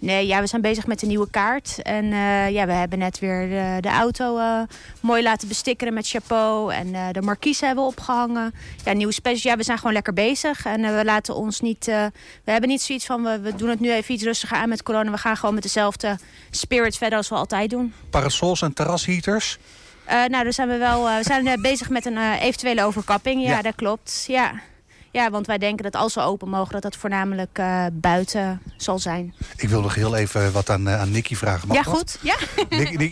Nee, 0.02 0.28
ja, 0.28 0.42
we 0.42 0.48
zijn 0.48 0.62
bezig 0.62 0.88
met 0.88 1.00
de 1.00 1.06
nieuwe 1.06 1.30
kaart. 1.30 1.82
En 1.82 2.06
uh, 2.06 2.50
ja, 2.50 2.66
we 2.66 2.72
hebben 2.72 3.00
net 3.00 3.20
weer 3.20 3.50
de, 3.50 3.78
de 3.82 3.90
auto 3.90 4.38
uh, 4.38 4.62
mooi 5.00 5.24
laten 5.24 5.48
bestikkeren 5.48 5.94
met 5.94 6.08
chapeau. 6.08 6.74
En 6.74 6.88
uh, 6.88 7.08
de 7.12 7.22
marquise 7.22 7.66
hebben 7.66 7.84
we 7.84 7.90
opgehangen. 7.90 8.54
Ja, 8.86 8.94
nieuwe 8.94 9.14
specials. 9.14 9.44
Ja, 9.44 9.58
we 9.58 9.64
zijn 9.64 9.78
gewoon 9.78 9.94
lekker 9.94 10.14
bezig. 10.14 10.66
En 10.66 10.96
we 10.96 11.06
laten 11.06 11.36
ons 11.36 11.60
niet... 11.60 11.86
we 11.86 12.52
hebben 12.52 12.70
niet 12.70 12.82
zoiets 12.82 13.06
van, 13.06 13.24
we, 13.24 13.40
we 13.40 13.56
doen 13.56 13.70
het 13.70 13.80
nu 13.80 13.92
even 13.92 14.14
iets 14.14 14.24
rustiger 14.24 14.58
aan 14.58 14.70
met 14.70 14.84
corona. 14.84 15.12
We 15.12 15.18
gaan 15.18 15.38
gewoon 15.38 15.54
met 15.54 15.64
dezelfde 15.64 16.18
spirit 16.50 16.98
verder 16.98 17.18
als 17.18 17.30
we 17.30 17.36
altijd 17.36 17.70
doen. 17.70 17.94
Parasols 18.10 18.62
en 18.62 18.74
terrasheaters? 18.74 19.58
Uh, 20.10 20.26
nou, 20.26 20.44
daar 20.44 20.54
zijn 20.54 20.68
we 20.68 20.78
wel. 20.78 21.10
Uh, 21.10 21.18
we 21.18 21.24
zijn 21.24 21.62
bezig 21.62 21.90
met 21.90 22.06
een 22.06 22.18
eventuele 22.18 22.84
overkapping. 22.84 23.42
Ja, 23.44 23.50
ja, 23.50 23.62
dat 23.62 23.76
klopt. 23.76 24.26
Ja. 24.28 24.54
Ja, 25.12 25.30
want 25.30 25.48
wij 25.48 25.58
denken 25.58 25.84
dat 25.84 25.96
als 25.96 26.14
we 26.14 26.22
open 26.22 26.50
mogen, 26.50 26.72
dat 26.72 26.82
dat 26.82 26.96
voornamelijk 26.96 27.58
uh, 27.60 27.86
buiten 27.94 28.62
zal 28.78 29.00
zijn. 29.00 29.34
Ik 29.56 29.70
wil 29.70 29.82
nog 29.82 29.96
heel 29.96 30.16
even 30.16 30.52
wat 30.52 30.70
aan, 30.70 30.88
uh, 30.88 31.02
aan 31.02 31.12
Nicky 31.12 31.36
vragen. 31.36 31.68
Mag 31.68 31.78
ja, 31.78 31.84
goed. 31.84 32.20
Ja. 32.22 32.36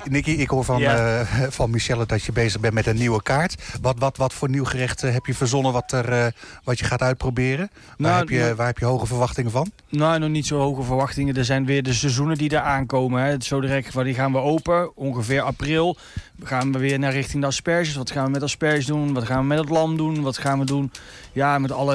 Nicky, 0.10 0.32
ik 0.32 0.50
hoor 0.50 0.64
van, 0.64 0.80
ja. 0.80 1.20
uh, 1.20 1.44
van 1.50 1.70
Michelle 1.70 2.06
dat 2.06 2.24
je 2.24 2.32
bezig 2.32 2.62
bent 2.62 2.74
met 2.74 2.88
een 2.88 2.96
nieuwe 2.96 3.22
kaart. 3.22 3.64
Wat, 3.82 3.96
wat, 4.00 4.18
wat 4.18 4.34
voor 4.34 4.50
nieuw 4.50 4.66
gerecht 4.66 5.02
heb 5.02 5.26
je 5.26 5.34
verzonnen 5.34 5.72
wat, 5.74 5.92
er, 5.92 6.34
wat 6.64 6.80
je 6.80 6.86
gaat 6.86 7.02
uitproberen? 7.02 7.70
Nou, 7.98 8.12
waar, 8.12 8.20
heb 8.20 8.30
je, 8.30 8.40
nou, 8.40 8.56
waar 8.56 8.68
heb 8.68 8.78
je 8.78 8.86
hoge 8.86 9.06
verwachtingen 9.06 9.52
van? 9.52 9.72
Nou, 9.90 10.20
nog 10.20 10.30
niet 10.30 10.48
zo 10.48 10.60
hoge 10.60 10.84
verwachtingen. 10.84 11.36
Er 11.36 11.46
zijn 11.46 11.66
weer 11.66 11.84
de 11.84 11.94
seizoenen 11.94 12.38
die 12.38 12.50
er 12.50 12.62
aankomen. 12.62 13.24
Hè. 13.24 13.36
Zo 13.40 13.62
direct, 13.62 14.04
die 14.04 14.14
gaan 14.14 14.32
we 14.32 14.38
open, 14.38 14.96
ongeveer 14.96 15.42
april. 15.42 15.98
Gaan 16.44 16.72
we 16.72 16.80
weer 16.80 17.00
naar 17.00 17.12
richting 17.12 17.42
de 17.42 17.48
asperges. 17.48 17.96
Wat 17.96 18.12
gaan 18.12 18.26
we 18.26 18.32
met 18.32 18.44
asperges 18.44 18.86
doen? 18.86 19.14
Wat 19.14 19.24
gaan 19.24 19.40
we 19.40 19.46
met 19.46 19.58
het 19.58 19.70
lam 19.70 19.98
doen? 19.98 20.22
Wat 20.22 20.38
gaan 20.38 20.60
we 20.60 20.66
doen? 20.66 20.92
Ja, 21.32 21.60
met 21.60 21.72
alle 21.72 21.87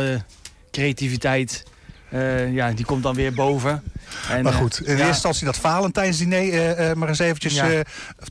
creativiteit. 0.71 1.65
Uh, 2.13 2.55
ja, 2.55 2.73
die 2.73 2.85
komt 2.85 3.03
dan 3.03 3.15
weer 3.15 3.35
boven. 3.35 3.83
En, 4.31 4.43
maar 4.43 4.53
goed, 4.53 4.79
in 4.79 4.85
uh, 4.85 4.91
eerste 4.91 5.07
instantie 5.07 5.45
dat 5.45 5.57
Valentijnsdiner 5.57 6.81
uh, 6.89 6.93
maar 6.93 7.09
eens 7.09 7.19
eventjes 7.19 7.55
ja. 7.55 7.83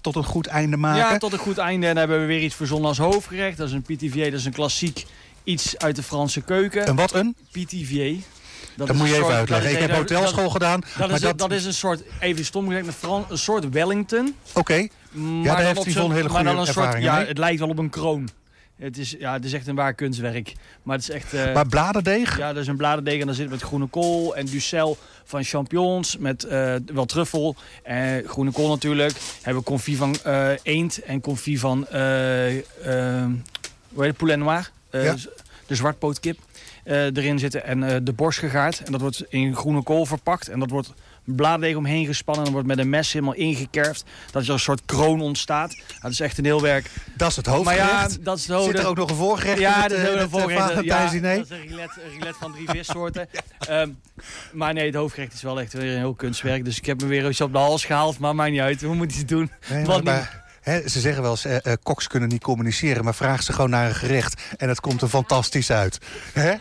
tot 0.01 0.15
een 0.15 0.23
goed 0.23 0.47
einde 0.47 0.77
maken. 0.77 0.99
Ja, 0.99 1.17
tot 1.17 1.33
een 1.33 1.39
goed 1.39 1.57
einde. 1.57 1.87
En 1.87 1.93
dan 1.93 1.97
hebben 1.97 2.19
we 2.19 2.25
weer 2.25 2.43
iets 2.43 2.55
verzonnen 2.55 2.87
als 2.87 2.97
hoofdgerecht. 2.97 3.57
Dat 3.57 3.67
is 3.67 3.73
een 3.73 3.81
pitivier, 3.81 4.31
dat 4.31 4.39
is 4.39 4.45
een 4.45 4.53
klassiek 4.53 5.05
iets 5.43 5.77
uit 5.77 5.95
de 5.95 6.03
Franse 6.03 6.41
keuken. 6.41 6.85
En 6.85 6.95
wat 6.95 7.13
een? 7.13 7.35
Pitivier. 7.51 8.15
Dat, 8.75 8.87
dat 8.87 8.95
moet 8.95 9.07
je 9.07 9.15
even 9.15 9.33
uitleggen. 9.33 9.71
ik 9.71 9.79
heb 9.79 9.91
hotelschool 9.91 10.49
gedaan. 10.49 10.81
Dat 10.97 11.11
is, 11.11 11.19
dat, 11.19 11.37
dat 11.37 11.51
is 11.51 11.65
een 11.65 11.73
soort, 11.73 12.03
even 12.19 12.45
stom 12.45 12.67
gezegd, 12.67 12.87
een 13.29 13.37
soort 13.37 13.69
Wellington. 13.69 14.35
Oké. 14.49 14.59
Okay. 14.59 14.91
Ja, 15.43 15.55
daar 15.55 15.65
heeft 15.65 15.85
hij 15.85 16.03
een 16.03 16.11
hele 16.11 16.29
goede 16.29 16.49
ervaring 16.49 16.67
soort, 16.67 17.01
Ja, 17.01 17.25
het 17.25 17.37
lijkt 17.37 17.59
wel 17.59 17.69
op 17.69 17.77
een 17.77 17.89
kroon. 17.89 18.29
Het 18.81 18.97
is, 18.97 19.15
ja, 19.19 19.33
het 19.33 19.45
is 19.45 19.53
echt 19.53 19.67
een 19.67 19.75
waar 19.75 19.93
kunstwerk. 19.93 20.53
Maar, 20.83 20.95
het 20.95 21.09
is 21.09 21.15
echt, 21.15 21.33
uh, 21.33 21.53
maar 21.53 21.67
bladerdeeg? 21.67 22.37
Ja, 22.37 22.53
dat 22.53 22.61
is 22.61 22.67
een 22.67 22.75
bladerdeeg 22.75 23.19
en 23.19 23.25
dan 23.25 23.35
zit 23.35 23.49
met 23.49 23.61
groene 23.61 23.87
kool 23.87 24.35
en 24.35 24.45
ducel 24.45 24.97
van 25.23 25.43
champignons 25.43 26.17
met 26.17 26.45
uh, 26.45 26.75
wel 26.85 27.05
truffel. 27.05 27.55
en 27.83 28.23
groene 28.27 28.51
kool 28.51 28.69
natuurlijk. 28.69 29.17
Hebben 29.41 29.63
confit 29.63 29.97
van 29.97 30.15
uh, 30.27 30.49
eend 30.63 31.01
en 31.01 31.21
confit 31.21 31.59
van 31.59 31.87
hoe 31.89 32.63
heet 33.95 34.07
het, 34.07 34.17
poulet 34.17 34.37
noir. 34.37 34.71
Ja. 34.91 35.15
De 35.65 35.75
zwartpootkip 35.75 36.39
erin 36.83 37.39
zitten 37.39 37.63
en 37.65 38.03
de 38.03 38.13
borst 38.13 38.39
gegaard. 38.39 38.81
En 38.83 38.91
dat 38.91 39.01
wordt 39.01 39.23
in 39.29 39.55
groene 39.55 39.83
kool 39.83 40.05
verpakt 40.05 40.47
en 40.47 40.59
dat 40.59 40.69
wordt 40.69 40.93
blaaddeeg 41.23 41.75
omheen 41.75 42.05
gespannen. 42.05 42.45
En 42.45 42.51
wordt 42.51 42.67
met 42.67 42.77
een 42.77 42.89
mes 42.89 43.13
helemaal 43.13 43.33
ingekerfd. 43.33 44.03
Dat 44.31 44.43
er 44.43 44.49
een 44.49 44.59
soort 44.59 44.81
kroon 44.85 45.21
ontstaat. 45.21 45.75
dat 46.01 46.11
is 46.11 46.19
echt 46.19 46.37
een 46.37 46.45
heel 46.45 46.61
werk. 46.61 46.89
Dat 47.17 47.29
is 47.29 47.35
het 47.35 47.45
hoofdgerecht. 47.45 47.91
Maar 47.91 48.09
ja, 48.09 48.17
dat 48.21 48.37
is 48.37 48.47
het 48.47 48.63
Zit 48.63 48.79
er 48.79 48.87
ook 48.87 48.97
nog 48.97 49.09
een 49.09 49.15
voorgerecht 49.15 49.59
ja, 49.59 49.87
dat 49.87 49.97
is 49.97 50.09
ook 50.09 50.19
een 50.19 50.29
voorgerecht. 50.29 50.83
Ja, 50.83 51.01
dat 51.01 51.13
is 51.13 51.49
een 51.49 51.61
rilet, 52.19 52.35
van 52.39 52.51
drie 52.51 52.69
vissoorten. 52.69 53.27
ja. 53.59 53.81
um, 53.81 53.99
maar 54.51 54.73
nee, 54.73 54.85
het 54.85 54.95
hoofdgerecht 54.95 55.33
is 55.33 55.41
wel 55.41 55.59
echt 55.59 55.73
weer 55.73 55.91
een 55.91 55.97
heel 55.97 56.13
kunstwerk. 56.13 56.65
Dus 56.65 56.77
ik 56.77 56.85
heb 56.85 57.01
me 57.01 57.07
weer 57.07 57.25
eens 57.25 57.41
op 57.41 57.51
de 57.51 57.57
hals 57.57 57.85
gehaald. 57.85 58.19
Maar 58.19 58.35
maakt 58.35 58.51
niet 58.51 58.59
uit. 58.59 58.81
We 58.81 58.93
moeten 58.93 59.17
iets 59.17 59.25
doen. 59.25 59.51
Nee, 59.69 60.01
maar, 60.03 60.43
Hè, 60.61 60.89
ze 60.89 60.99
zeggen 60.99 61.21
wel 61.21 61.31
eens, 61.31 61.45
eh, 61.45 61.65
eh, 61.65 61.73
koks 61.83 62.07
kunnen 62.07 62.29
niet 62.29 62.43
communiceren... 62.43 63.03
maar 63.03 63.15
vraag 63.15 63.43
ze 63.43 63.53
gewoon 63.53 63.69
naar 63.69 63.87
een 63.87 63.95
gerecht 63.95 64.41
en 64.57 64.69
het 64.69 64.79
komt 64.79 65.01
er 65.01 65.07
fantastisch 65.07 65.71
uit. 65.71 65.99
Hè? 66.33 66.53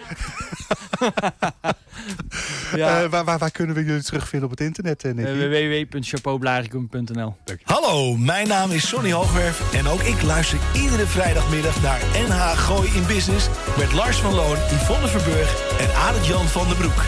Ja. 2.74 3.02
Eh, 3.02 3.08
waar, 3.10 3.24
waar, 3.24 3.38
waar 3.38 3.50
kunnen 3.50 3.76
we 3.76 3.84
jullie 3.84 4.02
terugvinden 4.02 4.50
op 4.50 4.58
het 4.58 4.66
internet, 4.66 5.04
eh? 5.04 5.12
Uh, 5.16 5.86
www.chapeaublaricum.nl 5.88 7.36
Hallo, 7.64 8.16
mijn 8.16 8.48
naam 8.48 8.70
is 8.70 8.88
Sonny 8.88 9.12
Hoogwerf 9.12 9.74
en 9.74 9.86
ook 9.86 10.00
ik 10.00 10.22
luister 10.22 10.58
iedere 10.74 11.06
vrijdagmiddag 11.06 11.82
naar 11.82 12.00
NH 12.28 12.58
Gooi 12.58 12.90
in 12.94 13.06
Business 13.06 13.48
met 13.78 13.92
Lars 13.92 14.16
van 14.16 14.34
Loon, 14.34 14.56
Yvonne 14.56 15.08
Verburg 15.08 15.78
en 15.78 15.94
Arend 15.94 16.26
Jan 16.26 16.46
van 16.46 16.68
den 16.68 16.76
Broek. 16.76 17.04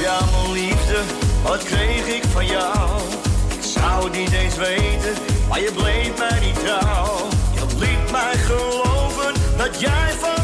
Ja, 0.00 0.18
mijn 0.30 0.52
liefde, 0.52 1.02
wat 1.42 1.64
kreeg 1.64 2.06
ik 2.06 2.22
van 2.24 2.46
jou? 2.46 3.00
Ik 3.48 3.62
zou 3.62 4.04
het 4.04 4.12
niet 4.12 4.32
eens 4.32 4.56
weten, 4.56 5.14
maar 5.48 5.60
je 5.60 5.72
bleef 5.74 6.18
mij 6.18 6.40
niet 6.40 6.54
trouw. 6.54 7.28
Je 7.54 7.64
liet 7.78 8.10
mij 8.10 8.34
geloven 8.36 9.34
dat 9.56 9.80
jij 9.80 10.12
van 10.20 10.43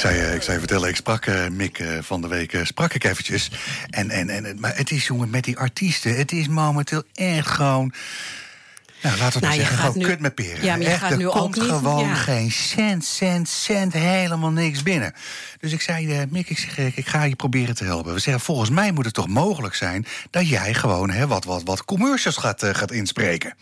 vergeten. 0.00 0.18
Ik 0.18 0.20
zei, 0.20 0.28
eh, 0.30 0.34
ik 0.34 0.42
zei 0.42 0.58
vertellen, 0.58 0.88
ik 0.88 0.96
sprak 0.96 1.26
eh, 1.26 1.48
Mick 1.48 1.78
eh, 1.78 1.98
van 2.00 2.20
de 2.20 2.28
week, 2.28 2.52
eh, 2.52 2.64
sprak 2.64 2.94
ik 2.94 3.04
eventjes. 3.04 3.50
En, 3.90 4.10
en, 4.10 4.28
en, 4.28 4.60
maar 4.60 4.76
het 4.76 4.90
is, 4.90 5.06
jongen, 5.06 5.30
met 5.30 5.44
die 5.44 5.58
artiesten, 5.58 6.16
het 6.16 6.32
is 6.32 6.48
momenteel 6.48 7.02
echt 7.14 7.46
gewoon... 7.48 7.92
Nou, 9.02 9.18
laten 9.18 9.40
we 9.40 9.46
Nou, 9.46 9.46
maar 9.46 9.54
je 9.54 9.60
zeggen, 9.60 9.78
gewoon 9.78 9.98
nu- 9.98 10.04
kut 10.04 10.20
met 10.20 10.34
peren. 10.34 10.64
Ja, 10.64 10.72
maar 10.76 10.80
je 10.80 10.88
Echt, 10.90 11.00
gaat 11.00 11.10
er 11.10 11.16
nu 11.16 11.26
ook 11.28 11.32
komt 11.34 11.56
niet- 11.56 11.64
gewoon 11.64 12.08
ja. 12.08 12.14
geen 12.14 12.50
cent, 12.52 13.04
cent, 13.04 13.48
cent, 13.48 13.92
helemaal 13.92 14.50
niks 14.50 14.82
binnen. 14.82 15.12
Dus 15.60 15.72
ik 15.72 15.80
zei, 15.80 16.12
eh, 16.12 16.22
Mick, 16.28 16.50
ik, 16.50 16.58
zeg, 16.58 16.78
eh, 16.78 16.96
ik 16.98 17.06
ga 17.06 17.22
je 17.22 17.36
proberen 17.36 17.74
te 17.74 17.84
helpen. 17.84 18.14
We 18.14 18.18
zeggen, 18.20 18.42
volgens 18.44 18.70
mij 18.70 18.92
moet 18.92 19.04
het 19.04 19.14
toch 19.14 19.28
mogelijk 19.28 19.74
zijn... 19.74 20.06
dat 20.30 20.48
jij 20.48 20.74
gewoon 20.74 21.10
hè, 21.10 21.26
wat, 21.26 21.44
wat, 21.44 21.62
wat 21.64 21.84
commercials 21.84 22.36
gaat, 22.36 22.62
eh, 22.62 22.74
gaat 22.74 22.90
inspreken. 22.90 23.54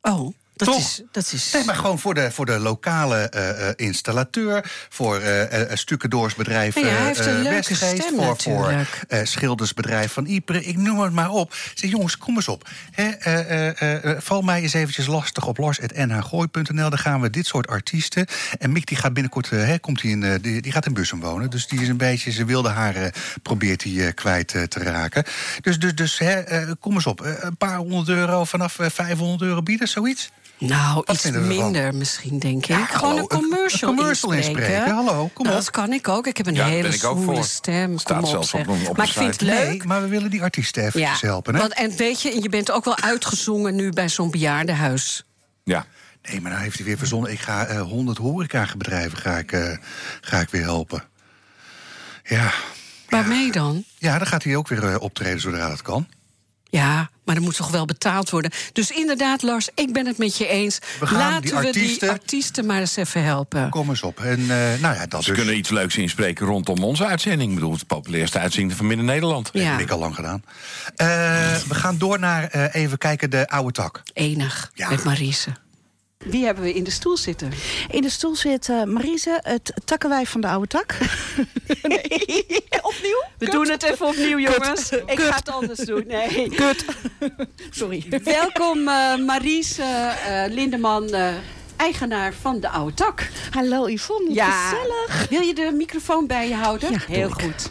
Oh, 0.00 0.34
dat 0.56 0.68
Toch? 0.68 0.78
is... 0.78 1.02
Dat 1.12 1.32
is 1.32 1.52
Nee, 1.52 1.64
maar 1.64 1.74
gewoon 1.74 1.98
voor 1.98 2.14
de, 2.14 2.30
voor 2.30 2.46
de 2.46 2.58
lokale 2.58 3.16
eh, 3.16 3.68
eh, 3.68 3.74
installateur, 3.76 4.70
voor 4.88 5.18
eh 5.18 5.60
uh, 5.62 5.76
stukkendoorsbedrijf 5.76 6.74
Ja, 6.74 6.80
hij 6.80 6.90
eh, 6.90 7.04
heeft 7.04 7.18
een 7.18 7.26
eh, 7.26 7.32
leuke 7.34 7.48
Westgeest, 7.48 8.02
stem 8.02 8.36
voor, 8.38 8.74
eh, 9.08 9.20
schildersbedrijf 9.24 10.12
van 10.12 10.26
Ypres, 10.26 10.64
ik 10.64 10.76
noem 10.76 11.00
het 11.00 11.12
maar 11.12 11.30
op. 11.30 11.54
Zeg, 11.74 11.90
jongens, 11.90 12.18
kom 12.18 12.34
eens 12.36 12.48
op. 12.48 12.68
Hè, 12.90 13.08
eh, 13.08 13.68
eh, 13.68 14.04
eh, 14.04 14.20
val 14.20 14.42
mij 14.42 14.62
eens 14.62 14.72
eventjes 14.72 15.06
lastig 15.06 15.46
op 15.46 15.58
lars.nhgooi.nl. 15.58 16.90
Dan 16.90 16.98
gaan 16.98 17.20
we 17.20 17.30
dit 17.30 17.46
soort 17.46 17.66
artiesten. 17.66 18.26
En 18.58 18.72
Mick 18.72 18.86
die 18.86 18.96
gaat 18.96 19.12
binnenkort, 19.12 19.48
eh, 19.52 19.64
hè, 19.64 19.78
komt 19.78 20.02
hij 20.02 20.10
in, 20.10 20.22
eh, 20.22 20.34
die, 20.40 20.62
die 20.62 20.72
gaat 20.72 20.86
in 20.86 20.94
Bussum 20.94 21.20
wonen. 21.20 21.50
Dus 21.50 21.66
die 21.66 21.80
is 21.80 21.88
een 21.88 21.96
beetje, 21.96 22.30
ze 22.30 22.44
wilde 22.44 22.68
haar 22.68 22.94
eh, 22.94 23.06
probeert 23.42 23.82
hij 23.82 24.06
eh, 24.06 24.14
kwijt 24.14 24.54
eh, 24.54 24.62
te 24.62 24.82
raken. 24.82 25.24
Dus, 25.60 25.78
dus, 25.78 25.94
dus 25.94 26.18
hè, 26.18 26.40
eh, 26.40 26.70
kom 26.80 26.94
eens 26.94 27.06
op. 27.06 27.20
Eh, 27.20 27.32
een 27.40 27.56
paar 27.56 27.76
honderd 27.76 28.08
euro 28.08 28.44
vanaf 28.44 28.78
eh, 28.78 28.86
500 28.90 29.42
euro 29.42 29.62
bieden, 29.62 29.88
zoiets? 29.88 30.30
Nou, 30.68 31.04
iets 31.06 31.20
vinden 31.20 31.42
we 31.42 31.48
ervan? 31.48 31.64
minder 31.70 31.94
misschien, 31.94 32.38
denk 32.38 32.62
ik. 32.62 32.64
Ja, 32.64 32.84
Gewoon 32.86 33.00
hallo, 33.10 33.22
een 33.22 33.28
commercial, 33.40 33.90
een 33.90 33.96
commercial 33.96 34.32
inspreken. 34.32 34.94
Hallo, 34.94 35.30
kom 35.34 35.44
Nou, 35.46 35.56
op. 35.58 35.62
Dat 35.64 35.70
kan 35.70 35.92
ik 35.92 36.08
ook. 36.08 36.26
Ik 36.26 36.36
heb 36.36 36.46
een 36.46 36.54
Ja, 36.54 36.66
hele 36.66 36.92
zwoele 36.92 37.24
voor. 37.34 37.44
stem. 37.44 37.98
Staat 37.98 38.16
Kom 38.16 38.24
op, 38.24 38.30
zelfs 38.30 38.54
op 38.88 38.96
maar 38.96 39.06
ik 39.06 39.12
vind 39.12 39.30
het 39.30 39.40
leuk. 39.40 39.68
Nee, 39.68 39.82
maar 39.86 40.02
we 40.02 40.08
willen 40.08 40.30
die 40.30 40.42
artiesten 40.42 40.84
eventjes 40.84 41.20
helpen. 41.20 41.54
Hè? 41.54 41.60
Want, 41.60 41.74
en 41.74 41.96
weet 41.96 42.22
je, 42.22 42.42
je 42.42 42.48
bent 42.48 42.70
ook 42.70 42.84
wel 42.84 42.98
uitgezongen 42.98 43.74
nu 43.74 43.90
bij 43.90 44.08
zo'n 44.08 44.30
bejaardenhuis. 44.30 45.24
Ja. 45.64 45.86
Nee, 46.22 46.40
maar 46.40 46.50
nou 46.50 46.62
heeft 46.62 46.76
hij 46.76 46.86
weer 46.86 46.98
verzonnen. 46.98 47.32
Ik 47.32 47.40
ga 47.40 47.64
eh 47.66 47.80
100 47.80 48.18
horecabedrijven 48.18 49.18
ga 49.18 49.38
ik, 49.38 49.52
eh, 49.52 49.76
ga 50.20 50.40
ik 50.40 50.48
weer 50.50 50.62
helpen. 50.62 51.02
Ja. 52.24 52.52
Waarmee 53.08 53.52
dan? 53.52 53.84
ja, 53.98 54.18
dan 54.18 54.26
gaat 54.26 54.44
hij 54.44 54.56
ook 54.56 54.68
weer 54.68 54.88
eh, 54.88 55.00
optreden 55.00 55.40
zodra 55.40 55.68
dat 55.68 55.82
kan. 55.82 56.08
Ja, 56.72 57.10
maar 57.24 57.36
er 57.36 57.42
moet 57.42 57.56
toch 57.56 57.70
wel 57.70 57.84
betaald 57.84 58.30
worden. 58.30 58.50
Dus 58.72 58.90
inderdaad, 58.90 59.42
Lars, 59.42 59.68
ik 59.74 59.92
ben 59.92 60.06
het 60.06 60.18
met 60.18 60.36
je 60.36 60.46
eens. 60.46 60.78
We 61.00 61.06
gaan 61.06 61.18
Laten 61.18 61.42
die 61.42 61.54
we 61.54 61.72
die 61.72 62.10
artiesten 62.10 62.66
maar 62.66 62.80
eens 62.80 62.96
even 62.96 63.24
helpen. 63.24 63.68
Kom 63.68 63.88
eens 63.88 64.02
op. 64.02 64.20
En 64.20 64.40
eh, 64.40 64.80
nou 64.80 64.94
ja, 64.94 65.06
dat 65.06 65.22
Ze 65.22 65.28
dus. 65.28 65.38
kunnen 65.38 65.56
iets 65.56 65.70
leuks 65.70 65.96
inspreken 65.96 66.46
rondom 66.46 66.84
onze 66.84 67.06
uitzending. 67.06 67.48
Ik 67.50 67.54
bedoel, 67.54 67.72
het 67.72 67.86
populairste 67.86 68.38
uitzending 68.38 68.76
van 68.76 68.86
Midden-Nederland. 68.86 69.52
Dat 69.52 69.62
Ja, 69.62 69.70
heb 69.70 69.80
ik 69.80 69.90
al 69.90 69.98
lang 69.98 70.14
gedaan. 70.14 70.44
Eh, 70.96 71.06
we 71.68 71.74
gaan 71.74 71.98
door 71.98 72.18
naar 72.18 72.44
eh, 72.44 72.82
even 72.82 72.98
kijken 72.98 73.30
de 73.30 73.48
oude 73.48 73.72
tak. 73.72 74.02
enig. 74.12 74.70
Ja. 74.74 74.88
Met 74.88 75.04
Marise. 75.04 75.50
Wie 76.24 76.44
hebben 76.44 76.64
we 76.64 76.72
in 76.72 76.84
de 76.84 76.90
stoel 76.90 77.16
zitten? 77.16 77.52
In 77.90 78.02
de 78.02 78.10
stoel 78.10 78.36
zit 78.36 78.68
uh, 78.68 78.82
Marise, 78.84 79.40
het 79.42 79.72
takkenwijf 79.84 80.30
van 80.30 80.40
de 80.40 80.48
oude 80.48 80.66
tak. 80.66 80.92
Opnieuw? 82.82 83.22
We 83.38 83.50
doen 83.50 83.68
het 83.68 83.82
even 83.82 84.06
opnieuw, 84.06 84.38
jongens. 84.38 84.90
Ik 84.90 85.20
ga 85.20 85.34
het 85.34 85.50
anders 85.50 85.78
doen. 85.78 86.04
Nee. 86.06 86.48
Kut. 86.56 86.84
Sorry. 87.70 88.06
Welkom, 88.24 88.78
uh, 88.78 89.16
Marise 89.16 89.82
uh, 89.82 90.54
Lindeman, 90.54 91.14
uh, 91.14 91.28
eigenaar 91.76 92.34
van 92.40 92.60
de 92.60 92.68
Oude 92.68 92.94
Tak. 92.94 93.28
Hallo 93.50 93.88
Yvonne, 93.88 94.34
ja. 94.34 94.50
gezellig. 94.50 95.28
Wil 95.28 95.40
je 95.40 95.54
de 95.54 95.70
microfoon 95.74 96.26
bij 96.26 96.48
je 96.48 96.54
houden? 96.54 96.92
Ja, 96.92 96.98
Heel 97.06 97.30
goed. 97.30 97.70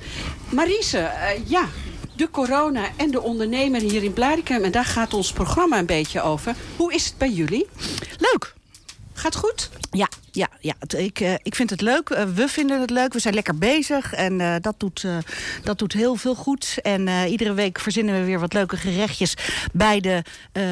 Marise, 0.49 0.97
uh, 0.97 1.49
ja, 1.49 1.65
de 2.21 2.31
corona 2.31 2.89
en 2.97 3.11
de 3.11 3.21
ondernemer 3.21 3.81
hier 3.81 4.03
in 4.03 4.13
Blaricum. 4.13 4.63
En 4.63 4.71
daar 4.71 4.85
gaat 4.85 5.13
ons 5.13 5.31
programma 5.31 5.77
een 5.77 5.85
beetje 5.85 6.21
over. 6.21 6.55
Hoe 6.75 6.93
is 6.93 7.05
het 7.05 7.17
bij 7.17 7.29
jullie? 7.29 7.67
Leuk. 8.17 8.53
Gaat 9.13 9.35
goed? 9.35 9.69
Ja, 9.91 10.07
ja, 10.31 10.47
ja. 10.59 10.73
Ik, 10.97 11.19
uh, 11.19 11.33
ik 11.43 11.55
vind 11.55 11.69
het 11.69 11.81
leuk. 11.81 12.09
Uh, 12.09 12.23
we 12.23 12.47
vinden 12.47 12.81
het 12.81 12.89
leuk. 12.89 13.13
We 13.13 13.19
zijn 13.19 13.33
lekker 13.33 13.57
bezig. 13.57 14.13
En 14.13 14.39
uh, 14.39 14.55
dat, 14.61 14.75
doet, 14.77 15.05
dat 15.63 15.79
doet 15.79 15.93
heel 15.93 16.15
veel 16.15 16.35
goed. 16.35 16.77
En 16.81 17.27
iedere 17.27 17.53
week 17.53 17.79
verzinnen 17.79 18.19
we 18.19 18.25
weer 18.25 18.39
wat 18.39 18.53
leuke 18.53 18.77
gerechtjes 18.77 19.33
bij 19.73 19.99
de 19.99 20.23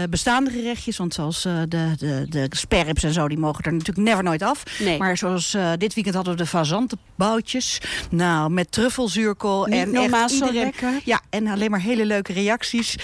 bestaande 0.09 0.51
gerechtjes. 0.51 0.97
Want 0.97 1.13
zoals 1.13 1.41
de, 1.41 1.67
de, 1.97 2.25
de 2.29 2.47
sperrips 2.49 3.03
en 3.03 3.13
zo, 3.13 3.27
die 3.27 3.37
mogen 3.37 3.63
er 3.63 3.71
natuurlijk 3.71 4.07
never 4.07 4.23
nooit 4.23 4.43
af. 4.43 4.63
Nee. 4.79 4.97
Maar 4.97 5.17
zoals 5.17 5.57
dit 5.77 5.93
weekend 5.93 6.15
hadden 6.15 6.33
we 6.33 6.39
de 6.39 6.47
fazantenboutjes. 6.47 7.81
Nou, 8.09 8.49
met 8.49 8.71
truffelzuurkool. 8.71 9.65
Niet 9.65 9.79
en 9.79 9.91
normaal 9.91 10.23
echt 10.23 10.31
zo 10.31 10.45
iedereen, 10.45 10.63
lekker. 10.63 11.01
Ja, 11.05 11.21
en 11.29 11.47
alleen 11.47 11.71
maar 11.71 11.81
hele 11.81 12.05
leuke 12.05 12.33
reacties. 12.33 12.95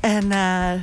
En, 0.00 0.28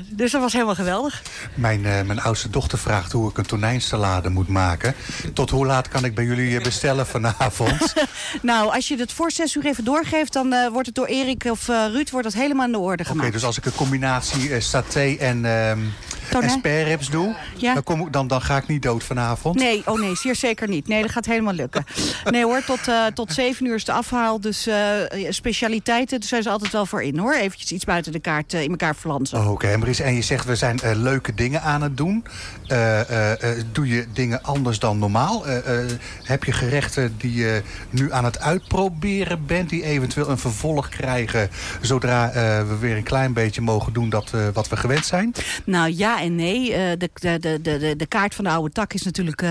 dus 0.10 0.32
dat 0.32 0.42
was 0.42 0.54
helemaal 0.54 0.76
geweldig. 0.76 1.22
Mijn, 1.54 1.82
mijn 1.82 2.22
oudste 2.22 2.50
dochter 2.50 2.78
vraagt 2.78 3.12
hoe 3.12 3.30
ik 3.30 3.38
een 3.38 3.46
tonijnsalade 3.46 4.30
moet 4.30 4.48
maken. 4.48 4.96
Tot 5.34 5.50
hoe 5.50 5.66
laat 5.66 5.88
kan 5.88 6.06
ik 6.06 6.16
bij 6.16 6.26
jullie 6.26 6.62
bestellen 6.62 7.08
vanavond? 7.08 7.94
nou, 8.42 8.74
als 8.74 8.88
je 8.88 8.98
het 8.98 9.12
voor 9.12 9.32
zes 9.32 9.56
uur 9.56 9.66
even 9.66 9.84
doorgeeft... 9.84 10.34
dan 10.34 10.54
uh, 10.54 10.68
wordt 10.68 10.86
het 10.86 10.96
door 10.96 11.06
Erik 11.06 11.44
of 11.44 11.68
uh, 11.68 11.86
Ruud 11.92 12.10
wordt 12.10 12.32
dat 12.32 12.42
helemaal 12.42 12.66
in 12.66 12.72
de 12.72 12.78
orde 12.78 13.04
gemaakt. 13.04 13.10
Oké, 13.10 13.28
okay, 13.28 13.32
dus 13.32 13.44
als 13.44 13.58
ik 13.58 13.66
een 13.66 13.76
combinatie 13.76 14.50
uh, 14.50 14.60
saté 14.60 15.16
en, 15.20 15.46
um, 15.46 15.94
en 16.30 17.00
doe... 17.12 17.36
Ja. 17.58 17.74
Dan, 17.74 17.84
kom 17.84 18.02
ik, 18.02 18.14
dan, 18.14 18.28
dan 18.28 18.42
ga 18.42 18.58
ik 18.58 18.68
niet 18.68 18.82
dood 18.82 19.04
vanavond? 19.04 19.56
Nee, 19.56 19.82
oh 19.86 20.00
nee, 20.00 20.16
zeer 20.16 20.36
zeker 20.36 20.68
niet. 20.68 20.88
Nee, 20.88 21.02
dat 21.02 21.12
gaat 21.12 21.26
helemaal 21.26 21.54
lukken. 21.54 21.86
Nee 22.30 22.44
hoor, 22.44 22.64
tot, 22.64 22.80
tot 23.14 23.34
zeven 23.34 23.66
uur 23.66 23.76
is 23.76 23.86
de 23.86 23.92
afhaal. 23.92 24.40
Dus 24.40 24.70
specialiteiten 25.30 26.20
daar 26.20 26.30
zijn 26.30 26.44
ze 26.44 26.50
altijd 26.50 26.72
wel 26.72 26.86
voor 26.86 27.04
in 27.04 27.18
hoor. 27.18 27.34
Eventjes 27.34 27.72
iets 27.72 27.86
buiten 27.86 28.12
de 28.12 28.20
kaart 28.20 28.54
in 28.54 28.70
elkaar 28.70 28.96
flansen. 28.96 29.40
Oké, 29.40 29.50
okay. 29.50 29.94
en 29.94 30.16
je 30.16 30.22
zegt 30.22 30.46
we 30.46 30.56
zijn 30.56 30.80
leuke 30.96 31.34
dingen 31.34 31.62
aan 31.62 31.82
het 31.82 31.98
doen. 31.98 32.24
Doe 33.72 33.88
je 33.88 34.06
dingen 34.14 34.44
anders 34.44 34.80
dan 34.80 35.00
normaal? 35.00 35.46
Heb 36.24 36.44
je 36.44 36.52
gerechten 36.52 37.16
die 37.18 37.34
je 37.34 37.62
nu 37.90 38.12
aan 38.12 38.26
het 38.26 38.40
uitproberen 38.40 39.46
bent... 39.46 39.70
die 39.70 39.84
eventueel 39.84 40.30
een 40.30 40.38
vervolg 40.38 40.90
krijgen... 40.90 41.50
zodra 41.82 42.32
we 42.68 42.78
weer 42.80 42.96
een 42.96 43.04
klein 43.04 43.34
beetje 43.34 43.62
mogen 43.62 43.94
doen 43.94 44.10
dat, 44.10 44.32
wat 44.54 44.70
we 44.70 44.78
gewend 44.78 45.06
zijn? 45.06 45.34
Nou, 45.66 45.94
ja 45.96 46.22
en 46.22 46.36
nee. 46.36 46.70
de, 46.98 47.10
de, 47.14 47.40
de, 47.40 47.62
de, 47.62 47.94
de 47.98 48.06
kaart 48.06 48.36
van 48.36 48.44
de 48.44 48.50
oude 48.50 48.74
tak 48.74 48.94
is 48.94 49.04
natuurlijk... 49.04 49.42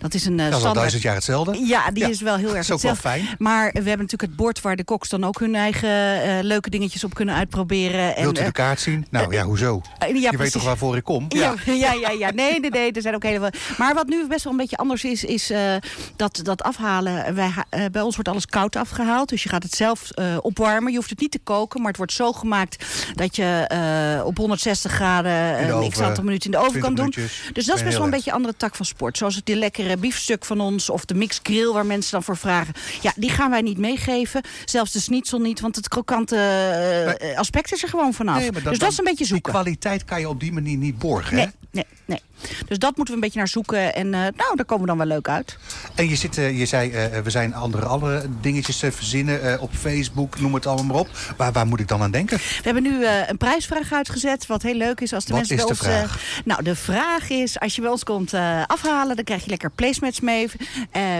dat 0.00 0.14
is 0.14 0.26
een 0.26 0.36
dat 0.36 0.46
is 0.46 0.52
standaard... 0.52 0.64
al 0.64 0.74
duizend 0.74 1.02
jaar 1.02 1.14
hetzelfde. 1.14 1.66
Ja, 1.66 1.90
die 1.90 2.02
ja. 2.02 2.08
is 2.08 2.20
wel 2.20 2.36
heel 2.36 2.56
erg 2.56 2.66
dat 2.66 2.78
is 2.78 2.84
ook 2.84 3.02
wel 3.02 3.12
fijn. 3.12 3.28
Maar 3.38 3.70
we 3.72 3.88
hebben 3.88 3.98
natuurlijk 3.98 4.22
het 4.22 4.36
bord 4.36 4.60
waar 4.60 4.76
de 4.76 4.84
koks 4.84 5.08
dan 5.08 5.24
ook 5.24 5.40
hun 5.40 5.54
eigen 5.54 6.44
leuke 6.44 6.70
dingetjes 6.70 7.04
op 7.04 7.14
kunnen 7.14 7.34
uitproberen. 7.34 8.14
Wilt 8.16 8.40
u 8.40 8.44
de 8.44 8.52
kaart 8.52 8.80
zien? 8.80 9.06
Nou 9.10 9.32
ja, 9.32 9.44
hoezo? 9.44 9.80
ja, 9.98 10.06
je 10.06 10.12
precies. 10.12 10.38
weet 10.38 10.52
toch 10.52 10.64
waarvoor 10.64 10.96
ik 10.96 11.04
kom? 11.04 11.26
Ja, 11.28 11.54
ja, 11.64 11.92
ja. 12.02 12.10
ja. 12.10 12.30
Nee, 12.30 12.60
nee, 12.62 12.70
nee. 12.70 12.92
Er 12.92 13.02
zijn 13.02 13.14
ook 13.14 13.22
hele... 13.22 13.52
Maar 13.78 13.94
wat 13.94 14.06
nu 14.06 14.26
best 14.26 14.44
wel 14.44 14.52
een 14.52 14.58
beetje 14.58 14.76
anders 14.76 15.04
is... 15.04 15.24
is 15.24 15.50
uh, 15.50 15.74
dat, 16.16 16.40
dat 16.42 16.62
afhalen. 16.62 17.34
Wij, 17.34 17.46
uh, 17.48 17.84
bij 17.92 18.02
ons 18.02 18.14
wordt 18.14 18.30
alles 18.30 18.46
koud 18.46 18.76
afgehaald. 18.76 19.28
Dus 19.28 19.42
je 19.42 19.48
gaat 19.48 19.62
het 19.62 19.74
zelf 19.74 20.10
uh, 20.14 20.36
opwarmen. 20.40 20.90
Je 20.90 20.96
hoeft 20.96 21.10
het 21.10 21.20
niet 21.20 21.30
te 21.30 21.38
koken, 21.38 21.80
maar 21.80 21.88
het 21.88 21.96
wordt 21.96 22.12
zo 22.12 22.32
gemaakt 22.32 22.84
dat 23.14 23.36
je 23.36 24.20
op 24.24 24.36
160 24.36 24.92
graden 24.92 25.32
een 25.32 25.90
x 25.90 26.00
aantal 26.00 26.24
minuten 26.24 26.52
in 26.52 26.58
de 26.58 26.66
oven 26.66 26.80
kan 26.80 26.94
20 26.94 27.14
doen. 27.14 27.52
Dus 27.52 27.66
dat 27.66 27.76
is 27.76 27.82
best 27.82 27.96
wel 27.96 28.04
een 28.04 28.10
beetje 28.10 28.30
een 28.30 28.36
andere 28.36 28.56
tak 28.56 28.74
van 28.74 28.86
sport. 28.86 29.16
Zoals 29.16 29.34
het 29.34 29.46
die 29.46 29.56
lekkere 29.56 29.96
biefstuk 29.96 30.44
van 30.44 30.60
ons 30.60 30.90
of 30.90 31.04
de 31.04 31.14
mixed 31.14 31.46
grill 31.46 31.72
waar 31.72 31.86
mensen 31.86 32.12
dan 32.12 32.22
voor 32.22 32.36
vragen. 32.36 32.74
Ja, 33.00 33.12
die 33.16 33.30
gaan 33.30 33.50
wij 33.50 33.62
niet 33.62 33.78
meegeven. 33.78 34.42
Zelfs 34.64 34.92
de 34.92 35.00
schnitzel 35.00 35.38
niet, 35.38 35.60
want 35.60 35.76
het 35.76 35.88
krokante 35.88 36.36
eh, 36.36 37.38
aspect 37.38 37.72
is 37.72 37.82
er 37.82 37.88
gewoon 37.88 38.14
vanaf. 38.14 38.38
Nee, 38.38 38.50
dus 38.50 38.78
dat 38.78 38.90
is 38.90 38.98
een 38.98 39.04
beetje 39.04 39.24
zoeken. 39.24 39.52
Die 39.52 39.62
kwaliteit 39.62 40.04
kan 40.04 40.20
je 40.20 40.28
op 40.28 40.40
die 40.40 40.52
manier 40.52 40.76
niet 40.76 40.98
borgen, 40.98 41.36
hè? 41.36 41.44
Nee, 41.44 41.52
nee, 41.70 41.86
nee. 42.04 42.20
Dus 42.68 42.78
dat 42.78 42.96
moeten 42.96 43.06
we 43.06 43.12
een 43.14 43.20
beetje 43.20 43.38
naar 43.38 43.48
zoeken. 43.48 43.94
En 43.94 44.14
eh, 44.14 44.20
nou, 44.20 44.56
daar 44.56 44.64
komen 44.64 44.80
we 44.80 44.88
dan 44.88 44.98
wel 44.98 45.06
leuk 45.06 45.28
uit. 45.28 45.56
En 45.94 46.08
je, 46.08 46.16
zit, 46.16 46.38
eh, 46.38 46.58
je 46.58 46.66
zei, 46.66 46.90
eh, 46.90 47.20
we 47.20 47.30
zijn 47.30 47.54
andere, 47.54 47.86
andere 47.86 48.24
dingetjes 48.40 48.78
te 48.78 48.92
verzinnen 48.92 49.60
op 49.60 49.70
Facebook, 49.74 50.40
noem 50.40 50.54
het 50.54 50.66
allemaal 50.66 50.84
maar 50.84 50.96
op. 50.96 51.08
Waar, 51.36 51.52
waar 51.52 51.66
moet 51.66 51.80
ik 51.80 51.88
dan 51.88 52.02
aan 52.02 52.10
denken? 52.10 52.36
We 52.36 52.60
hebben 52.62 52.82
nu 52.82 53.06
een 53.06 53.36
prijsvraag 53.36 53.92
uitgezet, 53.92 54.46
wat 54.46 54.62
heel 54.62 54.74
leuk 54.74 55.00
is 55.00 55.12
als 55.12 55.24
de 55.24 55.32
Wat 55.32 55.48
mensen 55.48 55.70
is 55.70 55.78
bij 55.78 55.92
de 55.92 56.02
ons. 56.02 56.12
eh, 56.12 56.16
nou, 56.44 56.62
de 56.62 56.76
vraag 56.76 57.30
is: 57.30 57.60
als 57.60 57.74
je 57.74 57.80
bij 57.80 57.90
ons 57.90 58.04
komt 58.04 58.34
afhalen, 58.66 59.16
dan 59.16 59.24
krijg 59.24 59.44
je 59.44 59.50
lekker 59.50 59.70
placemats 59.70 60.20
mee 60.20 60.50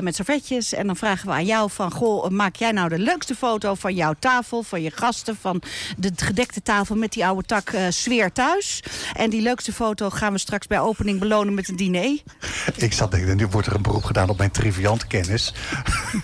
met 0.01 0.15
servetjes. 0.15 0.75
En 0.75 0.87
dan 0.87 0.97
vragen 0.97 1.27
we 1.29 1.33
aan 1.35 1.45
jou 1.45 1.71
van: 1.71 1.93
goh, 1.93 2.29
maak 2.29 2.57
jij 2.57 2.73
nou 2.73 2.89
de 2.89 2.99
leukste 2.99 3.35
foto 3.35 3.75
van 3.75 3.95
jouw 3.95 4.15
tafel, 4.19 4.63
van 4.63 4.83
je 4.83 4.91
gasten, 4.95 5.37
van 5.41 5.63
de 5.97 6.13
gedekte 6.17 6.63
tafel 6.63 6.97
met 6.97 7.13
die 7.13 7.27
oude 7.27 7.43
tak 7.47 7.71
sfeer 7.89 8.33
thuis. 8.33 8.83
En 9.17 9.31
die 9.31 9.43
leukste 9.43 9.73
foto 9.73 10.11
gaan 10.11 10.33
we 10.33 10.39
straks 10.39 10.67
bij 10.67 10.81
opening 10.81 11.12
belonen 11.19 11.55
met 11.55 11.69
een 11.69 11.77
diner. 11.77 12.19
Ik 12.77 12.93
zat 12.93 13.11
denken, 13.11 13.37
nu 13.37 13.47
wordt 13.47 13.67
er 13.67 13.75
een 13.75 13.83
beroep 13.83 14.05
gedaan 14.05 14.29
op 14.29 14.39
mijn 14.39 14.51
triviante 14.51 15.07
kennis. 15.07 15.55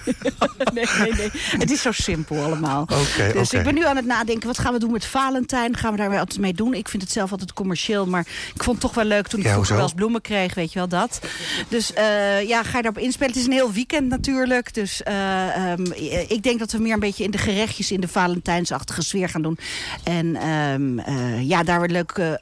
nee, 0.74 0.86
nee, 0.98 1.12
nee. 1.12 1.30
Het 1.58 1.70
is 1.70 1.82
zo 1.82 1.92
simpel 1.92 2.42
allemaal. 2.42 2.82
Oké, 2.82 3.32
dus 3.32 3.52
ik 3.52 3.62
ben 3.62 3.74
nu 3.74 3.84
aan 3.86 3.96
het 3.96 4.06
nadenken, 4.06 4.46
wat 4.46 4.58
gaan 4.58 4.72
we 4.72 4.78
doen 4.78 4.92
met 4.92 5.04
Valentijn? 5.04 5.76
Gaan 5.76 5.90
we 5.90 5.96
daar 5.96 6.10
weer 6.10 6.18
altijd 6.18 6.40
mee 6.40 6.54
doen? 6.54 6.74
Ik 6.74 6.88
vind 6.88 7.02
het 7.02 7.12
zelf 7.12 7.30
altijd 7.30 7.52
commercieel, 7.52 8.06
maar 8.06 8.26
ik 8.54 8.62
vond 8.62 8.76
het 8.76 8.80
toch 8.80 8.94
wel 8.94 9.04
leuk 9.04 9.26
toen 9.26 9.40
ik 9.40 9.46
Ja, 9.46 9.52
vroeger 9.52 9.74
wel 9.74 9.84
eens 9.84 9.92
bloemen 9.92 10.20
kreeg, 10.20 10.54
weet 10.54 10.72
je 10.72 10.78
wel 10.78 10.88
dat. 10.88 11.20
Dus 11.68 11.92
eh, 11.92 12.48
ja, 12.48 12.62
ga 12.62 12.76
je 12.76 12.82
daarop 12.82 13.02
inspelen? 13.02 13.28
Het 13.28 13.40
is 13.40 13.46
een 13.46 13.52
heel 13.52 13.72
weekend 13.72 14.08
natuurlijk, 14.08 14.74
dus 14.74 15.02
eh, 15.02 15.70
ehm, 15.72 15.84
ik 16.28 16.42
denk 16.42 16.58
dat 16.58 16.72
we 16.72 16.78
meer 16.78 16.92
een 16.92 17.00
beetje 17.00 17.24
in 17.24 17.30
de 17.30 17.38
gerechtjes 17.38 17.90
in 17.90 18.00
de 18.00 18.08
Valentijnsachtige 18.08 19.02
sfeer 19.02 19.28
gaan 19.28 19.42
doen. 19.42 19.58
En 20.04 20.36
ehm, 20.36 20.98
eh, 20.98 21.48
ja, 21.48 21.62
daar 21.62 21.82
een 21.82 21.92
leuk 21.92 22.10
eh, 22.10 22.32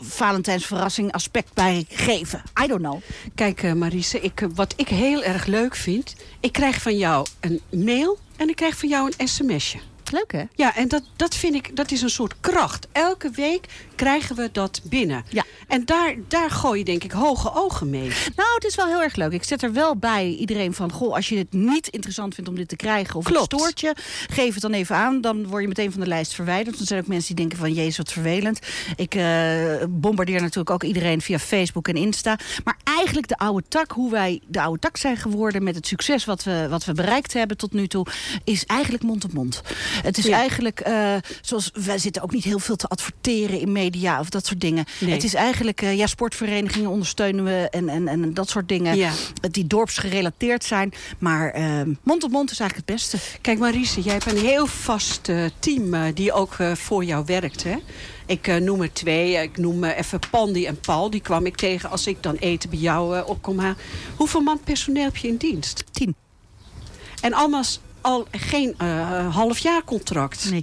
Valentijnsverrassing 0.00 1.12
aspect 1.12 1.54
bij 1.54 1.86
geven. 1.98 2.42
I 2.62 2.66
don't 2.66 2.80
know. 2.80 3.00
Kijk, 3.34 3.62
eh, 3.62 3.72
Marise, 3.72 4.20
ik, 4.20 4.40
eh, 4.40 4.48
wat 4.54 4.74
ik 4.76 4.88
heel 4.88 5.22
erg 5.22 5.46
leuk 5.46 5.76
vind... 5.76 6.14
ik 6.40 6.52
krijg 6.52 6.82
van 6.82 6.96
jou 6.96 7.26
een 7.40 7.60
mail 7.70 8.18
en 8.36 8.48
ik 8.48 8.56
krijg 8.56 8.78
van 8.78 8.88
jou 8.88 9.12
een 9.16 9.28
sms'je. 9.28 9.78
Leuk 10.12 10.32
hè? 10.32 10.44
Ja, 10.54 10.76
en 10.76 10.88
dat, 10.88 11.02
dat 11.16 11.34
vind 11.34 11.54
ik, 11.54 11.76
dat 11.76 11.90
is 11.90 12.02
een 12.02 12.10
soort 12.10 12.34
kracht. 12.40 12.86
Elke 12.92 13.30
week 13.30 13.66
krijgen 13.96 14.36
we 14.36 14.48
dat 14.52 14.80
binnen. 14.84 15.24
Ja. 15.28 15.44
En 15.68 15.84
daar, 15.84 16.14
daar 16.28 16.50
gooi 16.50 16.78
je 16.78 16.84
denk 16.84 17.04
ik 17.04 17.12
hoge 17.12 17.54
ogen 17.54 17.90
mee. 17.90 18.08
Nou, 18.36 18.48
het 18.54 18.64
is 18.64 18.74
wel 18.74 18.86
heel 18.86 19.02
erg 19.02 19.16
leuk. 19.16 19.32
Ik 19.32 19.44
zet 19.44 19.62
er 19.62 19.72
wel 19.72 19.96
bij 19.96 20.28
iedereen 20.38 20.74
van... 20.74 20.92
goh, 20.92 21.14
als 21.14 21.28
je 21.28 21.38
het 21.38 21.52
niet 21.52 21.88
interessant 21.88 22.34
vindt 22.34 22.50
om 22.50 22.56
dit 22.56 22.68
te 22.68 22.76
krijgen... 22.76 23.14
of 23.14 23.24
Klopt. 23.24 23.52
het 23.52 23.60
stoort 23.60 23.80
je, 23.80 23.94
geef 24.30 24.52
het 24.52 24.62
dan 24.62 24.72
even 24.72 24.96
aan. 24.96 25.20
Dan 25.20 25.46
word 25.46 25.62
je 25.62 25.68
meteen 25.68 25.92
van 25.92 26.00
de 26.00 26.06
lijst 26.06 26.34
verwijderd. 26.34 26.80
Er 26.80 26.86
zijn 26.86 27.00
ook 27.00 27.06
mensen 27.06 27.26
die 27.26 27.36
denken 27.36 27.58
van... 27.58 27.72
jezus, 27.72 27.96
wat 27.96 28.12
vervelend. 28.12 28.58
Ik 28.96 29.14
eh, 29.14 29.74
bombardeer 29.88 30.40
natuurlijk 30.40 30.70
ook 30.70 30.82
iedereen 30.82 31.20
via 31.20 31.38
Facebook 31.38 31.88
en 31.88 31.94
Insta. 31.96 32.38
Maar 32.64 32.76
eigenlijk 32.84 33.28
de 33.28 33.36
oude 33.36 33.64
tak, 33.68 33.90
hoe 33.90 34.10
wij 34.10 34.40
de 34.46 34.60
oude 34.60 34.78
tak 34.78 34.96
zijn 34.96 35.16
geworden... 35.16 35.62
met 35.62 35.74
het 35.74 35.86
succes 35.86 36.24
wat 36.24 36.44
we, 36.44 36.66
wat 36.70 36.84
we 36.84 36.92
bereikt 36.92 37.32
hebben 37.32 37.56
tot 37.56 37.72
nu 37.72 37.86
toe... 37.86 38.06
is 38.44 38.64
eigenlijk 38.64 39.02
mond 39.02 39.24
op 39.24 39.32
mond. 39.32 39.62
Het 40.02 40.18
is 40.18 40.24
Ja. 40.24 40.36
eigenlijk, 40.36 40.80
eh, 40.80 41.14
zoals 41.40 41.70
wij 41.84 41.98
zitten 41.98 42.22
ook 42.22 42.32
niet 42.32 42.44
heel 42.44 42.58
veel 42.58 42.76
te 42.76 42.86
adverteren 42.88 43.60
in 43.60 43.72
media... 43.72 43.84
of 44.20 44.28
dat 44.30 44.46
soort 44.46 44.60
dingen. 44.60 44.84
Nee. 45.00 45.12
Het 45.12 45.24
is 45.24 45.34
eigenlijk, 45.34 45.82
eh, 45.82 45.96
ja, 45.96 46.06
sportverenigingen 46.06 46.90
ondersteunen 46.90 47.44
we... 47.44 47.68
en, 47.70 47.88
en, 47.88 48.08
en 48.08 48.34
dat 48.34 48.48
soort 48.48 48.68
dingen 48.68 48.96
Ja. 48.96 49.10
die 49.50 49.66
dorpsgerelateerd 49.66 50.64
zijn. 50.64 50.92
Maar 51.18 51.50
eh, 51.50 51.80
mond 52.02 52.24
op 52.24 52.30
mond 52.30 52.50
is 52.50 52.60
eigenlijk 52.60 52.88
het 52.90 52.96
beste. 52.98 53.18
Kijk, 53.40 53.58
Marise, 53.58 54.00
jij 54.00 54.12
hebt 54.12 54.30
een 54.32 54.38
heel 54.38 54.66
vast 54.66 55.28
eh, 55.28 55.44
team 55.58 55.94
eh, 55.94 56.02
die 56.14 56.32
ook 56.32 56.56
voor 56.74 57.04
jou 57.04 57.24
werkt. 57.26 57.62
Hè? 57.64 57.76
Ik 58.26 58.60
noem 58.60 58.82
er 58.82 58.92
twee. 58.92 59.42
Ik 59.42 59.56
noem 59.56 59.84
even 59.84 60.18
Pandy 60.30 60.66
en 60.66 60.80
Paul. 60.80 61.10
Die 61.10 61.20
kwam 61.20 61.46
ik 61.46 61.56
tegen 61.56 61.90
als 61.90 62.06
ik 62.06 62.22
dan 62.22 62.34
eten 62.34 62.70
bij 62.70 62.78
jou 62.78 63.16
eh, 63.16 63.28
op 63.28 63.42
kom 63.42 63.58
halen. 63.58 63.76
Hoeveel 64.16 64.40
man 64.40 64.60
personeel 64.64 65.04
heb 65.04 65.16
je 65.16 65.28
in 65.28 65.36
dienst? 65.36 65.84
Tien. 65.90 66.14
En 67.20 67.32
allemaal 67.32 67.64
al 68.00 68.26
geen 68.30 68.74
halfjaarcontract. 69.30 70.50
Nee. 70.50 70.62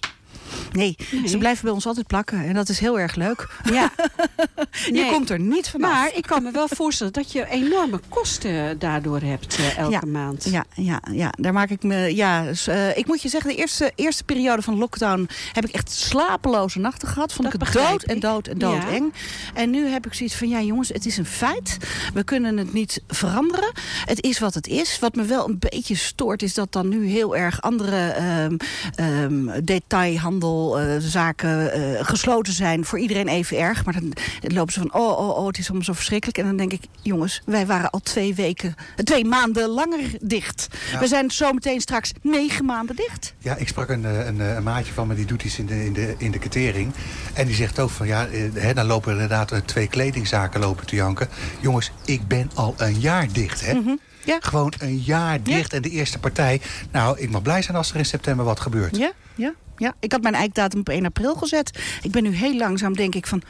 Nee, 0.71 0.95
Nee. 1.11 1.27
ze 1.27 1.37
blijven 1.37 1.63
bij 1.63 1.73
ons 1.73 1.85
altijd 1.85 2.07
plakken. 2.07 2.45
En 2.45 2.53
dat 2.53 2.69
is 2.69 2.79
heel 2.79 2.99
erg 2.99 3.15
leuk. 3.15 3.47
Ja. 3.73 3.91
Je 4.85 4.91
Nee. 4.91 5.11
komt 5.11 5.29
er 5.29 5.39
niet 5.39 5.69
vanaf. 5.69 5.91
Maar 5.91 6.11
ik 6.15 6.23
kan 6.23 6.43
me 6.43 6.51
wel 6.51 6.67
voorstellen 6.81 7.13
dat 7.13 7.31
je 7.31 7.47
enorme 7.49 7.99
kosten 8.09 8.79
daardoor 8.79 9.19
hebt 9.21 9.55
eh, 9.57 9.77
elke 9.77 9.91
Ja. 9.91 10.01
maand. 10.11 10.43
Ja, 10.49 10.65
ja, 10.75 11.01
ja, 11.11 11.29
daar 11.39 11.53
maak 11.53 11.69
ik 11.69 11.83
me. 11.83 12.15
Ja, 12.15 12.45
eh, 12.65 12.97
ik 12.97 13.07
moet 13.07 13.21
je 13.21 13.29
zeggen, 13.29 13.49
de 13.49 13.55
eerste, 13.55 13.91
eerste 13.95 14.23
periode 14.23 14.61
van 14.61 14.77
lockdown 14.77 15.29
heb 15.53 15.65
ik 15.65 15.71
echt 15.73 15.91
slapeloze 15.91 16.79
nachten 16.79 17.07
gehad. 17.07 17.33
Vond 17.33 17.51
Dat 17.51 17.61
ik 17.61 17.67
het 17.73 17.87
dood 17.87 18.03
en 18.03 18.19
dood 18.19 18.47
en 18.47 18.57
dood 18.57 18.81
Ja. 18.83 18.89
eng. 18.89 19.13
En 19.53 19.69
nu 19.69 19.87
heb 19.87 20.05
ik 20.05 20.13
zoiets 20.13 20.35
van: 20.35 20.49
ja, 20.49 20.61
jongens, 20.61 20.89
het 20.89 21.05
is 21.05 21.17
een 21.17 21.25
feit. 21.25 21.77
We 22.13 22.23
kunnen 22.23 22.57
het 22.57 22.73
niet 22.73 23.01
veranderen. 23.07 23.71
Het 24.05 24.21
is 24.23 24.39
wat 24.39 24.53
het 24.53 24.67
is. 24.67 24.99
Wat 24.99 25.15
me 25.15 25.23
wel 25.23 25.49
een 25.49 25.59
beetje 25.59 25.95
stoort, 25.95 26.41
is 26.41 26.53
dat 26.53 26.71
dan 26.71 26.89
nu 26.89 27.05
heel 27.07 27.35
erg 27.35 27.61
andere 27.61 28.07
ehm, 28.09 28.57
ehm, 28.95 29.63
detailhandelzaken 29.63 30.41
eh, 30.43 32.05
gesloten 32.05 32.53
zijn. 32.53 32.85
Voor 32.85 32.99
iedereen 32.99 33.27
even 33.27 33.57
erg. 33.57 33.85
Maar 33.85 33.93
dan 33.93 34.13
lopen 34.41 34.73
ze 34.73 34.79
van: 34.79 34.93
oh, 34.93 35.19
oh, 35.19 35.37
oh, 35.37 35.47
het 35.47 35.57
is 35.57 35.65
allemaal 35.65 35.85
zo 35.85 35.93
verschrikkelijk. 35.93 36.37
En 36.37 36.45
dan 36.45 36.57
denk 36.57 36.73
ik: 36.73 36.81
jongens, 37.01 37.41
wij 37.45 37.65
waren 37.65 37.89
al 37.89 37.99
twee 37.99 38.35
weken, 38.35 38.75
twee 39.03 39.25
maanden 39.25 39.69
langer 39.69 40.09
dicht. 40.21 40.67
Ja. 40.91 40.99
We 40.99 41.07
zijn 41.07 41.31
zometeen 41.31 41.81
straks 41.81 42.11
negen 42.21 42.65
maanden 42.65 42.95
dicht. 42.95 43.33
Ja, 43.39 43.55
ik 43.55 43.67
sprak 43.67 43.89
een, 43.89 44.05
eh, 44.05 44.25
een, 44.25 44.41
eh, 44.41 44.55
een 44.55 44.63
maatje 44.63 44.93
van 44.93 45.07
me, 45.07 45.15
die 45.15 45.25
doet 45.25 45.43
iets 45.43 45.59
in 45.59 45.65
de, 45.65 45.85
in 45.85 45.93
de, 45.93 46.15
in 46.17 46.31
de 46.31 46.39
catering. 46.39 46.93
En 47.33 47.45
die 47.45 47.55
zegt 47.55 47.79
ook 47.79 47.89
van, 47.89 48.07
ja, 48.07 48.27
hè, 48.53 48.73
dan 48.73 48.85
lopen 48.85 49.15
er 49.15 49.21
inderdaad 49.21 49.61
twee 49.65 49.87
kledingzaken 49.87 50.59
lopen 50.59 50.85
te 50.85 50.95
janken. 50.95 51.27
Jongens, 51.59 51.91
ik 52.05 52.27
ben 52.27 52.51
al 52.53 52.73
een 52.77 52.99
jaar 52.99 53.27
dicht, 53.31 53.65
hè? 53.65 53.73
Mhm. 53.73 53.95
Ja. 54.25 54.37
Gewoon 54.39 54.73
een 54.79 54.99
jaar 54.99 55.43
dicht. 55.43 55.73
En 55.73 55.81
de 55.81 55.89
eerste 55.89 56.19
partij, 56.19 56.61
nou, 56.91 57.19
ik 57.19 57.29
mag 57.29 57.41
blij 57.41 57.61
zijn 57.61 57.77
als 57.77 57.91
er 57.91 57.97
in 57.97 58.05
september 58.05 58.45
wat 58.45 58.59
gebeurt. 58.59 58.97
Ja, 58.97 59.11
ja, 59.35 59.53
ja. 59.77 59.93
Ik 59.99 60.11
had 60.11 60.21
mijn 60.21 60.35
eikdatum 60.35 60.79
op 60.79 60.89
1 60.89 61.05
april 61.05 61.35
gezet. 61.35 61.99
Ik 62.01 62.11
ben 62.11 62.23
nu 62.23 62.35
heel 62.35 62.55
langzaam, 62.55 62.95
denk 62.95 63.15
ik 63.15 63.27
van, 63.27 63.41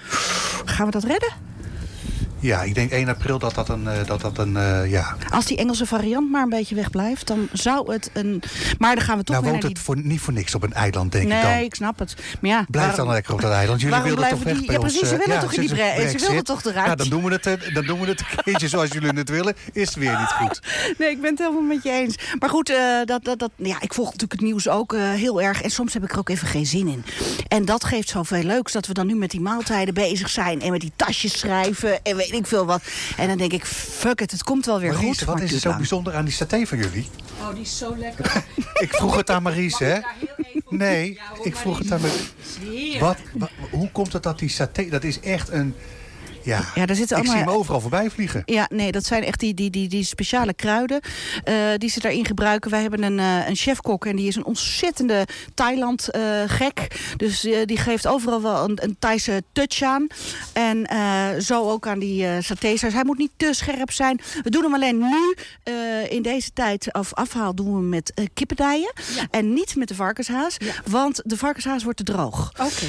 gaan 0.65 0.85
we 0.85 0.91
dat 0.91 1.03
redden? 1.03 1.33
Ja, 2.43 2.61
ik 2.63 2.75
denk 2.75 2.91
1 2.91 3.07
april 3.07 3.39
dat 3.39 3.55
dat 3.55 3.69
een, 3.69 3.87
eh, 3.87 4.05
dat 4.05 4.21
dat 4.21 4.37
een 4.37 4.57
eh, 4.57 4.91
ja. 4.91 5.15
Als 5.29 5.45
die 5.45 5.57
Engelse 5.57 5.85
variant 5.85 6.31
maar 6.31 6.43
een 6.43 6.49
beetje 6.49 6.75
wegblijft, 6.75 7.27
dan 7.27 7.47
zou 7.53 7.93
het 7.93 8.09
een... 8.13 8.43
Maar 8.77 8.95
dan 8.95 9.03
gaan 9.03 9.17
we 9.17 9.23
toch 9.23 9.35
Nou 9.35 9.43
weer 9.43 9.51
woont 9.53 9.63
het 9.63 9.75
die... 9.75 9.83
voor, 9.83 9.97
niet 10.03 10.19
voor 10.21 10.33
niks 10.33 10.55
op 10.55 10.63
een 10.63 10.73
eiland, 10.73 11.11
denk 11.11 11.27
nee, 11.27 11.37
ik 11.37 11.43
dan. 11.43 11.57
ik 11.57 11.75
snap 11.75 11.99
het. 11.99 12.15
Maar 12.41 12.51
ja, 12.51 12.65
Blijf 12.69 12.85
waarom- 12.87 13.05
dan 13.05 13.13
lekker 13.13 13.33
op 13.33 13.41
dat 13.41 13.51
eiland. 13.51 13.81
Jullie 13.81 14.01
willen 14.01 14.29
toch 14.29 14.43
weg 14.43 14.57
die- 14.57 14.65
bij 14.65 14.75
ja, 14.75 14.81
ons. 14.81 14.91
precies, 14.91 15.09
ze 15.09 15.15
eh, 15.15 15.25
willen 15.25 15.41
toch 15.41 15.53
in 15.53 15.59
die 15.61 15.69
bre- 15.69 16.17
ze 16.19 16.27
willen 16.27 16.43
toch 16.43 16.63
eruit. 16.65 16.87
Ja, 16.87 16.95
dan 16.95 17.09
doen 17.09 17.23
we 17.23 17.31
het, 17.41 17.73
dan 17.73 17.85
doen 17.85 17.99
we 17.99 18.07
het 18.07 18.19
een 18.19 18.43
keertje 18.43 18.67
zoals 18.67 18.89
jullie 18.91 19.09
het 19.11 19.29
willen. 19.29 19.55
Is 19.73 19.87
het 19.87 19.95
weer 19.97 20.17
niet 20.19 20.31
goed. 20.31 20.61
Nee, 20.97 21.09
ik 21.09 21.21
ben 21.21 21.29
het 21.29 21.39
helemaal 21.39 21.61
met 21.61 21.83
je 21.83 21.91
eens. 21.91 22.15
Maar 22.39 22.49
goed, 22.49 22.73
dat, 23.05 23.23
dat, 23.23 23.39
dat, 23.39 23.51
ja, 23.55 23.81
ik 23.81 23.93
volg 23.93 24.05
natuurlijk 24.05 24.31
het 24.31 24.41
nieuws 24.41 24.67
ook 24.69 24.95
heel 24.97 25.41
erg. 25.41 25.61
En 25.61 25.69
soms 25.69 25.93
heb 25.93 26.03
ik 26.03 26.11
er 26.11 26.17
ook 26.19 26.29
even 26.29 26.47
geen 26.47 26.65
zin 26.65 26.87
in. 26.87 27.03
En 27.47 27.65
dat 27.65 27.83
geeft 27.83 28.09
zoveel 28.09 28.43
leuks 28.43 28.71
dat 28.71 28.87
we 28.87 28.93
dan 28.93 29.07
nu 29.07 29.15
met 29.15 29.31
die 29.31 29.41
maaltijden 29.41 29.93
bezig 29.93 30.29
zijn. 30.29 30.61
En 30.61 30.71
met 30.71 30.81
die 30.81 30.91
tasjes 30.95 31.39
schrijven 31.39 32.03
en 32.03 32.15
weet 32.15 32.31
ik 32.33 32.47
veel 32.47 32.65
wat. 32.65 32.81
En 33.17 33.27
dan 33.27 33.37
denk 33.37 33.53
ik, 33.53 33.65
fuck 33.65 34.21
it, 34.21 34.31
het 34.31 34.43
komt 34.43 34.65
wel 34.65 34.79
weer 34.79 34.93
Maries, 34.93 35.17
goed. 35.17 35.27
wat 35.27 35.41
is 35.41 35.51
er 35.53 35.59
zo 35.59 35.67
lang. 35.67 35.79
bijzonder 35.79 36.15
aan 36.15 36.25
die 36.25 36.33
saté 36.33 36.65
van 36.65 36.77
jullie? 36.77 37.09
Oh, 37.41 37.53
die 37.53 37.61
is 37.63 37.77
zo 37.77 37.95
lekker. 37.97 38.43
Ik 38.85 38.93
vroeg 38.93 39.15
het 39.15 39.29
aan 39.29 39.43
Maries, 39.43 39.79
hè? 39.79 39.99
Nee, 40.69 41.13
Ja, 41.13 41.21
hoor, 41.35 41.45
ik 41.45 41.55
vroeg 41.55 41.77
het 41.77 41.91
aan 41.91 42.01
Maries. 42.01 42.99
Wat, 42.99 43.17
wa- 43.33 43.49
hoe 43.71 43.91
komt 43.91 44.13
het 44.13 44.23
dat 44.23 44.39
die 44.39 44.49
saté... 44.49 44.89
Dat 44.89 45.03
is 45.03 45.19
echt 45.19 45.49
een... 45.49 45.75
Ja, 46.43 46.63
Ja, 46.75 46.85
daar 46.85 46.95
zitten 46.95 47.17
ik 47.17 47.23
zie 47.23 47.33
allemaal... 47.33 47.51
hem 47.51 47.59
overal 47.61 47.81
voorbij 47.81 48.09
vliegen. 48.09 48.41
Ja, 48.45 48.67
nee, 48.69 48.91
dat 48.91 49.05
zijn 49.05 49.23
echt 49.23 49.39
die, 49.39 49.53
die, 49.53 49.69
die, 49.69 49.87
die 49.89 50.03
speciale 50.03 50.53
kruiden 50.53 51.01
eh, 51.43 51.55
die 51.77 51.89
ze 51.89 51.99
daarin 51.99 52.25
gebruiken. 52.25 52.71
Wij 52.71 52.81
hebben 52.81 53.03
een, 53.03 53.19
eh, 53.19 53.47
een 53.47 53.55
chefkok 53.55 54.05
en 54.05 54.15
die 54.15 54.27
is 54.27 54.35
een 54.35 54.45
ontzettende 54.45 55.25
Thailand-gek. 55.53 56.87
dus 57.17 57.45
eh, 57.45 57.57
die 57.65 57.77
geeft 57.77 58.07
overal 58.07 58.41
wel 58.41 58.63
een, 58.63 58.83
een 58.83 58.95
Thaise 58.99 59.43
touch 59.51 59.81
aan. 59.81 60.07
En 60.53 60.85
eh, 60.85 61.27
zo 61.39 61.69
ook 61.69 61.87
aan 61.87 61.99
die 61.99 62.25
eh 62.25 62.31
satésaus. 62.39 62.93
Hij 62.93 63.03
moet 63.03 63.17
niet 63.17 63.31
te 63.37 63.49
scherp 63.53 63.91
zijn. 63.91 64.21
We 64.43 64.49
doen 64.49 64.63
hem 64.63 64.73
alleen 64.73 64.97
nu, 64.97 65.35
eh, 65.63 66.11
in 66.11 66.21
deze 66.21 66.49
tijd, 66.53 66.93
of 66.93 67.13
afhaal, 67.13 67.55
doen 67.55 67.67
we 67.67 67.73
hem 67.75 67.89
met 67.89 68.11
eh 68.13 68.25
kippendijen. 68.33 68.93
Ja. 69.15 69.27
En 69.31 69.53
niet 69.53 69.75
met 69.75 69.87
de 69.87 69.95
varkenshaas. 69.95 70.55
Ja. 70.57 70.73
Want 70.89 71.21
de 71.25 71.37
varkenshaas 71.37 71.83
wordt 71.83 71.97
te 71.97 72.03
droog. 72.03 72.51
Oké. 72.59 72.85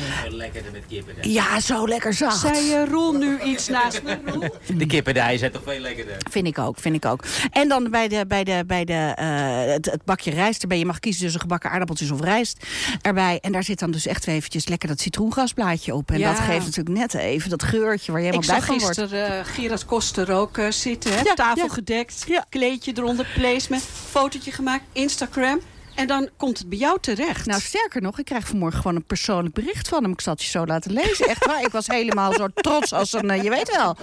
Ja, 1.20 1.60
zo 1.60 1.88
lekker 1.88 2.12
zacht. 2.14 2.40
Zei 2.40 2.72
eh, 2.72 2.88
Roel 2.88 3.12
nu 3.12 3.38
iets 3.44 3.68
naast 3.68 4.02
me? 4.02 4.50
De 4.78 4.86
kippendij 4.86 5.38
zijn 5.38 5.52
toch 5.52 5.62
veel 5.64 5.78
lekkerder. 5.80 6.16
Vind 6.30 6.46
ik 6.46 6.58
ook, 6.58 6.78
vind 6.78 6.94
ik 6.94 7.04
ook. 7.04 7.24
En 7.50 7.68
dan 7.68 7.90
bij, 7.90 8.08
de, 8.08 8.24
bij, 8.26 8.44
de, 8.44 8.64
bij 8.66 8.84
de, 8.84 9.12
eh, 9.16 9.72
het, 9.72 9.86
het 9.86 10.04
bakje 10.04 10.30
rijst 10.30 10.62
erbij. 10.62 10.78
Je 10.78 10.86
mag 10.86 11.00
kiezen 11.00 11.22
tussen 11.22 11.40
gebakken 11.40 11.70
aardappeltjes 11.70 12.10
of 12.10 12.20
rijst 12.20 12.66
erbij. 13.02 13.38
En 13.40 13.52
daar 13.52 13.64
zit 13.64 13.78
dan 13.78 13.90
dus 13.90 14.06
echt 14.06 14.26
eventjes 14.26 14.68
lekker 14.68 14.88
dat 14.88 15.00
citroengasblaadje 15.00 15.94
op. 15.94 16.10
En 16.10 16.18
Ja. 16.18 16.32
dat 16.32 16.40
geeft 16.40 16.64
natuurlijk 16.64 16.96
net 16.96 17.14
even 17.14 17.50
dat 17.50 17.62
geurtje 17.62 18.12
waar 18.12 18.20
je 18.20 18.26
helemaal 18.26 18.56
Ik 18.56 18.60
blij 18.60 18.60
zag 18.60 18.66
van 18.66 18.78
wordt. 18.78 18.98
gisteren 18.98 19.38
eh, 19.38 19.44
Gerard 19.54 19.84
Koster 19.84 20.32
ook 20.32 20.58
eh, 20.58 20.70
zitten. 20.70 21.12
Hè? 21.12 21.20
Ja, 21.20 21.34
Tafel 21.34 21.66
ja. 21.66 21.72
gedekt, 21.72 22.26
kleedje 22.48 22.92
eronder, 22.96 23.26
placement, 23.34 23.82
fotootje 24.10 24.50
gemaakt, 24.52 24.84
Instagram. 24.92 25.60
En 25.94 26.06
dan 26.06 26.28
komt 26.36 26.58
het 26.58 26.68
bij 26.68 26.78
jou 26.78 26.98
terecht. 27.00 27.46
Nou, 27.46 27.60
sterker 27.60 28.02
nog, 28.02 28.18
ik 28.18 28.24
krijg 28.24 28.46
vanmorgen 28.46 28.80
gewoon 28.80 28.96
een 28.96 29.04
persoonlijk 29.04 29.54
bericht 29.54 29.88
van 29.88 30.02
hem. 30.02 30.12
Ik 30.12 30.20
zal 30.20 30.32
het 30.32 30.42
je 30.42 30.50
zo 30.50 30.66
laten 30.66 30.92
lezen. 30.92 31.28
Echt 31.28 31.46
waar, 31.46 31.62
ik 31.62 31.72
was 31.72 31.86
helemaal 31.86 32.32
zo 32.32 32.48
trots 32.54 32.92
als 32.92 33.12
een, 33.12 33.30
eh, 33.30 33.42
je 33.42 33.50
weet 33.50 33.76
wel. 33.76 33.96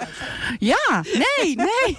Ja, 0.59 1.03
nee, 1.03 1.55
nee. 1.55 1.97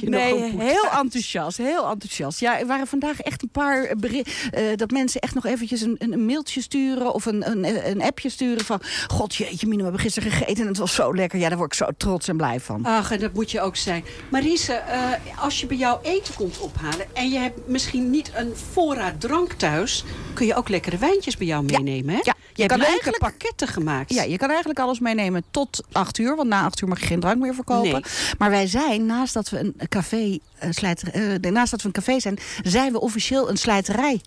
je 0.00 0.10
nog 0.10 0.20
nee, 0.20 0.54
heel 0.58 0.88
enthousiast, 0.90 1.56
heel 1.56 1.88
enthousiast. 1.88 2.40
Ja, 2.40 2.58
er 2.58 2.66
waren 2.66 2.86
vandaag 2.86 3.20
echt 3.20 3.42
een 3.42 3.48
paar 3.48 3.96
berichten... 3.96 4.76
dat 4.78 4.90
mensen 4.90 5.20
echt 5.20 5.34
nog 5.34 5.46
eventjes 5.46 5.80
een, 5.80 5.96
een, 5.98 6.26
mailtje 6.26 6.60
sturen... 6.60 7.14
of 7.14 7.26
een, 7.26 7.50
een, 7.50 7.90
een 7.90 8.02
appje 8.02 8.28
sturen 8.28 8.64
van... 8.64 8.80
God, 9.06 9.34
jeetje, 9.34 9.66
Mino, 9.66 9.76
we 9.76 9.82
hebben 9.82 10.00
gisteren 10.00 10.30
gegeten 10.30 10.62
en 10.62 10.68
het 10.68 10.78
was 10.78 10.94
zo 10.94 11.14
lekker. 11.14 11.38
Ja, 11.38 11.48
daar 11.48 11.58
word 11.58 11.72
ik 11.72 11.78
zo 11.78 11.88
trots 11.96 12.28
en 12.28 12.36
blij 12.36 12.60
van. 12.60 12.84
Ach, 12.84 13.10
en 13.10 13.20
dat 13.20 13.32
moet 13.32 13.50
je 13.50 13.60
ook 13.60 13.76
zijn. 13.76 14.04
Marise, 14.30 14.72
eh, 14.72 15.10
als 15.42 15.60
je 15.60 15.66
bij 15.66 15.76
jou 15.76 15.98
eten 16.02 16.34
komt 16.34 16.58
ophalen... 16.58 17.06
en 17.14 17.28
je 17.28 17.38
hebt 17.38 17.68
misschien 17.68 18.10
niet 18.10 18.30
een 18.34 18.52
voorraad 18.76 19.20
drank 19.20 19.52
thuis... 19.52 20.04
kun 20.34 20.46
je 20.46 20.54
ook 20.54 20.68
lekkere 20.68 20.96
wijntjes 20.96 21.36
bij 21.36 21.46
jou 21.46 21.64
meenemen, 21.64 22.14
hè? 22.14 22.20
Ja, 22.22 22.34
je 22.56 22.62
hebt 22.62 22.68
kan 22.68 22.78
leuke 22.78 22.92
eigenlijk- 22.92 23.18
pakketten 23.22 23.68
gemaakt. 23.68 24.14
Ja, 24.14 24.22
je 24.22 24.36
kan 24.36 24.48
eigenlijk 24.48 24.78
alles 24.78 24.98
meenemen 24.98 25.42
tot 25.50 25.84
acht 25.92 26.18
uur. 26.18 26.36
Want 26.36 26.48
na 26.48 26.64
acht 26.64 26.80
uur 26.82 26.88
mag 26.88 27.00
je 27.00 27.06
geen 27.06 27.20
drank 27.20 27.38
meer 27.38 27.54
verkopen. 27.54 27.90
Nee. 27.92 28.02
Maar 28.38 28.50
wij 28.50 28.66
zijn, 28.66 29.06
naast 29.06 29.34
dat 29.34 29.48
we 29.48 29.58
een 29.58 29.74
café, 29.88 30.38
eh, 30.58 30.68
slijter, 30.70 31.08
eh, 31.42 31.50
naast 31.52 31.70
dat 31.70 31.80
we 31.80 31.86
een 31.86 31.92
café 31.94 32.20
zijn... 32.20 32.38
zijn 32.62 32.92
we 32.92 33.00
officieel 33.00 33.50
een 33.50 33.56
slijterij. 33.56 34.20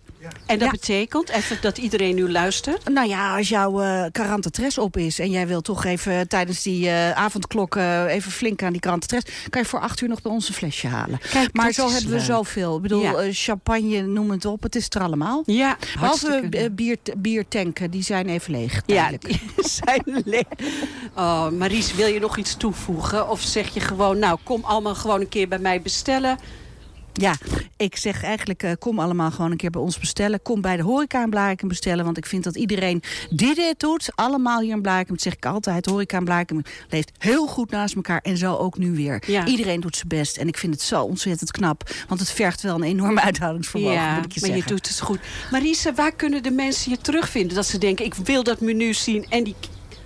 En 0.45 0.59
dat 0.59 0.67
Ja. 0.67 0.69
betekent, 0.71 1.29
even 1.29 1.57
dat 1.61 1.77
iedereen 1.77 2.15
nu 2.15 2.31
luistert... 2.31 2.89
Nou 2.89 3.07
ja, 3.07 3.37
als 3.37 3.49
jouw 3.49 3.81
eh 3.81 4.05
karantetres 4.11 4.77
op 4.77 4.97
is... 4.97 5.19
en 5.19 5.29
jij 5.31 5.47
wil 5.47 5.61
toch 5.61 5.85
even 5.85 6.27
tijdens 6.27 6.61
die 6.63 6.91
avondklok 7.13 7.75
even 8.07 8.31
flink 8.31 8.63
aan 8.63 8.71
die 8.71 8.81
karantetres... 8.81 9.23
kan 9.49 9.61
je 9.61 9.67
voor 9.67 9.79
acht 9.79 10.01
uur 10.01 10.09
nog 10.09 10.21
bij 10.21 10.31
ons 10.31 10.47
een 10.47 10.53
flesje 10.53 10.87
halen. 10.87 11.19
Kijk, 11.31 11.53
maar 11.53 11.71
zo 11.71 11.91
hebben 11.91 12.11
we 12.11 12.19
zoveel. 12.19 12.75
Ik 12.75 12.81
bedoel, 12.81 13.01
Ja. 13.23 13.31
champagne, 13.31 14.01
noem 14.01 14.31
het 14.31 14.45
op. 14.45 14.63
Het 14.63 14.75
is 14.75 14.85
er 14.89 15.01
allemaal. 15.01 15.43
Ja, 15.45 15.77
Behalve 15.93 16.69
bier, 16.71 16.97
biertanken, 17.17 17.91
die 17.91 18.03
zijn 18.03 18.18
even 18.27 18.51
leeg. 18.51 18.81
Ja, 18.85 19.07
tijdelijk. 19.07 19.27
die 19.27 19.69
zijn 19.83 20.21
leeg. 20.25 20.43
Oh, 21.15 21.49
Maries, 21.49 21.95
wil 21.95 22.07
je 22.07 22.19
nog 22.19 22.37
iets 22.37 22.57
toevoegen? 22.57 23.29
Of 23.29 23.41
zeg 23.41 23.73
je 23.73 23.79
gewoon, 23.79 24.19
nou, 24.19 24.39
kom 24.43 24.63
allemaal 24.63 24.95
gewoon 24.95 25.21
een 25.21 25.29
keer 25.29 25.47
bij 25.47 25.59
mij 25.59 25.81
bestellen. 25.81 26.37
Ja, 27.19 27.35
ik 27.77 27.95
zeg 27.95 28.23
eigenlijk, 28.23 28.63
eh, 28.63 28.71
kom 28.79 28.99
allemaal 28.99 29.31
gewoon 29.31 29.51
een 29.51 29.57
keer 29.57 29.69
bij 29.69 29.81
ons 29.81 29.99
bestellen. 29.99 30.41
Kom 30.41 30.61
bij 30.61 30.77
de 30.77 30.83
horeca 30.83 31.23
in 31.23 31.29
Blarikum 31.29 31.67
bestellen. 31.67 32.05
Want 32.05 32.17
ik 32.17 32.25
vind 32.25 32.43
dat 32.43 32.55
iedereen 32.55 33.01
die 33.29 33.55
dit 33.55 33.79
doet, 33.79 34.09
allemaal 34.15 34.59
hier 34.59 34.75
in 34.75 34.81
Blarikum... 34.81 35.13
dat 35.13 35.23
zeg 35.23 35.33
ik 35.33 35.45
altijd, 35.45 35.85
horeca 35.85 36.17
in 36.17 36.23
Blarikum 36.23 36.61
leeft 36.89 37.11
heel 37.17 37.47
goed 37.47 37.71
naast 37.71 37.95
elkaar. 37.95 38.19
En 38.21 38.37
zo 38.37 38.55
ook 38.55 38.77
nu 38.77 38.91
weer. 38.91 39.23
Ja. 39.27 39.45
Iedereen 39.45 39.79
doet 39.79 39.95
zijn 39.95 40.07
best. 40.07 40.37
En 40.37 40.47
ik 40.47 40.57
vind 40.57 40.73
het 40.73 40.83
zo 40.83 41.03
ontzettend 41.03 41.51
knap. 41.51 41.89
Want 42.07 42.19
het 42.19 42.31
vergt 42.31 42.61
wel 42.61 42.75
een 42.75 42.83
enorme 42.83 43.21
uithoudingsvermogen, 43.21 43.95
ja, 43.95 44.15
moet 44.15 44.25
ik 44.25 44.31
je 44.31 44.39
maar 44.39 44.49
zeggen. 44.49 44.67
je 44.67 44.75
doet 44.75 44.87
het 44.87 44.99
goed. 44.99 45.19
Marise, 45.51 45.93
waar 45.93 46.15
kunnen 46.15 46.43
de 46.43 46.51
mensen 46.51 46.91
je 46.91 46.97
terugvinden? 46.97 47.55
Dat 47.55 47.65
ze 47.65 47.77
denken, 47.77 48.05
ik 48.05 48.13
wil 48.13 48.43
dat 48.43 48.61
menu 48.61 48.93
zien. 48.93 49.25
En 49.29 49.43
die 49.43 49.55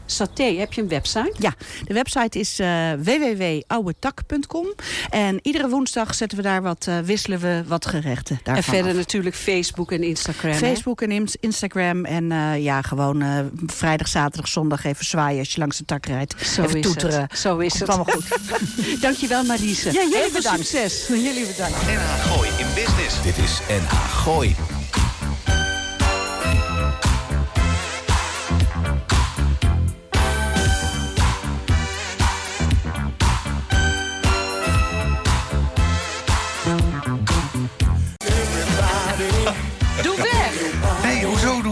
saté, 0.05 0.43
heb 0.43 0.73
je 0.73 0.81
een 0.81 0.87
website? 0.87 1.33
Ja, 1.39 1.53
de 1.85 1.93
website 1.93 2.39
is 2.39 2.59
eh 2.59 2.91
www.ouwetak.com. 3.03 4.65
En 5.09 5.39
iedere 5.41 5.69
woensdag 5.69 6.15
zetten 6.15 6.37
we 6.37 6.43
daar 6.43 6.61
wat, 6.61 6.85
eh, 6.87 6.99
wisselen 6.99 7.39
we 7.39 7.63
wat 7.67 7.85
gerechten 7.85 8.39
daarvan 8.43 8.55
en 8.55 8.63
verder 8.63 8.91
af. 8.91 8.97
natuurlijk 8.97 9.35
Facebook 9.35 9.91
en 9.91 10.03
Instagram. 10.03 10.51
hè? 10.51 10.57
Facebook 10.57 11.01
en 11.01 11.11
Ins- 11.11 11.35
Instagram. 11.39 12.05
En 12.05 12.31
eh, 12.31 12.63
ja, 12.63 12.81
gewoon 12.81 13.21
eh, 13.21 13.39
vrijdag, 13.65 14.07
zaterdag, 14.07 14.47
zondag 14.47 14.83
even 14.85 15.05
zwaaien 15.05 15.39
als 15.39 15.53
je 15.53 15.59
langs 15.59 15.77
de 15.77 15.85
tak 15.85 16.05
rijdt. 16.05 16.35
Zo 16.45 16.63
even 16.63 16.79
is 16.79 16.85
toeteren. 16.85 17.21
het. 17.21 17.39
Zo 17.39 17.57
is 17.57 17.73
het. 17.79 17.89
Komt 17.89 17.91
allemaal 18.07 18.13
goed. 18.21 19.01
Dankjewel, 19.01 19.43
Marise. 19.43 19.85
Ja, 19.91 20.01
jullie 20.01 20.15
Heel 20.17 20.23
veel 20.29 20.31
bedankt. 20.41 20.67
succes. 20.67 21.07
Jullie 21.07 21.45
bedankt. 21.47 21.81
NH 21.85 22.31
Gooi 22.31 22.49
in 22.49 22.65
Business. 22.75 23.21
Dit 23.23 23.37
is 23.37 23.59
NH 23.69 23.93
Gooi. 24.23 24.55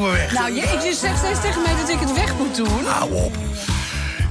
Doen 0.01 0.11
we 0.11 0.17
weg? 0.17 0.33
Nou, 0.33 0.53
je, 0.53 0.61
je 0.87 0.93
zegt 1.01 1.17
steeds 1.17 1.41
tegen 1.41 1.61
mij 1.61 1.75
dat 1.75 1.89
ik 1.89 1.99
het 1.99 2.13
weg 2.13 2.37
moet 2.37 2.55
doen. 2.55 2.85
Hou 2.85 3.13
op. 3.13 3.37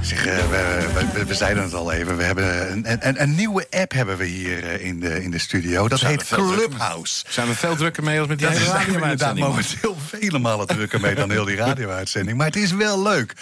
Zeg, 0.01 0.25
eh, 0.25 0.35
we, 0.49 0.89
we, 0.93 1.05
we- 1.13 1.25
we 1.25 1.33
zeiden 1.35 1.63
het 1.63 1.73
al 1.73 1.91
even. 1.91 2.17
We 2.17 2.23
hebben 2.23 2.71
een, 2.71 3.07
een, 3.07 3.21
een 3.21 3.35
nieuwe 3.35 3.67
app 3.69 3.91
hebben 3.91 4.17
we 4.17 4.25
hier 4.25 4.63
eh, 4.69 4.85
in 4.85 4.99
de, 4.99 5.23
in 5.23 5.31
de 5.31 5.37
studio. 5.39 5.87
Dat 5.87 5.99
Zijn 5.99 6.11
heet 6.11 6.27
Clubhouse. 6.27 7.23
Zijn 7.29 7.47
we 7.47 7.55
veel 7.55 7.75
drukker 7.75 8.03
mee 8.03 8.19
als 8.19 8.27
met 8.27 8.37
die 8.37 8.47
Daar 8.47 8.55
hele 8.57 8.69
zijn 8.69 8.85
we 8.85 8.93
inderdaad 8.93 9.19
radio-uitzending? 9.19 9.47
momenteel 9.47 10.19
vele 10.19 10.39
malen 10.39 10.67
drukker 10.67 10.99
mee 11.01 11.15
dan 11.15 11.29
heel 11.31 11.45
die 11.45 11.55
radio-uitzending. 11.65 12.37
Maar 12.37 12.47
het 12.47 12.55
is 12.55 12.71
wel 12.71 13.01
leuk. 13.01 13.33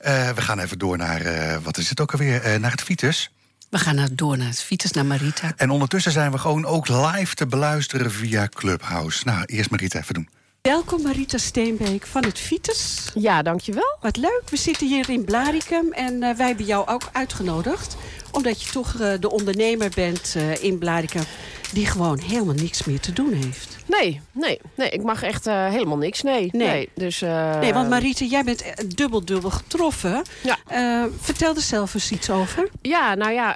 Eh, 0.00 0.30
we 0.30 0.40
gaan 0.40 0.58
even 0.58 0.78
door 0.78 0.96
naar, 0.96 1.20
eh, 1.20 1.56
wat 1.62 1.76
is 1.78 1.88
het 1.88 2.00
ook 2.00 2.12
alweer, 2.12 2.42
Eh, 2.42 2.58
naar 2.58 2.70
het 2.70 2.82
Vitus. 2.82 3.30
We 3.70 3.78
gaan 3.78 3.94
naar, 3.94 4.08
door 4.12 4.36
naar 4.38 4.48
het 4.48 4.62
Vitus, 4.62 4.90
naar 4.90 5.06
Marita. 5.06 5.52
En 5.56 5.70
ondertussen 5.70 6.12
zijn 6.12 6.30
we 6.32 6.38
gewoon 6.38 6.64
ook 6.64 6.88
live 6.88 7.34
te 7.34 7.46
beluisteren 7.46 8.10
via 8.12 8.48
Clubhouse. 8.48 9.20
Nou, 9.24 9.44
eerst 9.44 9.70
Marita 9.70 9.98
even 9.98 10.14
doen. 10.14 10.28
Welkom 10.66 11.02
Marita 11.02 11.38
Steenbeek 11.38 12.06
van 12.06 12.24
het 12.24 12.38
Vitus. 12.38 13.10
Ja, 13.14 13.42
dankjewel. 13.42 13.96
Wat 14.00 14.16
leuk, 14.16 14.42
we 14.50 14.56
zitten 14.56 14.86
hier 14.86 15.10
in 15.10 15.24
Blaricum 15.24 15.92
en 15.92 16.22
eh, 16.22 16.36
wij 16.36 16.46
hebben 16.46 16.66
jou 16.66 16.88
ook 16.88 17.02
uitgenodigd. 17.12 17.96
Omdat 18.32 18.62
je 18.62 18.70
toch 18.70 19.00
eh, 19.00 19.12
de 19.20 19.30
ondernemer 19.30 19.90
bent 19.94 20.34
eh, 20.36 20.64
in 20.64 20.78
Blaricum 20.78 21.22
die 21.72 21.86
gewoon 21.86 22.18
helemaal 22.18 22.54
niks 22.54 22.84
meer 22.84 23.00
te 23.00 23.12
doen 23.12 23.32
heeft. 23.32 23.75
Nee, 23.86 24.20
nee, 24.32 24.60
nee. 24.74 24.90
Ik 24.90 25.02
mag 25.02 25.22
echt 25.22 25.46
eh, 25.46 25.66
helemaal 25.68 25.96
niks. 25.96 26.22
Nee, 26.22 26.48
Nee. 26.52 26.68
nee. 26.68 26.88
dus, 26.94 27.22
eh, 27.22 27.58
Nee, 27.60 27.72
want 27.72 27.88
Marita, 27.88 28.24
jij 28.24 28.44
bent 28.44 28.62
eh, 28.62 28.72
dubbel-dubbel 28.94 29.50
getroffen. 29.50 30.22
Ja. 30.42 30.56
Eh, 30.68 31.04
vertel 31.20 31.54
er 31.54 31.60
zelf 31.60 31.94
eens 31.94 32.10
iets 32.10 32.30
over. 32.30 32.68
Ja, 32.82 33.14
nou 33.14 33.32
ja, 33.32 33.54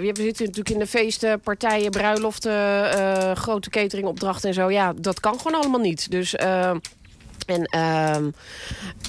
we 0.00 0.12
zitten 0.14 0.44
natuurlijk 0.46 0.70
in 0.70 0.78
de 0.78 0.86
feesten, 0.86 1.40
partijen, 1.40 1.90
bruiloften, 1.90 3.36
grote 3.36 3.70
cateringopdrachten 3.70 4.48
en 4.48 4.54
zo. 4.54 4.70
Ja, 4.70 4.92
dat 4.96 5.20
kan 5.20 5.40
gewoon 5.40 5.60
allemaal 5.60 5.80
niet. 5.80 6.10
Dus. 6.10 6.34
en 6.34 7.64
ehm, 7.64 8.30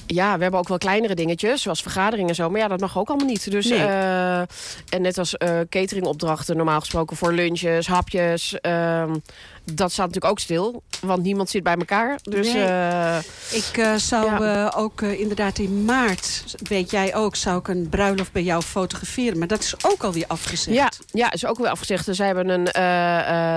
ja, 0.07 0.35
we 0.35 0.41
hebben 0.41 0.59
ook 0.59 0.67
wel 0.67 0.77
kleinere 0.77 1.15
dingetjes, 1.15 1.61
zoals 1.61 1.81
vergaderingen 1.81 2.29
en 2.29 2.35
zo. 2.35 2.49
Maar 2.49 2.59
ja, 2.59 2.67
dat 2.67 2.79
mag 2.79 2.97
ook 2.97 3.09
allemaal 3.09 3.27
niet. 3.27 3.51
Dus, 3.51 3.67
Nee. 3.67 3.79
en 3.79 5.01
net 5.01 5.17
als 5.17 5.37
eh, 5.37 5.59
cateringopdrachten, 5.69 6.55
normaal 6.57 6.79
gesproken 6.79 7.17
voor 7.17 7.33
lunches, 7.33 7.87
hapjes. 7.87 8.55
Dat 9.73 9.91
staat 9.91 10.05
natuurlijk 10.05 10.31
ook 10.33 10.39
stil, 10.39 10.83
want 11.01 11.23
niemand 11.23 11.49
zit 11.49 11.63
bij 11.63 11.75
elkaar. 11.75 12.19
Dus 12.23 12.53
Nee. 12.53 12.63
eh, 12.63 13.17
Ik 13.51 13.77
eh, 13.77 13.95
zou 13.95 14.43
Ja. 14.43 14.67
eh, 14.67 14.79
ook 14.81 15.01
inderdaad 15.01 15.57
in 15.57 15.85
maart, 15.85 16.43
weet 16.67 16.91
jij 16.91 17.15
ook, 17.15 17.35
zou 17.35 17.59
ik 17.59 17.67
een 17.67 17.89
bruiloft 17.89 18.31
bij 18.31 18.43
jou 18.43 18.61
fotograferen. 18.61 19.37
Maar 19.37 19.47
dat 19.47 19.63
is 19.63 19.73
ook 19.85 20.03
alweer 20.03 20.25
afgezegd. 20.27 20.75
Ja, 20.77 20.91
ja, 21.11 21.31
is 21.31 21.45
ook 21.45 21.57
weer 21.57 21.69
afgezegd. 21.69 22.05
Dus 22.05 22.17
zij 22.17 22.25
hebben 22.25 22.49
een 22.49 22.65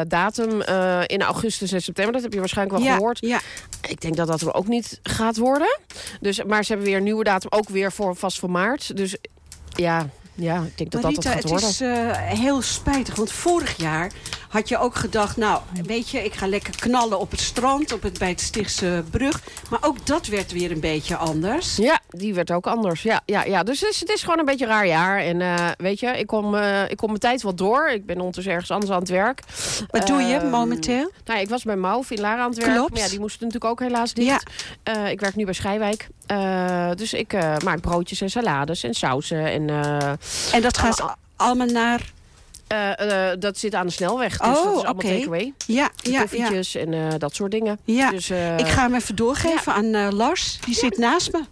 datum 0.08 0.60
in 1.06 1.22
augustus 1.22 1.72
en 1.72 1.82
september. 1.82 2.12
Dat 2.14 2.22
heb 2.22 2.32
je 2.32 2.38
waarschijnlijk 2.38 2.78
wel 2.78 2.86
ja, 2.86 2.94
gehoord. 2.94 3.18
Ja. 3.20 3.40
Ik 3.88 4.00
denk 4.00 4.16
dat 4.16 4.26
dat 4.26 4.40
er 4.40 4.54
ook 4.54 4.68
niet 4.68 5.00
gaat 5.02 5.36
worden. 5.36 5.78
Dus, 6.20 6.42
maar 6.44 6.64
ze 6.64 6.68
hebben 6.72 6.88
weer 6.90 6.96
een 6.98 7.04
nieuwe 7.04 7.24
datum, 7.24 7.50
ook 7.52 7.68
weer 7.68 7.92
voor, 7.92 8.16
vast 8.16 8.38
voor 8.38 8.50
maart. 8.50 8.96
Dus 8.96 9.16
ja, 9.74 10.08
ja 10.34 10.62
ik 10.62 10.78
denk 10.78 10.90
dat 10.90 11.02
Marita, 11.02 11.22
dat 11.22 11.24
het 11.24 11.26
gaat 11.26 11.42
het 11.42 11.50
worden. 11.50 11.68
is 11.68 11.80
eh, 11.80 12.38
heel 12.38 12.62
spijtig. 12.62 13.14
Want 13.14 13.32
vorig 13.32 13.76
jaar 13.76 14.12
had 14.52 14.68
je 14.68 14.78
ook 14.78 14.94
gedacht... 14.94 15.36
nou, 15.36 15.60
weet 15.86 16.08
je, 16.08 16.24
ik 16.24 16.34
ga 16.34 16.46
lekker 16.46 16.76
knallen 16.76 17.18
op 17.18 17.30
het 17.30 17.40
strand... 17.40 17.92
Op 17.92 18.02
het, 18.02 18.18
bij 18.18 18.28
het 18.28 18.40
Stichtse 18.40 19.04
brug. 19.10 19.40
Maar 19.70 19.78
ook 19.82 20.06
dat 20.06 20.26
werd 20.26 20.52
weer 20.52 20.70
een 20.70 20.80
beetje 20.80 21.16
anders. 21.16 21.76
Ja, 21.76 22.00
die 22.08 22.34
werd 22.34 22.50
ook 22.50 22.66
anders. 22.66 23.02
Ja, 23.02 23.20
ja, 23.26 23.44
ja. 23.44 23.62
Dus 23.62 23.80
het 23.80 23.90
is, 23.90 24.00
het 24.00 24.08
is 24.08 24.22
gewoon 24.22 24.38
een 24.38 24.44
beetje 24.44 24.64
een 24.64 24.70
raar 24.70 24.86
jaar. 24.86 25.18
En 25.18 25.40
eh, 25.40 25.68
weet 25.76 26.00
je, 26.00 26.06
ik 26.06 26.26
kom, 26.26 26.54
eh, 26.54 26.90
ik 26.90 26.96
kom 26.96 27.08
mijn 27.08 27.20
tijd 27.20 27.42
wel 27.42 27.54
door. 27.54 27.88
Ik 27.88 28.06
ben 28.06 28.16
ondertussen 28.18 28.52
ergens 28.52 28.70
anders 28.70 28.90
aan 28.92 28.98
het 29.00 29.08
werk. 29.08 29.40
Wat 29.90 30.06
doe 30.06 30.20
je 30.22 30.36
Ehm, 30.36 30.50
momenteel? 30.50 31.10
Nou, 31.24 31.40
ik 31.40 31.48
was 31.48 31.62
bij 31.62 31.76
Mauv 31.76 32.10
in 32.10 32.20
Lara 32.20 32.42
aan 32.42 32.50
het 32.50 32.58
werk. 32.58 32.74
Klopt. 32.74 32.90
Maar 32.90 33.00
ja, 33.00 33.08
die 33.08 33.20
moesten 33.20 33.46
natuurlijk 33.46 33.72
ook 33.72 33.80
helaas 33.80 34.14
dicht. 34.14 34.28
Ja. 34.28 34.40
Eh, 34.82 35.10
ik 35.10 35.20
werk 35.20 35.36
nu 35.36 35.44
bij 35.44 35.54
Schijwijk. 35.54 36.08
Dus 36.96 37.12
ik 37.12 37.32
maak 37.64 37.80
broodjes 37.80 38.20
en 38.20 38.30
salades 38.30 38.82
en 38.82 38.94
sausen. 38.94 39.46
En, 39.46 39.68
En 40.52 40.62
dat 40.62 40.78
gaat 40.78 41.16
allemaal 41.36 41.66
naar... 41.66 42.12
eh, 42.72 43.30
eh, 43.32 43.40
dat 43.40 43.58
zit 43.58 43.74
aan 43.74 43.86
de 43.86 43.92
snelweg. 43.92 44.36
Dus 44.36 44.48
Oh, 44.48 44.54
dat 44.54 44.64
is 44.64 44.68
allemaal 44.72 44.92
oké. 44.92 45.06
takeaway. 45.08 45.52
Ja, 45.66 45.90
ja, 45.96 46.24
en 46.72 46.94
eh, 46.94 47.18
dat 47.18 47.34
soort 47.34 47.50
dingen. 47.50 47.78
ja. 47.84 48.10
Dus, 48.10 48.30
eh, 48.30 48.58
ik 48.58 48.66
ga 48.68 48.82
hem 48.82 48.94
even 48.94 49.16
doorgeven 49.16 49.74
aan 49.74 49.94
eh, 49.94 50.08
Lars. 50.10 50.58
Die 50.64 50.74
zit 50.74 50.98
naast 50.98 51.32
me. 51.32 51.42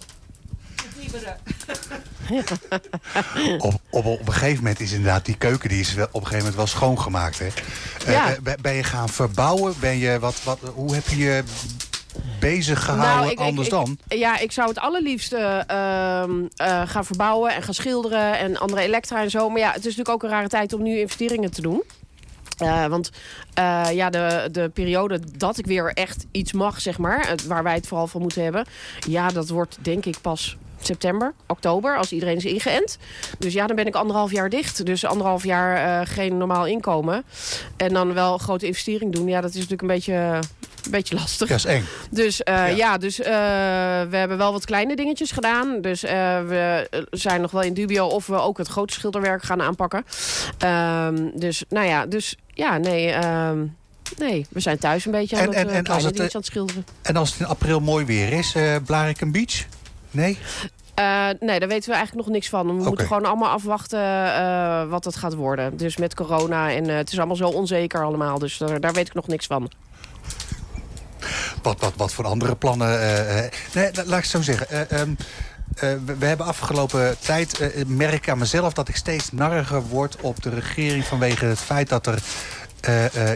op, 3.59 3.81
op, 3.91 4.05
op 4.05 4.27
een 4.27 4.33
gegeven 4.33 4.57
moment 4.57 4.81
is 4.81 4.93
inderdaad 4.93 5.25
die 5.25 5.37
keuken... 5.37 5.69
die 5.69 5.81
is 5.81 5.95
wel, 5.95 6.05
op 6.07 6.15
een 6.15 6.21
gegeven 6.21 6.39
moment 6.39 6.57
wel 6.57 6.67
schoongemaakt. 6.67 7.39
Hè? 7.39 7.47
Eh, 8.07 8.13
Ja. 8.13 8.37
ben- 8.43 8.59
ben 8.61 8.75
je 8.75 8.83
gaan 8.85 9.09
verbouwen? 9.09 9.75
Ben 9.81 9.99
je, 9.99 10.19
wat, 10.19 10.41
wat, 10.45 10.59
hoe 10.75 10.95
heb 10.95 11.09
je 11.09 11.17
je 11.17 11.43
bezig 12.41 12.85
gehouden 12.85 13.09
Nou, 13.17 13.25
ik- 13.27 13.33
ik- 13.33 13.39
anders 13.39 13.67
ik- 13.67 13.73
dan? 13.73 13.99
Ja, 14.09 14.39
ik 14.39 14.53
zou 14.53 14.69
het 14.69 14.79
allerliefste 14.79 15.37
ehm, 15.67 16.31
eh, 16.57 16.83
gaan 16.89 17.05
verbouwen 17.05 17.55
en 17.55 17.63
gaan 17.63 17.75
schilderen 17.75 18.39
en 18.39 18.57
andere 18.59 18.81
elektra 18.81 19.23
en 19.23 19.31
zo. 19.31 19.49
Maar 19.49 19.59
ja, 19.61 19.67
het 19.69 19.77
is 19.79 19.83
natuurlijk 19.97 20.09
ook 20.09 20.23
een 20.23 20.29
rare 20.29 20.49
tijd 20.49 20.73
om 20.73 20.83
nu 20.83 20.99
investeringen 20.99 21.51
te 21.51 21.61
doen. 21.63 21.83
Eh, 22.59 22.87
want 22.87 23.11
eh, 23.55 23.87
ja, 23.93 24.11
de, 24.11 24.49
de 24.53 24.69
periode 24.75 25.21
dat 25.37 25.59
ik 25.59 25.67
weer 25.67 25.93
echt 25.95 26.27
iets 26.31 26.53
mag, 26.53 26.81
zeg 26.81 26.99
maar, 26.99 27.29
het- 27.29 27.47
waar 27.47 27.63
wij 27.63 27.75
het 27.75 27.87
vooral 27.87 28.07
van 28.07 28.21
moeten 28.21 28.43
hebben, 28.43 28.65
ja, 29.09 29.29
dat 29.29 29.49
wordt 29.49 29.79
denk 29.81 30.05
ik 30.05 30.17
pas 30.21 30.57
september, 30.83 31.35
oktober, 31.47 31.97
als 31.97 32.13
iedereen 32.13 32.37
is 32.37 32.45
ingeënt. 32.45 32.99
Dus 33.39 33.53
ja, 33.53 33.67
dan 33.67 33.77
ben 33.77 33.87
ik 33.87 33.95
anderhalf 33.95 34.31
jaar 34.33 34.49
dicht. 34.49 34.87
Dus 34.87 35.05
anderhalf 35.05 35.45
jaar 35.45 36.07
geen 36.07 36.37
normaal 36.39 36.67
inkomen. 36.67 37.25
En 37.77 37.93
dan 37.93 38.15
wel 38.15 38.33
een 38.33 38.39
grote 38.41 38.67
investering 38.67 39.13
doen. 39.13 39.29
Ja, 39.29 39.41
dat 39.41 39.51
is 39.51 39.55
natuurlijk 39.55 39.83
een 39.83 39.89
beetje, 39.89 40.39
een 40.85 40.91
beetje 40.91 41.15
lastig. 41.15 41.49
Ja, 41.49 41.55
is 41.55 41.65
eng. 41.65 41.85
Dus 42.11 42.43
eh, 42.43 42.77
ja. 42.77 42.99
dus 42.99 43.21
eh, 43.21 43.33
we 44.11 44.17
hebben 44.17 44.39
wel 44.39 44.53
wat 44.53 44.65
kleine 44.65 44.97
dingetjes 44.97 45.31
gedaan. 45.31 45.81
Dus 45.81 46.03
eh, 46.05 46.13
we 46.47 46.89
zijn 47.11 47.41
nog 47.41 47.51
wel 47.51 47.63
in 47.63 47.75
dubio 47.75 48.07
of 48.07 48.27
we 48.27 48.41
ook 48.41 48.59
het 48.59 48.69
grote 48.69 48.93
schilderwerk 48.93 49.43
gaan 49.43 49.63
aanpakken. 49.63 50.05
Ehm, 50.59 51.29
dus 51.35 51.65
nou 51.69 51.87
ja, 51.87 52.07
dus 52.07 52.37
ja, 52.55 52.79
nee... 52.79 53.09
ehm, 53.11 53.59
Nee, 54.19 54.47
we 54.51 54.61
zijn 54.61 54.79
thuis 54.79 55.05
een 55.05 55.13
beetje 55.13 55.37
aan 55.37 55.43
het, 55.47 55.55
en- 55.55 55.69
en 55.69 55.87
als 55.87 56.03
het, 56.03 56.17
dingetjes 56.17 56.35
aan 56.35 56.41
het 56.41 56.51
schilderen. 56.51 56.85
En 57.03 57.17
als 57.17 57.31
het 57.31 57.41
in 57.41 57.47
april 57.47 57.81
mooi 57.81 58.05
weer 58.05 58.33
is, 58.33 58.55
eh 58.55 58.77
Blarikum 58.87 59.33
Beach? 59.33 59.65
Nee? 60.11 60.39
Eh, 60.95 61.29
nee, 61.41 61.59
daar 61.59 61.69
weten 61.69 61.89
we 61.91 61.95
eigenlijk 61.97 62.27
nog 62.27 62.35
niks 62.35 62.49
van. 62.49 62.67
We 62.67 62.73
moeten 62.73 63.07
gewoon 63.07 63.25
allemaal 63.25 63.49
afwachten 63.51 64.01
wat 64.89 65.05
het 65.05 65.17
gaat 65.17 65.35
worden. 65.35 65.77
Dus 65.77 65.97
met 65.97 66.15
corona 66.15 66.71
en 66.73 66.89
het 66.89 67.13
is 67.13 67.19
allemaal 67.19 67.37
zo 67.37 67.49
onzeker 67.49 68.05
allemaal. 68.05 68.39
Dus 68.39 68.59
daar, 68.59 68.81
daar 68.81 68.93
weet 68.93 69.07
ik 69.09 69.15
nog 69.15 69.27
niks 69.27 69.47
van. 69.47 69.71
Wat, 71.63 71.81
wat, 71.81 71.93
wat 71.97 72.13
voor 72.13 72.25
andere 72.25 72.57
plannen? 72.57 73.01
eh, 73.01 73.39
eh, 73.45 73.53
nee, 73.75 73.91
la- 73.95 74.03
laat 74.05 74.17
ik 74.17 74.23
het 74.23 74.27
zo 74.33 74.43
zeggen. 74.43 74.69
Eh, 74.91 75.01
ehm, 75.01 75.11
eh, 75.75 75.93
we, 76.05 76.17
we 76.19 76.27
hebben 76.27 76.47
afgelopen 76.47 77.17
tijd, 77.19 77.61
merk 77.87 78.13
ik 78.13 78.29
aan 78.29 78.39
mezelf... 78.39 78.73
dat 78.73 78.89
ik 78.89 78.97
steeds 78.97 79.33
narriger 79.33 79.83
word 79.83 80.17
op 80.21 80.43
de 80.43 80.51
regering 80.51 81.05
vanwege 81.05 81.45
het 81.45 81.59
feit 81.59 81.89
dat 81.89 82.07
er... 82.07 82.19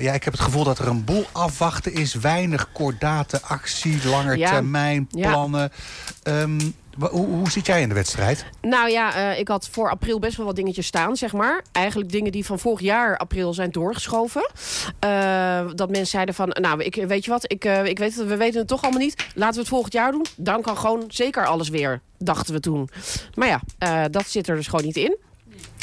ja, 0.02 0.12
ik 0.12 0.24
heb 0.24 0.32
het 0.32 0.42
gevoel 0.42 0.64
dat 0.64 0.78
er 0.78 0.88
een 0.88 1.04
boel 1.04 1.26
afwachten 1.32 1.92
is. 1.94 2.14
Weinig 2.14 2.68
kordate 2.72 3.42
actie, 3.42 4.08
langer 4.08 4.36
Ja. 4.38 4.50
termijn 4.50 5.08
Ja. 5.10 5.30
plannen. 5.30 5.72
Ehm, 6.22 6.60
hoe, 6.98 7.26
hoe 7.26 7.50
zit 7.50 7.66
jij 7.66 7.80
in 7.80 7.88
de 7.88 7.94
wedstrijd? 7.94 8.44
Nou 8.60 8.90
ja, 8.90 9.14
eh, 9.14 9.38
ik 9.38 9.48
had 9.48 9.68
voor 9.68 9.90
april 9.90 10.18
best 10.18 10.36
wel 10.36 10.46
wat 10.46 10.56
dingetjes 10.56 10.86
staan, 10.86 11.16
zeg 11.16 11.32
maar. 11.32 11.64
Eigenlijk 11.72 12.10
dingen 12.10 12.32
die 12.32 12.44
van 12.44 12.58
vorig 12.58 12.80
jaar 12.80 13.16
april 13.16 13.54
zijn 13.54 13.70
doorgeschoven. 13.70 14.50
Eh, 14.98 15.66
dat 15.74 15.88
mensen 15.88 16.06
zeiden 16.06 16.34
van, 16.34 16.48
nou, 16.48 16.82
ik, 16.82 16.94
weet 16.94 17.24
je 17.24 17.30
wat, 17.30 17.52
ik, 17.52 17.64
eh, 17.64 17.84
ik 17.84 17.98
weet 17.98 18.16
het, 18.16 18.26
we 18.26 18.36
weten 18.36 18.58
het 18.58 18.68
toch 18.68 18.82
allemaal 18.82 19.00
niet. 19.00 19.26
Laten 19.34 19.54
we 19.54 19.60
het 19.60 19.68
volgend 19.68 19.92
jaar 19.92 20.12
doen. 20.12 20.26
Dan 20.36 20.62
kan 20.62 20.76
gewoon 20.76 21.04
zeker 21.08 21.46
alles 21.46 21.68
weer, 21.68 22.00
dachten 22.18 22.54
we 22.54 22.60
toen. 22.60 22.88
Maar 23.34 23.48
ja, 23.48 24.08
dat 24.08 24.28
zit 24.28 24.48
er 24.48 24.56
dus 24.56 24.66
gewoon 24.66 24.84
niet 24.84 24.96
in. 24.96 25.16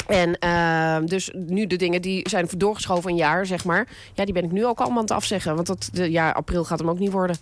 En 0.06 0.38
eh, 0.38 0.96
dus 1.04 1.30
nu 1.34 1.66
de 1.66 1.76
dingen 1.76 2.02
die 2.02 2.28
zijn 2.28 2.48
doorgeschoven 2.56 3.10
een 3.10 3.16
jaar, 3.16 3.46
zeg 3.46 3.64
maar. 3.64 3.88
Ja, 4.14 4.24
die 4.24 4.34
ben 4.34 4.44
ik 4.44 4.52
nu 4.52 4.66
ook 4.66 4.78
allemaal 4.78 4.96
aan 4.96 5.04
het 5.04 5.12
afzeggen. 5.12 5.54
Want 5.54 5.66
dat, 5.66 5.88
de, 5.92 6.10
ja, 6.10 6.30
april 6.30 6.64
gaat 6.64 6.78
hem 6.78 6.90
ook 6.90 6.98
niet 6.98 7.12
worden. 7.12 7.36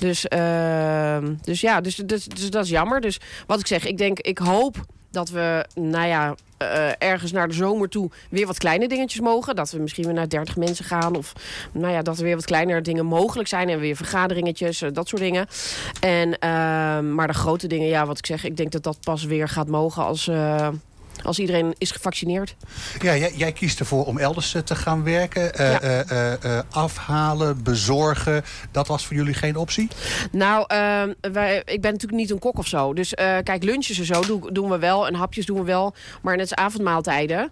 Dus, 0.00 0.26
eh, 0.26 1.18
dus 1.42 1.60
ja, 1.60 1.80
dus, 1.80 1.96
dus, 1.96 2.24
dus 2.24 2.50
dat 2.50 2.64
is 2.64 2.70
jammer. 2.70 3.00
Dus 3.00 3.20
wat 3.46 3.60
ik 3.60 3.66
zeg, 3.66 3.86
ik 3.86 3.98
denk, 3.98 4.18
ik 4.20 4.38
hoop 4.38 4.84
dat 5.10 5.30
we, 5.30 5.66
nou 5.74 6.06
ja, 6.06 6.34
eh, 6.56 6.88
ergens 6.98 7.32
naar 7.32 7.48
de 7.48 7.54
zomer 7.54 7.88
toe 7.88 8.10
weer 8.30 8.46
wat 8.46 8.58
kleine 8.58 8.88
dingetjes 8.88 9.20
mogen. 9.20 9.56
Dat 9.56 9.70
we 9.70 9.78
misschien 9.78 10.04
weer 10.04 10.14
naar 10.14 10.28
30 10.28 10.56
mensen 10.56 10.84
gaan. 10.84 11.16
Of 11.16 11.32
nou 11.72 11.92
ja, 11.92 12.02
dat 12.02 12.18
er 12.18 12.24
weer 12.24 12.34
wat 12.34 12.44
kleinere 12.44 12.80
dingen 12.80 13.06
mogelijk 13.06 13.48
zijn. 13.48 13.68
En 13.68 13.78
weer 13.78 13.96
vergaderingetjes, 13.96 14.82
eh, 14.82 14.92
dat 14.92 15.08
soort 15.08 15.22
dingen. 15.22 15.46
En, 16.00 16.38
eh, 16.38 16.50
maar 17.00 17.26
de 17.26 17.34
grote 17.34 17.66
dingen, 17.66 17.88
ja, 17.88 18.06
wat 18.06 18.18
ik 18.18 18.26
zeg, 18.26 18.44
ik 18.44 18.56
denk 18.56 18.72
dat 18.72 18.82
dat 18.82 18.98
pas 19.00 19.24
weer 19.24 19.48
gaat 19.48 19.68
mogen 19.68 20.04
als, 20.04 20.28
eh, 20.28 20.68
als 21.22 21.38
iedereen 21.38 21.74
is 21.78 21.90
gevaccineerd. 21.90 22.54
Ja, 23.00 23.16
jij, 23.16 23.32
jij 23.34 23.52
kiest 23.52 23.80
ervoor 23.80 24.04
om 24.04 24.18
elders 24.18 24.54
eh, 24.54 24.62
te 24.62 24.74
gaan 24.74 25.04
werken. 25.04 25.54
Eh, 25.54 25.70
Ja. 25.70 25.80
eh, 26.40 26.58
afhalen, 26.70 27.62
bezorgen. 27.62 28.44
Dat 28.70 28.86
was 28.86 29.06
voor 29.06 29.16
jullie 29.16 29.34
geen 29.34 29.56
optie? 29.56 29.88
Nou, 30.32 30.64
ehm, 30.66 31.12
wij, 31.32 31.56
ik 31.64 31.80
ben 31.80 31.92
natuurlijk 31.92 32.20
niet 32.20 32.30
een 32.30 32.38
kok 32.38 32.58
of 32.58 32.66
zo. 32.66 32.94
Dus 32.94 33.14
kijk, 33.42 33.62
lunches 33.64 33.98
en 33.98 34.04
zo 34.04 34.20
doen, 34.20 34.48
doen 34.52 34.70
we 34.70 34.78
wel. 34.78 35.06
En 35.06 35.14
hapjes 35.14 35.46
doen 35.46 35.58
we 35.58 35.64
wel. 35.64 35.94
Maar 36.22 36.36
net 36.36 36.50
als 36.50 36.64
avondmaaltijden. 36.64 37.50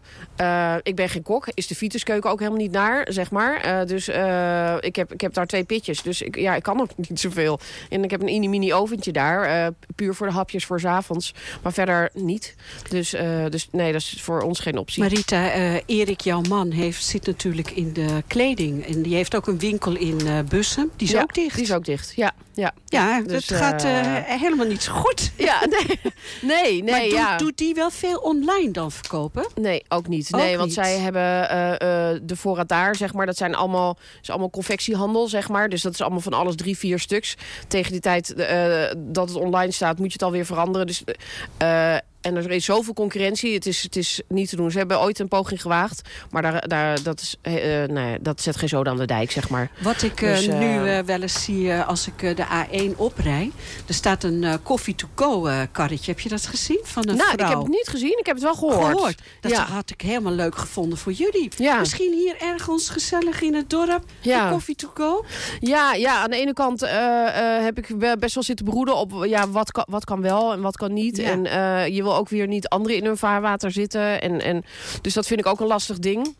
ik 0.82 0.94
ben 0.96 1.08
geen 1.08 1.22
kok. 1.22 1.46
Is 1.54 1.66
de 1.66 1.74
Vituskeuken 1.74 2.30
ook 2.30 2.38
helemaal 2.38 2.60
niet 2.60 2.70
naar, 2.72 3.06
zeg 3.10 3.30
maar. 3.30 3.86
Dus 3.86 4.08
ik, 4.80 4.96
heb, 4.96 5.12
ik 5.12 5.20
heb 5.20 5.34
daar 5.34 5.46
twee 5.46 5.64
pitjes. 5.64 6.02
Dus 6.02 6.22
ik, 6.22 6.36
ja, 6.36 6.54
ik 6.54 6.62
kan 6.62 6.80
ook 6.80 6.90
niet 7.08 7.20
zoveel. 7.20 7.60
En 7.90 8.04
ik 8.04 8.10
heb 8.10 8.20
een 8.20 8.26
mini-mini 8.26 8.72
oventje 8.74 9.12
daar. 9.12 9.72
puur 9.94 10.14
voor 10.14 10.26
de 10.26 10.32
hapjes 10.32 10.64
voor 10.64 10.80
's 10.80 10.84
avonds. 10.84 11.34
Maar 11.62 11.72
verder 11.72 12.10
niet. 12.14 12.54
Dus, 12.88 13.14
dus 13.54 13.68
nee, 13.70 13.92
dat 13.92 14.00
is 14.00 14.16
voor 14.20 14.40
ons 14.40 14.58
geen 14.60 14.78
optie. 14.78 15.02
Marita, 15.02 15.50
eh, 15.50 15.74
Erik, 15.86 16.20
jouw 16.20 16.40
man, 16.40 16.70
heeft, 16.70 17.04
zit 17.04 17.26
natuurlijk 17.26 17.70
in 17.70 17.92
de 17.92 18.22
kleding. 18.26 18.86
En 18.86 19.02
die 19.02 19.14
heeft 19.14 19.34
ook 19.36 19.46
een 19.46 19.58
winkel 19.58 19.96
in 19.96 20.26
eh 20.26 20.38
Bussen. 20.48 20.90
Die 20.96 21.08
is 21.08 21.14
Ja, 21.14 21.22
ook 21.22 21.34
dicht. 21.34 21.54
Die 21.54 21.64
is 21.64 21.72
ook 21.72 21.84
dicht, 21.84 22.12
ja. 22.16 22.32
Ja, 22.54 22.72
Ja, 22.86 23.20
Dus, 23.20 23.46
dat 23.46 23.58
gaat 23.58 23.84
eh, 23.84 23.90
helemaal 24.40 24.66
niet 24.66 24.82
zo 24.82 24.92
goed. 24.92 25.32
Ja, 25.36 25.66
nee. 25.66 26.00
Nee, 26.42 26.82
nee, 26.82 26.90
maar 26.90 27.00
doet, 27.00 27.10
ja. 27.10 27.36
doet 27.36 27.56
die 27.56 27.74
wel 27.74 27.90
veel 27.90 28.18
online 28.18 28.70
dan 28.70 28.92
verkopen? 28.92 29.46
Nee, 29.54 29.84
ook 29.88 30.08
niet. 30.08 30.28
Ook 30.32 30.40
Nee, 30.40 30.58
want 30.58 30.72
zij 30.72 30.98
hebben 30.98 31.22
de 32.26 32.36
voorraad 32.36 32.68
daar, 32.68 32.96
zeg 32.96 33.12
maar. 33.12 33.26
Dat 33.26 33.36
zijn 33.36 33.54
allemaal, 33.54 33.98
is 34.22 34.30
allemaal 34.30 34.50
confectiehandel, 34.50 35.28
zeg 35.28 35.48
maar. 35.48 35.68
Dus 35.68 35.82
dat 35.82 35.92
is 35.92 36.00
allemaal 36.00 36.20
van 36.20 36.32
alles 36.32 36.56
drie, 36.56 36.78
vier 36.78 36.98
stuks. 36.98 37.34
Tegen 37.68 37.92
die 37.92 38.00
tijd 38.00 38.34
dat 38.96 39.28
het 39.28 39.38
online 39.38 39.72
staat, 39.72 39.98
moet 39.98 40.06
je 40.06 40.12
het 40.12 40.22
alweer 40.22 40.46
veranderen. 40.46 40.86
Dus, 40.86 41.04
eh, 41.56 41.96
en 42.24 42.36
er 42.36 42.50
is 42.50 42.64
zoveel 42.64 42.94
concurrentie. 42.94 43.54
Het 43.54 43.66
is, 43.66 43.82
het 43.82 43.96
is 43.96 44.20
niet 44.28 44.48
te 44.48 44.56
doen. 44.56 44.70
Ze 44.70 44.78
hebben 44.78 45.00
ooit 45.00 45.18
een 45.18 45.28
poging 45.28 45.62
gewaagd. 45.62 46.08
Maar 46.30 46.42
daar, 46.42 46.68
daar, 46.68 47.02
dat, 47.02 47.20
is, 47.20 47.36
eh, 47.40 47.82
eh, 47.82 47.90
nee, 47.90 48.18
dat 48.20 48.40
zet 48.40 48.56
geen 48.56 48.68
zoden 48.68 48.92
aan 48.92 48.98
de 48.98 49.06
dijk, 49.06 49.30
zeg 49.30 49.48
maar. 49.48 49.70
Wat 49.82 50.02
ik 50.02 50.22
eh, 50.22 50.34
Dus, 50.34 50.46
nu 50.46 51.02
wel 51.04 51.22
eens 51.22 51.44
zie 51.44 51.74
als 51.74 52.06
ik 52.06 52.36
de 52.36 52.44
A1 52.44 52.96
oprij... 52.96 53.50
er 53.86 53.94
staat 53.94 54.22
een 54.22 54.44
eh, 54.44 54.54
coffee-to-go 54.62 55.46
eh, 55.46 55.60
karretje. 55.72 56.10
Heb 56.10 56.20
je 56.20 56.28
dat 56.28 56.46
gezien? 56.46 56.80
Van 56.82 57.08
een 57.08 57.16
nou, 57.16 57.30
vrouw? 57.30 57.46
ik 57.46 57.52
heb 57.52 57.62
het 57.62 57.68
niet 57.68 57.88
gezien. 57.88 58.18
Ik 58.18 58.26
heb 58.26 58.34
het 58.34 58.44
wel 58.44 58.54
gehoord. 58.54 59.22
Dat 59.40 59.50
ja. 59.50 59.64
had 59.64 59.90
ik 59.90 60.00
helemaal 60.00 60.32
leuk 60.32 60.56
gevonden 60.56 60.98
voor 60.98 61.12
jullie. 61.12 61.50
Ja. 61.56 61.78
Misschien 61.78 62.12
hier 62.12 62.36
ergens 62.40 62.88
gezellig 62.88 63.40
in 63.40 63.54
het 63.54 63.70
dorp. 63.70 64.04
Ja. 64.20 64.44
Een 64.46 64.52
coffee-to-go. 64.52 65.24
Ja, 65.60 65.94
ja, 65.94 66.22
aan 66.22 66.30
de 66.30 66.36
ene 66.36 66.52
kant 66.52 66.80
heb 67.60 67.78
ik 67.78 67.98
be- 67.98 68.16
best 68.18 68.34
wel 68.34 68.44
zitten 68.44 68.64
broeden 68.64 68.96
op 68.96 69.24
ja, 69.24 69.48
wat, 69.48 69.72
kan, 69.72 69.84
wat 69.88 70.04
kan 70.04 70.20
wel 70.20 70.52
en 70.52 70.60
wat 70.60 70.76
kan 70.76 70.92
niet. 70.92 71.18
En 71.18 71.42
je 71.92 72.02
wil 72.02 72.13
ook 72.16 72.28
weer 72.28 72.46
niet 72.46 72.68
anderen 72.68 72.96
in 72.96 73.04
hun 73.04 73.16
vaarwater 73.16 73.70
zitten. 73.70 74.20
En, 74.20 74.40
en, 74.40 74.64
dus 75.00 75.14
dat 75.14 75.26
vind 75.26 75.40
ik 75.40 75.46
ook 75.46 75.60
een 75.60 75.66
lastig 75.66 75.98
ding. 75.98 76.34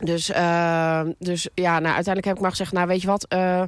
Dus, 0.00 0.30
eh, 0.30 1.00
dus 1.18 1.48
ja, 1.54 1.70
nou, 1.72 1.94
uiteindelijk 1.94 2.24
heb 2.24 2.34
ik 2.34 2.40
maar 2.40 2.50
gezegd, 2.50 2.72
nou 2.72 2.86
weet 2.86 3.00
je 3.00 3.06
wat, 3.06 3.26
eh, 3.28 3.62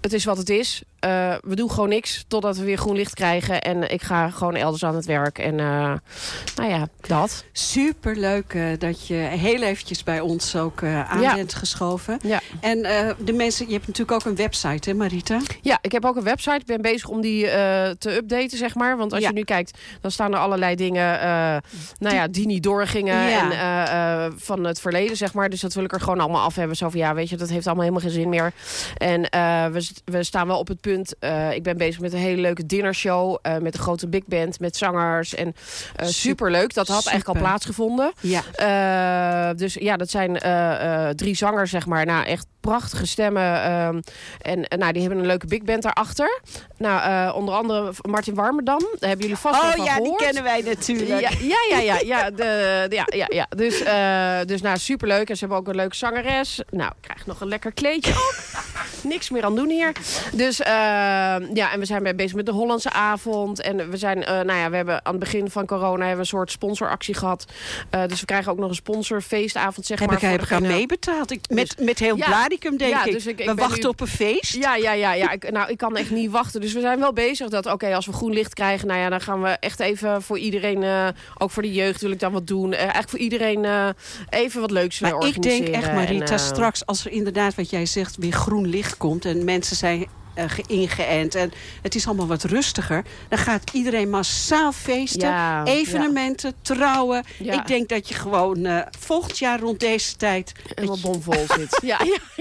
het 0.00 0.12
is 0.12 0.24
wat 0.24 0.36
het 0.36 0.48
is. 0.50 0.82
Eh, 0.98 1.34
we 1.42 1.54
doen 1.56 1.70
gewoon 1.70 1.88
niks 1.88 2.24
totdat 2.28 2.56
we 2.56 2.64
weer 2.64 2.76
groen 2.76 2.96
licht 2.96 3.14
krijgen. 3.14 3.60
En 3.62 3.90
ik 3.92 4.02
ga 4.02 4.30
gewoon 4.30 4.54
elders 4.54 4.84
aan 4.84 4.94
het 4.94 5.04
werk. 5.04 5.38
En 5.38 5.60
eh, 5.60 5.92
nou 6.56 6.70
ja, 6.70 6.88
dat. 7.06 7.44
Super 7.52 8.16
leuk 8.16 8.58
dat 8.78 9.06
je 9.06 9.14
heel 9.14 9.62
eventjes 9.62 10.02
bij 10.02 10.20
ons 10.20 10.56
ook 10.56 10.82
eh, 10.82 11.10
aan 11.10 11.20
Ja. 11.20 11.34
bent 11.34 11.54
geschoven. 11.54 12.18
Ja. 12.22 12.40
En 12.60 12.84
eh, 12.84 13.10
de 13.18 13.32
mensen, 13.32 13.66
je 13.66 13.72
hebt 13.72 13.86
natuurlijk 13.86 14.20
ook 14.20 14.24
een 14.30 14.36
website, 14.36 14.90
hè 14.90 14.96
Marita? 14.96 15.40
Ja, 15.60 15.78
ik 15.82 15.92
heb 15.92 16.04
ook 16.04 16.16
een 16.16 16.22
website. 16.22 16.56
Ik 16.56 16.66
ben 16.66 16.82
bezig 16.82 17.08
om 17.08 17.20
die 17.20 17.46
eh, 17.46 17.90
te 17.98 18.14
updaten, 18.16 18.58
zeg 18.58 18.74
maar. 18.74 18.96
Want 18.96 19.12
als 19.12 19.22
Ja. 19.22 19.28
je 19.28 19.34
nu 19.34 19.44
kijkt, 19.44 19.78
dan 20.00 20.10
staan 20.10 20.32
er 20.32 20.38
allerlei 20.38 20.74
dingen... 20.76 21.20
eh, 21.20 21.56
nou 21.98 22.14
ja, 22.14 22.28
die 22.28 22.46
niet 22.46 22.62
doorgingen 22.62 23.28
Ja. 23.28 23.42
en, 23.42 23.50
eh, 23.50 24.24
eh, 24.26 24.32
van 24.36 24.64
het 24.64 24.80
verleden, 24.80 25.16
zeg 25.16 25.34
maar. 25.34 25.50
Dus 25.50 25.60
dat 25.60 25.74
wil 25.74 25.84
ik 25.84 25.92
er 25.92 26.00
gewoon 26.00 26.20
allemaal 26.20 26.42
af 26.44 26.54
hebben. 26.54 26.76
Zo 26.76 26.88
van, 26.88 27.00
ja, 27.00 27.14
weet 27.14 27.28
je, 27.28 27.36
dat 27.36 27.48
heeft 27.48 27.66
allemaal 27.66 27.84
helemaal 27.84 28.04
geen 28.04 28.14
zin 28.20 28.28
meer. 28.28 28.52
En 28.96 29.28
eh, 29.30 29.66
we, 29.66 29.88
we 30.04 30.22
staan 30.22 30.46
wel 30.46 30.58
op 30.58 30.68
het 30.68 30.80
punt... 30.80 31.14
eh, 31.18 31.52
ik 31.52 31.62
ben 31.62 31.76
bezig 31.76 32.00
met 32.00 32.12
een 32.12 32.18
hele 32.18 32.40
leuke 32.40 32.66
dinnershow... 32.66 33.38
eh, 33.42 33.56
met 33.56 33.74
een 33.74 33.80
grote 33.80 34.08
big 34.08 34.24
band, 34.26 34.60
met 34.60 34.76
zangers. 34.76 35.34
En 35.34 35.54
eh 35.96 36.06
superleuk. 36.06 36.74
Dat 36.74 36.88
had 36.88 37.06
eigenlijk 37.06 37.26
al 37.28 37.34
Super. 37.34 37.48
plaatsgevonden. 37.48 38.12
Ja. 38.20 39.52
Dus 39.54 39.74
ja, 39.74 39.96
dat 39.96 40.10
zijn 40.10 40.32
drie 41.16 41.34
zangers, 41.34 41.70
zeg 41.70 41.86
maar. 41.86 42.06
Nou, 42.06 42.24
echt 42.26 42.46
prachtige 42.60 43.06
stemmen. 43.06 43.62
ehm, 43.62 44.00
en 44.40 44.78
nou, 44.78 44.92
die 44.92 45.00
hebben 45.02 45.18
een 45.20 45.26
leuke 45.26 45.46
big 45.46 45.62
band 45.62 45.82
daarachter. 45.82 46.40
Nou, 46.78 47.32
onder 47.34 47.54
andere 47.54 47.92
Martin 48.08 48.34
Warmerdam. 48.34 48.78
Daar 48.78 49.08
hebben 49.08 49.26
jullie 49.26 49.36
vast 49.36 49.60
Oh 49.62 49.70
van 49.70 49.84
ja, 49.84 50.00
die 50.00 50.16
kennen 50.16 50.42
wij 50.42 50.60
natuurlijk. 50.62 51.20
Ja, 51.20 51.30
ja, 51.40 51.56
ja, 51.70 51.78
ja, 51.78 51.98
ja, 52.04 52.30
de, 52.30 52.86
de- 52.88 52.94
ja, 52.96 53.06
ja, 53.06 53.26
ja. 53.28 53.46
Dus, 53.56 53.78
dus 54.48 54.60
nou, 54.60 54.78
superleuk. 54.78 55.28
En 55.30 55.34
ze 55.36 55.40
hebben 55.40 55.58
ook 55.58 55.68
een 55.68 55.74
leuke 55.76 55.96
zangeres. 55.96 56.60
Nou, 56.70 56.90
ik 56.90 57.00
krijg 57.00 57.26
nog 57.26 57.40
een 57.40 57.48
lekker 57.48 57.72
kleedje 57.72 58.12
ook. 58.12 58.34
Niks 59.04 59.30
meer 59.30 59.44
aan 59.44 59.54
doen 59.54 59.68
hier. 59.68 59.92
Dus 60.32 60.60
eh, 60.60 60.72
ja, 61.54 61.72
en 61.72 61.78
we 61.78 61.84
zijn 61.84 62.16
bezig 62.16 62.34
met 62.34 62.46
de 62.46 62.52
Hollandse 62.52 62.90
avond. 62.90 63.60
En 63.60 63.90
we 63.90 63.96
zijn, 63.96 64.24
eh, 64.24 64.32
nou 64.34 64.58
ja, 64.58 64.70
we 64.70 64.76
hebben 64.76 64.94
aan 65.04 65.12
het 65.14 65.20
begin 65.20 65.50
van 65.50 65.66
corona 65.66 65.96
hebben 65.98 66.14
we 66.14 66.18
een 66.20 66.26
soort 66.26 66.50
sponsoractie 66.50 67.14
gehad. 67.14 67.44
Eh, 67.90 68.02
dus 68.06 68.20
we 68.20 68.26
krijgen 68.26 68.52
ook 68.52 68.58
nog 68.58 68.68
een 68.68 68.74
sponsorfeestavond, 68.74 69.86
zeg 69.86 69.98
Heb 69.98 70.08
maar. 70.10 70.22
ik, 70.22 70.28
heb 70.30 70.42
ik 70.42 70.52
aan 70.52 70.62
meebetaald? 70.62 71.30
Ik, 71.30 71.40
met, 71.48 71.74
Dus- 71.76 71.86
met 71.86 71.98
heel 71.98 72.16
Ja. 72.16 72.26
Bladicum, 72.26 72.76
denk 72.76 72.92
Ja, 72.92 73.04
ik. 73.04 73.12
dus 73.12 73.26
ik- 73.26 73.38
ik 73.40 73.46
We 73.46 73.54
wachten 73.54 73.80
nu- 73.82 73.88
op 73.88 74.00
een 74.00 74.06
feest. 74.06 74.54
Ja, 74.54 74.76
ja, 74.76 74.92
ja. 74.92 75.12
ja. 75.14 75.30
Ik, 75.30 75.50
nou, 75.50 75.70
ik 75.70 75.78
kan 75.78 75.96
echt 75.96 76.10
niet 76.10 76.30
wachten. 76.30 76.60
Dus 76.60 76.72
we 76.72 76.80
zijn 76.80 76.98
wel 76.98 77.12
bezig 77.12 77.48
dat, 77.48 77.66
oké, 77.66 77.94
als 77.94 78.06
we 78.06 78.12
groen 78.12 78.32
licht 78.32 78.54
krijgen... 78.54 78.86
nou 78.88 79.00
ja, 79.00 79.08
dan 79.08 79.20
gaan 79.20 79.42
we 79.42 79.48
echt 79.48 79.80
even 79.80 80.22
voor 80.22 80.38
iedereen, 80.38 80.84
ook 81.38 81.50
voor 81.50 81.62
de 81.62 81.72
jeugd 81.72 82.00
wil 82.00 82.10
ik 82.10 82.20
dan 82.20 82.32
wat 82.32 82.46
doen. 82.46 82.72
Eigenlijk 82.72 83.08
voor 83.08 83.18
iedereen 83.18 83.64
even 84.30 84.60
wat 84.60 84.70
leuks 84.70 85.00
Maar 85.00 85.10
ik 85.14 85.20
denk 85.20 85.36
organiseren. 85.36 85.72
echt, 85.74 85.92
Marita, 85.92 86.32
En, 86.32 86.38
straks 86.38 86.86
als 86.86 87.04
er 87.04 87.10
inderdaad 87.12 87.54
wat 87.54 87.70
jij 87.70 87.86
zegt... 87.86 88.16
weer 88.16 88.32
groen 88.32 88.66
licht 88.68 88.89
komt 88.96 89.24
en 89.24 89.44
mensen 89.44 89.76
zijn 89.76 90.06
eh, 90.34 90.44
geïngeënt... 90.48 91.34
en 91.34 91.52
het 91.82 91.94
is 91.94 92.06
allemaal 92.06 92.26
wat 92.26 92.44
rustiger... 92.44 93.04
dan 93.28 93.38
gaat 93.38 93.70
iedereen 93.72 94.10
massaal 94.10 94.72
feesten, 94.72 95.28
Ja, 95.28 95.64
evenementen, 95.64 96.54
trouwen. 96.62 97.24
Ja. 97.38 97.52
Ik 97.52 97.66
denk 97.66 97.88
dat 97.88 98.08
je 98.08 98.14
gewoon 98.14 98.64
eh, 98.64 98.86
volgend 98.98 99.38
jaar 99.38 99.60
rond 99.60 99.80
deze 99.80 100.16
tijd... 100.16 100.52
Helemaal 100.74 100.98
bomvol 101.02 101.44
zit. 101.58 101.78
Ja, 101.82 101.98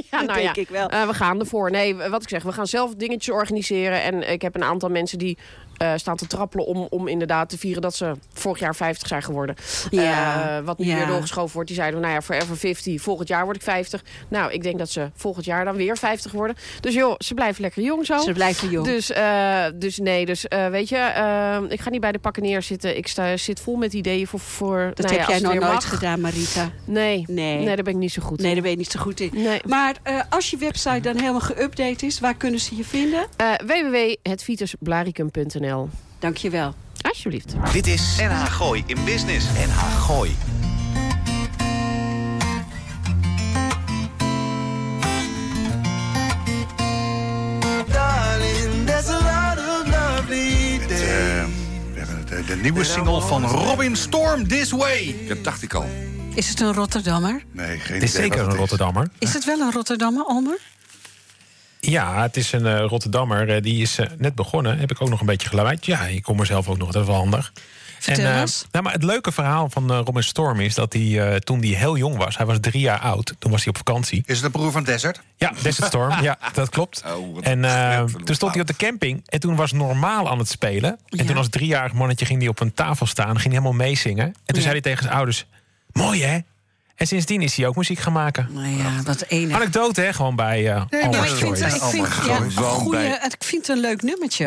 ja, 0.10 0.22
nou 0.22 0.42
denk 0.42 0.56
ik 0.56 0.70
wel. 0.70 0.90
Eh, 0.90 1.08
we 1.08 1.14
gaan 1.14 1.40
ervoor. 1.40 1.72
Nee, 1.72 1.96
wat 1.96 2.22
ik 2.22 2.30
zeg, 2.30 2.44
we 2.44 2.52
gaan 2.52 2.68
zelf 2.68 2.96
dingetjes 2.96 3.36
organiseren. 3.36 4.04
En 4.04 4.32
ik 4.32 4.42
heb 4.42 4.56
een 4.56 4.64
aantal 4.64 4.90
mensen 4.90 5.18
die 5.18 5.38
eh, 5.80 5.92
staan 5.96 6.16
te 6.16 6.28
trappelen 6.28 6.66
om, 6.66 6.88
om 6.90 7.08
inderdaad 7.08 7.50
te 7.50 7.58
vieren 7.58 7.82
dat 7.82 7.96
ze 7.96 8.12
vorig 8.34 8.60
jaar 8.60 8.76
50 8.76 9.08
zijn 9.08 9.24
geworden. 9.24 9.56
Ja, 9.90 10.58
Eh, 10.58 10.66
wat 10.66 10.78
nu 10.78 10.86
ja. 10.86 10.96
weer 10.96 11.08
doorgeschoven 11.08 11.54
wordt. 11.54 11.68
Die 11.68 11.78
zeiden, 11.78 12.00
nou 12.02 12.14
ja, 12.14 12.22
forever 12.22 12.58
50. 12.58 13.02
Volgend 13.02 13.28
jaar 13.28 13.44
word 13.44 13.56
ik 13.56 13.62
50. 13.62 14.04
Nou, 14.28 14.52
ik 14.52 14.64
denk 14.64 14.78
dat 14.78 14.90
ze 14.90 15.10
volgend 15.16 15.46
jaar 15.46 15.66
dan 15.66 15.76
weer 15.76 15.98
50 15.98 16.32
worden. 16.32 16.56
Dus 16.80 16.94
joh, 16.94 17.16
ze 17.18 17.34
blijven 17.34 17.62
lekker 17.62 17.84
jong 17.84 18.06
zo. 18.06 18.18
Ze 18.18 18.32
blijven 18.34 18.70
jong. 18.70 18.86
Dus, 18.86 19.12
eh, 19.12 19.64
dus 19.76 19.98
nee, 19.98 20.26
dus 20.26 20.46
weet 20.72 20.90
je, 20.90 20.98
ik 21.70 21.82
ga 21.82 21.90
niet 21.90 22.02
bij 22.02 22.12
de 22.12 22.20
pakken 22.20 22.44
neerzitten. 22.44 22.98
Ik 22.98 23.08
sta, 23.08 23.38
zit 23.38 23.60
vol 23.60 23.76
met 23.76 23.94
ideeën 23.94 24.28
voor... 24.28 24.40
voor 24.40 24.92
Dat 24.96 25.06
nou 25.06 25.20
heb 25.20 25.28
jij 25.30 25.40
nog 25.40 25.54
nooit 25.54 25.74
mag. 25.74 25.90
gedaan, 25.90 26.22
Marita. 26.22 26.70
Nee, 26.86 27.24
Nee. 27.28 27.56
nee, 27.58 27.66
daar 27.76 27.84
ben 27.84 27.94
ik 27.94 28.00
niet 28.00 28.12
zo 28.12 28.22
goed 28.22 28.38
Nee, 28.40 28.48
in. 28.48 28.54
daar 28.54 28.62
ben 28.62 28.72
je 28.72 28.78
niet 28.78 28.92
zo 28.92 29.00
goed 29.00 29.20
in. 29.20 29.30
Nee. 29.34 29.62
Maar 29.66 29.96
als 30.30 30.50
je 30.50 30.58
website 30.58 31.00
dan 31.00 31.18
helemaal 31.18 31.42
geüpdate 31.42 32.06
is... 32.06 32.20
waar 32.20 32.36
kunnen 32.36 32.60
ze 32.60 32.76
je 32.76 32.84
vinden? 32.84 33.26
Uh, 33.42 33.54
www.hetvitusblaricum.nl 35.70 35.90
Dankjewel. 36.20 36.74
Alsjeblieft. 37.02 37.54
Dit 37.72 37.88
is 37.88 38.18
NH 38.22 38.44
Gooi 38.46 38.84
in 38.86 38.98
Business. 39.06 39.46
NH 39.46 39.80
Gooi. 40.06 40.36
Darling, 47.92 48.86
there's 48.86 49.10
a 49.10 49.20
lot 49.20 49.58
of 49.58 49.88
lovely 49.88 50.78
Met, 50.80 50.92
eh, 50.92 50.98
we 51.94 52.00
hebben 52.00 52.26
de, 52.28 52.44
de 52.46 52.56
nieuwe 52.56 52.84
single 52.84 53.22
van 53.22 53.46
Robin 53.46 53.96
Storm, 53.96 54.48
This 54.48 54.72
Way. 54.72 55.16
Dat 55.28 55.44
dacht 55.44 55.62
ik 55.62 55.74
al. 55.74 55.86
Is 56.34 56.50
het 56.50 56.60
een 56.60 56.74
Rotterdammer? 56.74 57.44
Nee, 57.52 57.80
geen 57.80 57.94
Het 57.94 58.04
is 58.04 58.14
idee 58.14 58.24
zeker 58.24 58.44
wat 58.44 58.52
een. 58.52 58.58
Rotterdammer. 58.60 59.08
Is 59.20 59.34
het 59.34 59.46
wel 59.46 59.60
een 59.60 59.72
Rotterdammer, 59.72 60.24
Almer? 60.24 60.58
Ja, 61.80 62.22
het 62.22 62.38
is 62.38 62.52
een 62.52 62.66
eh, 62.66 62.84
Rotterdammer. 62.86 63.50
eh, 63.56 63.62
die 63.62 63.82
is 63.82 63.98
eh, 63.98 64.08
net 64.18 64.36
begonnen. 64.36 64.78
Heb 64.80 64.92
ik 64.92 65.02
ook 65.02 65.10
nog 65.10 65.20
een 65.20 65.26
beetje 65.26 65.48
geluid. 65.48 65.86
Ja, 65.86 66.06
ik 66.06 66.24
kom 66.24 66.40
er 66.40 66.46
zelf 66.46 66.68
ook 66.70 66.78
nog. 66.78 66.92
Dat 66.92 67.02
is 67.02 67.08
wel 67.08 67.18
handig. 67.18 67.54
Vertel 68.00 68.32
eens. 68.40 68.66
nou, 68.72 68.84
maar 68.84 68.94
het 68.94 69.04
leuke 69.04 69.32
verhaal 69.32 69.70
van 69.70 69.92
eh, 69.92 70.00
Robin 70.06 70.24
Storm 70.24 70.60
is 70.60 70.76
dat 70.76 70.94
hij 70.94 71.30
eh, 71.32 71.36
toen 71.36 71.60
hij 71.60 71.68
heel 71.70 71.98
jong 71.98 72.18
was, 72.18 72.38
hij 72.38 72.46
was 72.46 72.58
drie 72.62 72.82
jaar 72.82 73.00
oud, 73.00 73.34
toen 73.40 73.52
was 73.52 73.60
hij 73.64 73.70
op 73.70 73.78
vakantie. 73.78 74.24
Is 74.26 74.36
het 74.42 74.44
de 74.44 74.58
broer 74.58 74.72
van 74.72 74.84
Desert? 74.84 75.22
Ja, 75.38 75.54
Desert 75.62 75.88
Storm, 75.88 76.22
ja, 76.30 76.38
dat 76.54 76.70
klopt. 76.70 77.04
Oh, 77.08 77.38
en 77.42 77.66
eh, 77.66 78.04
toen 78.04 78.36
stond 78.36 78.52
hij 78.52 78.62
op 78.62 78.68
de 78.68 78.76
camping 78.76 79.22
en 79.26 79.40
toen 79.40 79.56
was 79.56 79.72
normaal 79.72 80.30
aan 80.30 80.38
het 80.40 80.50
spelen. 80.50 80.90
En 80.90 81.18
Ja. 81.18 81.24
toen 81.26 81.38
als 81.38 81.50
driejarig 81.50 81.94
mannetje 81.94 82.26
ging 82.26 82.40
hij 82.40 82.48
op 82.48 82.60
een 82.60 82.74
tafel 82.74 83.06
staan, 83.06 83.28
ging 83.40 83.54
hij 83.54 83.62
helemaal 83.64 83.74
meezingen. 83.88 84.26
En 84.26 84.34
toen 84.46 84.56
Ja. 84.56 84.62
zei 84.62 84.72
hij 84.72 84.82
tegen 84.82 85.04
zijn 85.04 85.16
ouders: 85.16 85.46
Mooi 85.92 86.24
hè? 86.24 86.40
En 87.00 87.08
sindsdien 87.08 87.42
is 87.42 87.56
hij 87.56 87.68
ook 87.68 87.76
muziek 87.76 88.00
gaan 88.00 88.14
maken. 88.14 88.48
Nou 88.52 88.68
ja, 88.68 89.02
dat 89.04 89.22
ene. 89.28 89.54
Anekdote, 89.56 90.02
hè? 90.02 90.14
Gewoon 90.14 90.36
bij 90.36 90.70
eh 90.74 90.82
Nee, 90.90 91.04
Albert 91.04 91.22
maar 91.22 91.30
ik 91.32 91.36
vind, 91.36 91.60
ik 91.74 91.82
vind, 91.82 92.08
ja, 92.26 92.36
goeie- 92.62 93.18
het- 93.20 93.34
ik 93.34 93.44
vind 93.44 93.68
het 93.68 93.76
een 93.76 93.82
leuk 93.82 94.02
nummertje, 94.02 94.46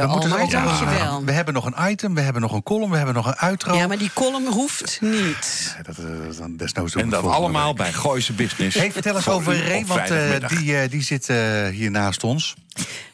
We 1.25 1.33
hebben 1.33 1.55
nog 1.55 1.65
een 1.67 1.91
item, 1.91 2.15
we 2.15 2.21
hebben 2.21 2.43
nog 2.43 2.53
een 2.53 2.63
column, 2.63 2.91
we 2.91 2.97
hebben 2.97 3.15
nog 3.15 3.27
een 3.27 3.37
outro. 3.37 3.75
Ja, 3.75 3.87
maar 3.87 3.99
die 3.99 4.11
column 4.15 4.47
hoeft 4.47 4.99
niet. 5.01 5.77
Dat, 5.83 5.97
eh, 5.99 6.05
dan 6.39 6.57
desnoods 6.57 6.95
En 6.95 7.09
dat 7.09 7.25
allemaal 7.25 7.67
week. 7.69 7.77
bij 7.77 7.93
Gooise 7.93 8.33
Business. 8.33 8.77
Hey, 8.77 8.93
vertel 8.93 9.17
eens 9.17 9.29
over 9.29 9.67
Ray, 9.69 9.87
want 9.87 10.11
eh, 10.11 10.49
die, 10.49 10.77
eh, 10.77 10.91
die 10.91 11.03
zit 11.03 11.29
eh, 11.29 11.37
hier 11.67 11.91
naast 11.91 12.25
ons. 12.25 12.55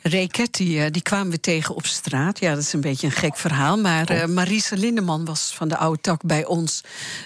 Reket, 0.03 0.55
die, 0.57 0.85
eh, 0.85 0.91
die 0.91 1.03
kwamen 1.03 1.31
we 1.31 1.41
tegen 1.41 1.75
op 1.75 1.87
straat. 1.87 2.39
Ja, 2.39 2.55
dat 2.55 2.63
is 2.63 2.73
een 2.73 2.81
beetje 2.81 3.07
een 3.07 3.13
gek 3.13 3.37
verhaal. 3.37 3.77
Maar 3.79 4.11
Oh. 4.11 4.17
eh 4.17 4.27
Marise 4.29 4.77
Lindeman 4.77 5.25
was 5.25 5.53
van 5.55 5.69
de 5.69 5.77
oude 5.77 6.01
tak 6.01 6.23
bij 6.23 6.45
ons 6.45 6.81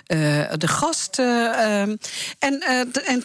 eh, 0.06 0.18
de 0.56 0.68
gast. 0.68 1.18
eh, 1.18 1.80
ehm, 1.80 1.96
en, 2.38 2.60
en 3.06 3.24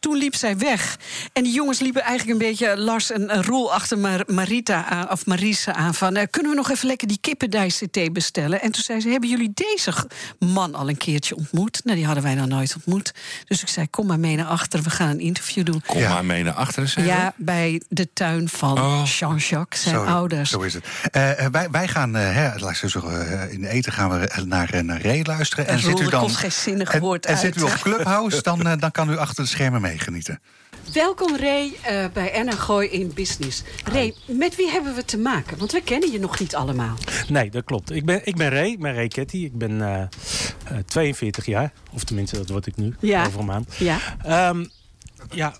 toen 0.00 0.16
liep 0.16 0.34
zij 0.34 0.56
weg. 0.58 0.96
En 1.32 1.42
die 1.42 1.52
jongens 1.52 1.78
liepen 1.80 2.02
eigenlijk 2.02 2.40
een 2.40 2.46
beetje 2.48 2.76
Lars 2.76 3.10
en, 3.10 3.42
Roel 3.44 3.72
achter 3.74 3.98
Mar- 3.98 4.24
Marita 4.26 4.84
aan, 4.84 5.10
of 5.10 5.26
Marise 5.26 5.72
aan. 5.72 5.94
Van, 5.94 6.16
eh, 6.16 6.26
kunnen 6.30 6.50
we 6.50 6.56
nog 6.56 6.70
even 6.70 6.86
lekker 6.86 7.08
die 7.08 7.18
kippendijs-thee 7.20 8.10
bestellen? 8.10 8.60
En 8.62 8.70
toen 8.72 8.82
zei 8.82 9.00
ze, 9.00 9.08
hebben 9.08 9.28
jullie 9.30 9.52
deze 9.54 9.92
man 10.38 10.74
al 10.74 10.88
een 10.88 10.96
keertje 10.96 11.36
ontmoet? 11.36 11.80
Nou, 11.84 11.96
die 11.96 12.06
hadden 12.06 12.22
wij 12.24 12.34
nog 12.34 12.46
nooit 12.46 12.74
ontmoet. 12.76 13.12
Dus 13.44 13.62
ik 13.62 13.68
zei, 13.68 13.90
kom 13.90 14.06
maar 14.06 14.18
mee 14.20 14.36
naar 14.36 14.46
achter, 14.46 14.82
we 14.82 14.90
gaan 14.90 15.08
een 15.08 15.20
interview 15.20 15.64
doen. 15.64 15.82
Kom 15.86 15.98
Ja. 16.00 16.12
maar 16.12 16.24
mee 16.24 16.42
naar 16.42 16.52
achteren. 16.54 16.88
zei 16.88 17.06
Ja, 17.06 17.32
bij 17.36 17.82
de 17.88 18.12
tuin 18.12 18.48
van 18.48 18.78
Oh. 18.78 19.02
Jean-Jacques, 19.04 19.82
zijn 19.82 19.94
Zo- 19.94 20.04
ouders. 20.04 20.50
Zo 20.50 20.60
is 20.60 20.74
het. 20.74 20.84
Eh, 21.10 21.44
eh, 21.44 21.50
wij, 21.52 21.70
wij 21.70 21.88
gaan, 21.88 22.16
eh, 22.16 22.34
hè, 22.34 22.58
laat 22.58 22.70
ik 22.70 22.76
zo 22.76 22.88
zeggen, 22.88 23.40
eh, 23.40 23.52
in 23.52 23.60
de 23.60 23.68
eten 23.68 23.92
gaan 23.92 24.10
we 24.20 24.42
naar, 24.46 24.70
eh, 24.70 24.80
naar 24.82 25.02
Ray 25.02 25.22
luisteren. 25.22 25.66
En 25.66 25.78
zit 25.78 25.90
Roel, 25.92 26.02
u 26.02 26.08
dan, 26.10 26.20
komt 26.20 26.36
geen 26.36 26.52
zinnig 26.52 26.90
en, 26.90 27.00
woord 27.00 27.26
en 27.26 27.32
uit, 27.32 27.40
zit 27.40 27.56
u 27.56 27.62
op? 27.62 27.70
Clubhouse, 27.80 28.42
dan, 28.42 28.66
eh, 28.66 28.72
dan 28.78 28.90
kan 28.90 29.10
u 29.10 29.16
achter 29.18 29.42
de 29.44 29.50
schermen 29.50 29.80
meegenieten. 29.86 30.40
Welkom 30.92 31.36
Ray 31.36 31.72
eh, 31.82 32.04
bij 32.12 32.32
Enna 32.32 32.52
Gooi 32.52 32.88
in 32.88 33.12
Business. 33.14 33.62
Ray, 33.84 34.14
met 34.26 34.56
wie 34.56 34.70
hebben 34.70 34.94
we 34.94 35.04
te 35.04 35.18
maken? 35.18 35.58
Want 35.58 35.72
we 35.72 35.82
kennen 35.82 36.12
je 36.12 36.18
nog 36.18 36.38
niet 36.38 36.54
allemaal. 36.54 36.94
Nee, 37.28 37.50
dat 37.50 37.64
klopt. 37.64 37.90
Ik 37.90 38.04
ben, 38.04 38.20
ik 38.26 38.36
ben 38.36 38.48
Ray, 38.50 38.66
ik 38.70 38.80
ben 38.80 38.94
Ray 38.94 39.08
Ketty. 39.08 39.36
Ik 39.36 39.58
ben 39.58 39.82
eh, 39.82 40.00
eh, 40.64 40.78
42 40.86 41.46
jaar. 41.46 41.72
Of 41.92 42.04
tenminste, 42.04 42.36
dat 42.36 42.48
word 42.48 42.66
ik 42.66 42.76
nu, 42.76 42.94
Ja. 43.00 43.26
over 43.26 43.40
een 43.40 43.46
maand. 43.46 43.74
Ja. 43.78 43.98
Ehm, 44.22 44.64
ja, 45.30 45.54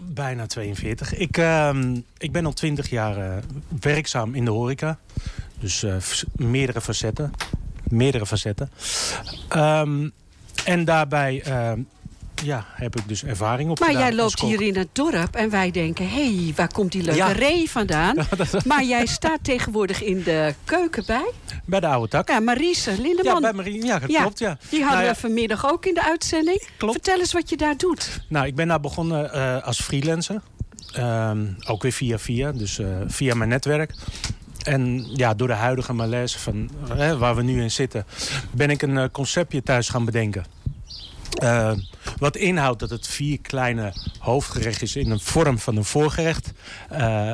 bijna 0.00 0.46
42. 0.46 1.14
Ik, 1.14 1.36
ehm, 1.36 1.96
ik 2.18 2.32
ben 2.32 2.46
al 2.46 2.52
20 2.52 2.90
jaar 2.90 3.16
eh, 3.16 3.42
werkzaam 3.80 4.34
in 4.34 4.44
de 4.44 4.50
horeca. 4.50 4.98
Dus 5.58 5.82
eh, 5.82 5.96
meerdere 6.36 6.80
facetten. 6.80 7.30
Meerdere 7.84 8.26
facetten. 8.26 8.70
Ehm, 9.48 10.08
en 10.64 10.84
daarbij 10.84 11.42
ja, 12.42 12.64
heb 12.74 12.96
ik 12.96 13.08
dus 13.08 13.24
ervaring 13.24 13.70
op 13.70 13.78
Maar 13.78 13.92
jij 13.92 14.14
loopt 14.14 14.40
hier 14.40 14.60
in 14.60 14.76
het 14.76 14.88
dorp 14.92 15.34
en 15.34 15.50
wij 15.50 15.70
denken... 15.70 16.08
hé, 16.08 16.34
hey, 16.34 16.52
waar 16.56 16.72
komt 16.72 16.92
die 16.92 17.02
leuke 17.02 17.18
Ja. 17.18 17.32
Ray 17.32 17.66
vandaan? 17.66 18.16
maar 18.66 18.84
jij 18.84 19.06
staat 19.06 19.38
tegenwoordig 19.44 20.02
in 20.02 20.22
de 20.22 20.54
keuken 20.64 21.02
bij? 21.06 21.32
Bij 21.64 21.80
de 21.80 21.86
oude 21.86 22.08
tak. 22.08 22.28
Ja, 22.28 22.40
Marise 22.40 22.90
Lindeman. 23.00 23.34
Ja, 23.34 23.40
bij 23.40 23.52
Marie, 23.52 23.84
ja, 23.84 23.98
dat 23.98 24.16
klopt, 24.16 24.38
ja. 24.38 24.58
Die 24.68 24.80
hadden 24.80 24.98
Nou 24.98 25.08
ja, 25.08 25.14
we 25.14 25.20
vanmiddag 25.20 25.70
ook 25.70 25.86
in 25.86 25.94
de 25.94 26.04
uitzending. 26.04 26.68
Vertel 26.78 27.18
eens 27.18 27.32
wat 27.32 27.50
je 27.50 27.56
daar 27.56 27.76
doet. 27.76 28.20
Nou, 28.28 28.46
ik 28.46 28.54
ben 28.54 28.68
daar 28.68 28.80
begonnen 28.80 29.32
eh, 29.32 29.62
als 29.62 29.80
freelancer. 29.80 30.40
Ehm, 30.92 31.46
ook 31.66 31.82
weer 31.82 31.92
via 31.92 32.18
via, 32.18 32.52
dus 32.52 32.78
eh, 32.78 32.86
via 33.06 33.34
mijn 33.34 33.48
netwerk. 33.48 33.94
En 34.64 35.06
ja, 35.14 35.34
door 35.34 35.48
de 35.48 35.54
huidige 35.54 35.92
malaise 35.92 36.38
van 36.38 36.70
eh, 36.98 37.18
waar 37.18 37.36
we 37.36 37.42
nu 37.42 37.62
in 37.62 37.70
zitten... 37.70 38.04
ben 38.50 38.70
ik 38.70 38.82
een 38.82 38.98
eh, 38.98 39.04
conceptje 39.12 39.62
thuis 39.62 39.88
gaan 39.88 40.04
bedenken. 40.04 40.44
Eh, 41.38 41.72
wat 42.18 42.36
inhoudt 42.36 42.80
dat 42.80 42.90
het 42.90 43.06
vier 43.06 43.40
kleine 43.40 43.92
hoofdgerechtjes 44.18 44.96
in 44.96 45.10
een 45.10 45.20
vorm 45.20 45.58
van 45.58 45.76
een 45.76 45.84
voorgerecht... 45.84 46.52
eh, 46.88 47.30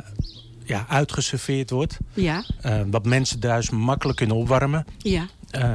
ja, 0.65 0.87
uitgeserveerd 0.89 1.71
wordt. 1.71 1.97
Ja, 2.13 2.45
Eh, 2.61 2.81
wat 2.91 3.05
mensen 3.07 3.39
thuis 3.41 3.71
makkelijk 3.71 4.19
kunnen 4.19 4.37
opwarmen. 4.37 4.87
ja. 4.99 5.27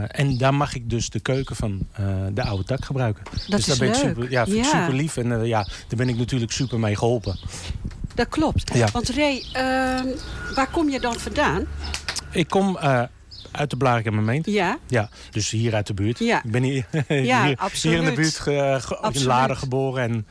En 0.07 0.37
daar 0.37 0.53
mag 0.53 0.75
ik 0.75 0.89
dus 0.89 1.09
de 1.09 1.19
keuken 1.19 1.55
van 1.55 1.87
de 2.33 2.43
oude 2.43 2.63
tak 2.63 2.85
gebruiken. 2.85 3.23
dus 3.47 3.59
is 3.59 3.65
daar 3.65 3.77
ben 3.77 3.87
ik 3.87 3.93
leuk. 4.03 4.03
super, 4.15 4.31
ja, 4.31 4.45
vind 4.45 4.57
ik 4.57 4.63
super 4.63 4.93
lief. 4.93 5.17
En 5.17 5.45
ja, 5.45 5.63
daar 5.63 5.97
ben 5.97 6.09
ik 6.09 6.17
natuurlijk 6.17 6.51
super 6.51 6.79
mee 6.79 6.95
geholpen. 6.95 7.39
Dat 8.15 8.27
klopt. 8.29 8.73
Ja. 8.73 8.87
Want 8.91 9.09
Ray, 9.09 9.43
waar 10.55 10.67
kom 10.71 10.89
je 10.89 10.99
dan 10.99 11.19
vandaan? 11.19 11.65
Ik 12.31 12.47
kom 12.49 12.77
uit 13.53 13.69
de 13.69 13.77
Blarikum 13.77 14.13
gemeente. 14.13 14.51
Ja. 14.51 14.77
Ja, 14.87 15.09
dus 15.31 15.49
hier 15.49 15.73
uit 15.75 15.87
de 15.87 15.93
buurt. 15.93 16.19
Ja. 16.19 16.43
Ik 16.43 16.51
ben 16.51 16.63
hier, 16.63 16.85
Ja, 17.07 17.45
hier, 17.45 17.57
absoluut. 17.57 17.95
hier 17.97 18.03
in 18.07 18.09
de 18.15 18.21
buurt 18.21 18.37
ge, 18.37 18.77
ge- 18.81 19.09
in. 19.11 19.23
Laren 19.25 19.57
geboren. 19.57 20.03
En, 20.03 20.27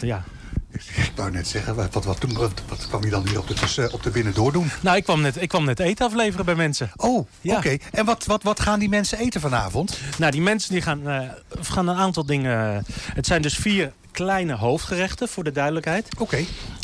ja. 0.00 0.24
Ik 0.72 1.12
wou 1.14 1.30
net 1.30 1.48
zeggen, 1.48 1.74
wat, 1.74 1.94
wat, 1.94 2.04
wat, 2.04 2.18
wat, 2.32 2.52
wat 2.68 2.86
kwam 2.88 3.04
je 3.04 3.10
dan 3.10 3.28
hier 3.28 3.38
op 3.38 3.46
de, 3.48 3.88
op 3.92 4.02
de 4.02 4.10
binnendoor 4.10 4.52
doen? 4.52 4.70
Nou, 4.82 4.96
ik 4.96 5.04
kwam, 5.04 5.20
net, 5.20 5.42
ik 5.42 5.48
kwam 5.48 5.64
net 5.64 5.80
eten 5.80 6.06
afleveren 6.06 6.44
bij 6.44 6.54
mensen. 6.54 6.90
Oh, 6.96 7.26
Ja. 7.40 7.56
oké. 7.56 7.76
En 7.92 8.04
wat, 8.04 8.24
wat, 8.24 8.42
wat 8.42 8.60
gaan 8.60 8.78
die 8.78 8.88
mensen 8.88 9.18
eten 9.18 9.40
vanavond? 9.40 9.98
Nou, 10.18 10.32
die 10.32 10.40
mensen 10.40 10.72
die 10.72 10.82
gaan, 10.82 11.08
eh, 11.08 11.20
gaan 11.60 11.88
een 11.88 11.96
aantal 11.96 12.26
dingen... 12.26 12.84
Het 13.14 13.26
zijn 13.26 13.42
dus 13.42 13.56
vier 13.56 13.92
kleine 14.12 14.54
hoofdgerechten, 14.54 15.28
voor 15.28 15.44
de 15.44 15.52
duidelijkheid. 15.52 16.08
Oké. 16.18 16.38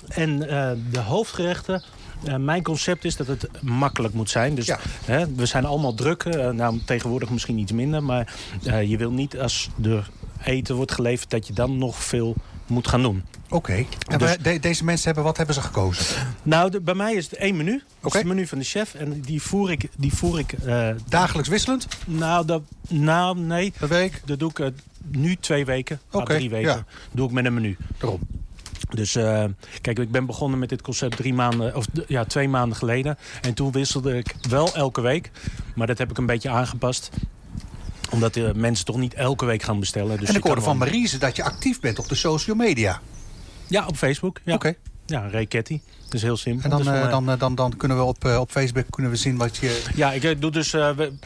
En 0.09 0.49
eh, 0.49 0.71
de 0.91 1.01
hoofdgerechten... 1.01 1.83
eh, 2.27 2.37
mijn 2.37 2.63
concept 2.63 3.05
is 3.05 3.17
dat 3.17 3.27
het 3.27 3.49
makkelijk 3.63 4.15
moet 4.15 4.31
zijn. 4.31 4.55
Dus 4.55 4.71
hè, 5.05 5.35
we 5.35 5.47
zijn 5.47 5.65
allemaal 5.65 5.95
druk. 5.95 6.23
eh, 6.23 6.51
nou, 6.51 6.81
tegenwoordig 6.85 7.31
misschien 7.31 7.59
iets 7.59 7.73
minder. 7.73 8.03
Maar 8.03 8.35
eh, 8.65 8.83
je 8.91 8.97
wil 8.97 9.11
niet 9.11 9.39
als 9.39 9.71
er 9.83 10.11
eten 10.45 10.75
wordt 10.75 10.93
geleverd... 10.93 11.31
dat 11.31 11.47
je 11.47 11.53
dan 11.53 11.79
nog 11.79 12.05
veel 12.05 12.35
moet 12.67 12.89
gaan 12.89 13.03
doen. 13.03 13.23
Oké. 13.49 13.85
En 14.09 14.19
Dus- 14.19 14.37
de- 14.43 14.59
deze 14.61 14.85
mensen 14.85 15.07
hebben, 15.07 15.25
wat 15.25 15.37
hebben 15.37 15.55
ze 15.55 15.61
gekozen? 15.61 16.05
Nou, 16.43 16.71
de- 16.71 16.81
bij 16.81 16.95
mij 16.95 17.15
is 17.15 17.25
het 17.25 17.35
één 17.35 17.57
menu. 17.57 17.83
Dat 18.01 18.13
is 18.15 18.19
het 18.19 18.29
menu 18.29 18.47
van 18.47 18.59
de 18.59 18.65
chef. 18.65 18.95
En 18.95 19.21
die 19.21 19.43
voer 19.43 19.71
ik... 19.71 19.89
Die 19.97 20.15
voer 20.15 20.39
ik 20.39 20.55
Dagelijks 21.09 21.49
wisselend? 21.49 21.87
Nou, 22.07 22.47
dat, 22.47 22.63
nou 22.89 23.39
nee. 23.39 23.73
Een 23.81 23.89
week? 23.89 24.23
Dat 24.25 24.39
doe 24.39 24.51
ik 24.55 24.73
nu 25.11 25.37
twee 25.37 25.65
weken. 25.65 26.01
à 26.15 26.19
Oké, 26.19 26.35
drie 26.37 26.51
weken. 26.51 26.71
ja. 26.71 26.85
Doe 27.13 27.27
ik 27.27 27.33
met 27.33 27.45
een 27.45 27.55
menu. 27.55 27.77
Daarom. 27.99 28.21
Dus 28.95 29.17
eh, 29.17 29.45
kijk, 29.81 29.99
ik 29.99 30.11
ben 30.11 30.27
begonnen 30.27 30.59
met 30.59 30.69
dit 30.69 30.83
concept 30.83 31.17
drie 31.17 31.35
maanden, 31.35 31.77
of 31.77 31.87
ja, 32.07 32.25
twee 32.25 32.49
maanden 32.49 32.77
geleden. 32.77 33.19
En 33.43 33.55
toen 33.55 33.73
wisselde 33.73 34.17
ik 34.17 34.35
wel 34.49 34.75
elke 34.75 35.01
week. 35.01 35.31
Maar 35.75 35.87
dat 35.87 35.99
heb 35.99 36.11
ik 36.11 36.19
een 36.19 36.27
beetje 36.27 36.49
aangepast 36.49 37.11
omdat 38.11 38.35
de 38.35 38.53
mensen 38.57 38.85
toch 38.85 38.97
niet 38.97 39.15
elke 39.15 39.45
week 39.45 39.63
gaan 39.63 39.81
bestellen. 39.81 40.19
Dus 40.19 40.29
en 40.29 40.35
ik 40.35 40.43
hoorde 40.43 40.61
van 40.61 40.77
Marise 40.77 41.19
dat 41.19 41.37
je 41.37 41.43
actief 41.43 41.81
bent 41.81 41.99
op 41.99 42.09
de 42.09 42.15
social 42.15 42.57
media. 42.57 43.01
Ja, 43.67 43.87
op 43.87 43.97
Facebook. 43.97 44.41
Ja. 44.45 44.55
Oké. 44.55 44.75
Ja, 45.07 45.29
Ray 45.31 45.47
Ketty. 45.47 45.81
Dat 46.05 46.15
is 46.15 46.23
heel 46.23 46.37
simpel. 46.37 46.65
En 46.65 46.71
dan, 46.71 46.81
eh, 46.95 47.01
mij- 47.01 47.11
dan, 47.11 47.31
eh, 47.31 47.39
dan, 47.39 47.55
dan 47.55 47.77
kunnen 47.77 47.97
we 47.97 48.03
op, 48.03 48.25
eh, 48.25 48.41
op 48.41 48.51
Facebook 48.51 48.85
kunnen 48.91 49.11
we 49.11 49.17
zien 49.17 49.37
wat 49.37 49.57
je... 49.57 49.83
Ja, 49.95 50.13
ik 50.13 50.41
doe 50.41 50.51
dus 50.51 50.75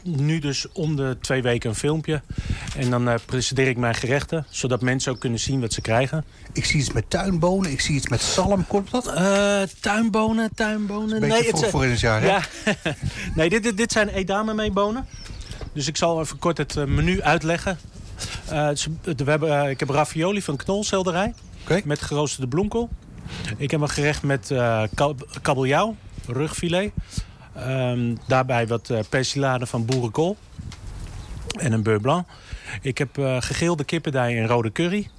nu 0.03 0.39
dus 0.39 0.67
om 0.73 0.97
de 0.97 1.17
twee 1.21 1.43
weken 1.43 1.71
een 1.71 1.77
filmpje. 1.77 2.23
En 2.77 2.91
dan 2.91 3.09
eh, 3.09 3.15
presenteer 3.27 3.69
ik 3.69 3.77
mijn 3.77 3.95
gerechten, 3.95 4.47
zodat 4.51 4.81
mensen 4.83 5.13
ook 5.13 5.19
kunnen 5.21 5.41
zien 5.41 5.61
wat 5.61 5.73
ze 5.73 5.81
krijgen. 5.81 6.25
Ik 6.53 6.65
zie 6.65 6.81
iets 6.81 6.93
met 6.93 7.11
tuinbonen, 7.11 7.71
ik 7.71 7.81
zie 7.81 7.95
iets 7.95 8.09
met 8.09 8.21
zalm. 8.23 8.67
Klopt 8.67 8.91
dat? 8.91 9.05
Tuinbonen, 9.81 10.51
tuinbonen. 10.55 11.23
Het 11.23 11.47
vroeg 11.47 11.59
zijn- 11.59 11.71
voor 11.71 11.85
in 11.85 11.91
het 11.91 12.01
jaar, 12.01 12.21
hè? 12.21 12.27
Ja. 12.27 12.43
nee, 13.35 13.49
dit, 13.49 13.63
dit, 13.63 13.77
dit 13.77 13.93
zijn 13.93 14.09
edame 14.09 14.55
meebonen. 14.55 15.07
Dus 15.73 15.87
ik 15.87 15.97
zal 15.97 16.21
even 16.21 16.39
kort 16.39 16.59
het 16.59 16.75
menu 16.75 17.23
uitleggen. 17.23 17.79
We 18.49 19.25
hebben, 19.25 19.71
ik 19.71 19.81
heb 19.81 19.89
ravioli 19.91 20.43
van 20.43 20.57
knolselderij. 20.57 21.35
Met 21.85 22.01
geroosterde 22.03 22.49
bloemkool. 22.49 22.89
Ik 23.57 23.71
heb 23.71 23.81
een 23.81 23.89
gerecht 23.89 24.23
met 24.23 24.51
kab- 24.95 25.39
kabeljauw, 25.43 25.97
rugfilet. 26.27 26.91
Ehm, 27.55 28.15
daarbij 28.27 28.67
wat 28.67 28.91
eh 28.91 28.99
persilade 29.09 29.67
van 29.67 29.85
boerenkool. 29.87 30.37
En 31.61 31.73
een 31.73 31.83
beurre 31.83 32.01
blanc. 32.01 32.27
Ik 32.83 32.99
heb 32.99 33.19
eh 33.19 33.37
gegeelde 33.41 33.85
kippendij 33.85 34.39
en 34.39 34.47
rode 34.47 34.73
curry. 34.73 35.11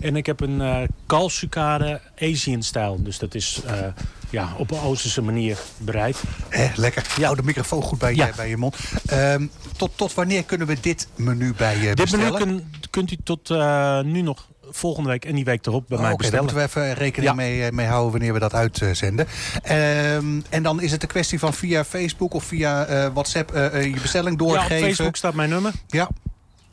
En 0.00 0.16
ik 0.16 0.26
heb 0.26 0.40
een 0.40 0.60
eh 0.60 0.78
kalfsucade 1.06 2.00
Asian 2.20 2.62
stijl. 2.62 3.02
Dus 3.02 3.18
dat 3.18 3.34
is 3.34 3.60
ja, 4.30 4.52
op 4.58 4.70
een 4.70 4.80
Oosterse 4.80 5.22
manier 5.22 5.58
bereid. 5.78 6.22
Hè, 6.48 6.68
lekker. 6.74 7.06
Hou 7.20 7.36
de 7.36 7.42
microfoon 7.42 7.82
goed 7.82 7.98
bij, 7.98 8.14
je, 8.14 8.32
bij 8.36 8.48
je 8.48 8.56
mond. 8.56 8.76
Ehm, 9.06 9.46
tot, 9.76 9.90
tot 9.96 10.14
wanneer 10.14 10.44
kunnen 10.44 10.66
we 10.66 10.76
dit 10.80 11.08
menu 11.14 11.54
bij 11.54 11.78
je 11.78 11.94
Dit 11.94 12.10
menu 12.12 12.24
bestellen? 12.30 12.38
kun- 12.48 12.70
kunt 12.90 13.10
u 13.12 13.16
tot 13.24 13.48
nu 14.04 14.22
nog 14.22 14.48
volgende 14.70 15.08
week 15.08 15.24
en 15.24 15.34
die 15.34 15.44
week 15.44 15.66
erop 15.66 15.84
bij 15.88 15.96
Oh, 15.96 16.02
mij 16.02 16.08
daar 16.12 16.18
bestellen. 16.18 16.44
moeten 16.44 16.62
we 16.62 16.68
even 16.68 16.94
rekening 16.94 17.30
Ja. 17.30 17.34
mee, 17.36 17.64
eh, 17.64 17.70
mee 17.72 17.86
houden 17.86 18.10
wanneer 18.10 18.32
we 18.32 18.38
dat 18.38 18.54
uitzenden. 18.54 19.26
Ehm, 19.62 20.40
en 20.48 20.62
dan 20.62 20.80
is 20.80 20.92
het 20.92 21.02
een 21.02 21.08
kwestie 21.08 21.38
van 21.38 21.54
via 21.54 21.84
Facebook 21.84 22.34
of 22.34 22.44
via 22.44 22.84
eh, 22.86 23.06
WhatsApp 23.12 23.52
eh, 23.54 23.66
eh, 23.66 23.84
je 23.94 24.00
bestelling 24.00 24.38
doorgeven. 24.38 24.76
Ja, 24.76 24.80
op 24.80 24.84
Facebook 24.86 25.16
staat 25.16 25.34
mijn 25.34 25.48
nummer. 25.50 25.72
Ja. 25.86 26.08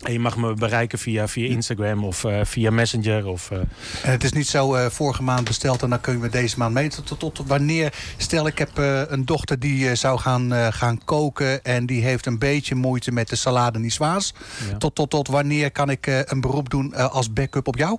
En 0.03 0.11
je 0.13 0.19
mag 0.19 0.37
me 0.37 0.53
bereiken 0.53 0.99
via, 0.99 1.27
via 1.27 1.47
Instagram 1.49 2.03
of 2.03 2.23
eh, 2.23 2.39
via 2.43 2.71
Messenger. 2.71 3.25
Of, 3.27 3.51
eh, 3.51 3.57
En 3.57 4.11
het 4.11 4.23
is 4.23 4.31
niet 4.31 4.47
zo 4.47 4.73
eh, 4.75 4.85
vorige 4.89 5.23
maand 5.23 5.43
besteld 5.47 5.81
en 5.83 5.89
dan 5.89 6.01
kunnen 6.01 6.21
we 6.21 6.29
deze 6.29 6.57
maand 6.57 6.73
mee. 6.73 6.89
Tot, 6.89 7.07
tot, 7.07 7.19
tot 7.35 7.47
wanneer? 7.47 7.93
Stel, 8.17 8.47
ik 8.47 8.57
heb 8.57 8.77
eh, 8.79 9.01
een 9.07 9.25
dochter 9.25 9.59
die 9.59 9.89
eh, 9.89 9.95
zou 9.95 10.19
gaan, 10.19 10.53
eh, 10.53 10.67
gaan 10.71 11.03
koken... 11.05 11.63
en 11.63 11.85
die 11.85 12.03
heeft 12.03 12.25
een 12.25 12.39
beetje 12.39 12.75
moeite 12.75 13.11
met 13.11 13.29
de 13.29 13.35
salade 13.35 13.79
niçoise. 13.79 14.33
Ja. 14.69 14.77
Tot, 14.77 14.95
tot, 14.95 15.09
tot 15.09 15.27
wanneer 15.27 15.71
kan 15.71 15.89
ik 15.89 16.07
eh, 16.07 16.19
een 16.23 16.41
beroep 16.41 16.69
doen 16.69 16.93
eh, 16.93 17.09
als 17.13 17.33
backup 17.33 17.67
op 17.67 17.77
jou? 17.77 17.97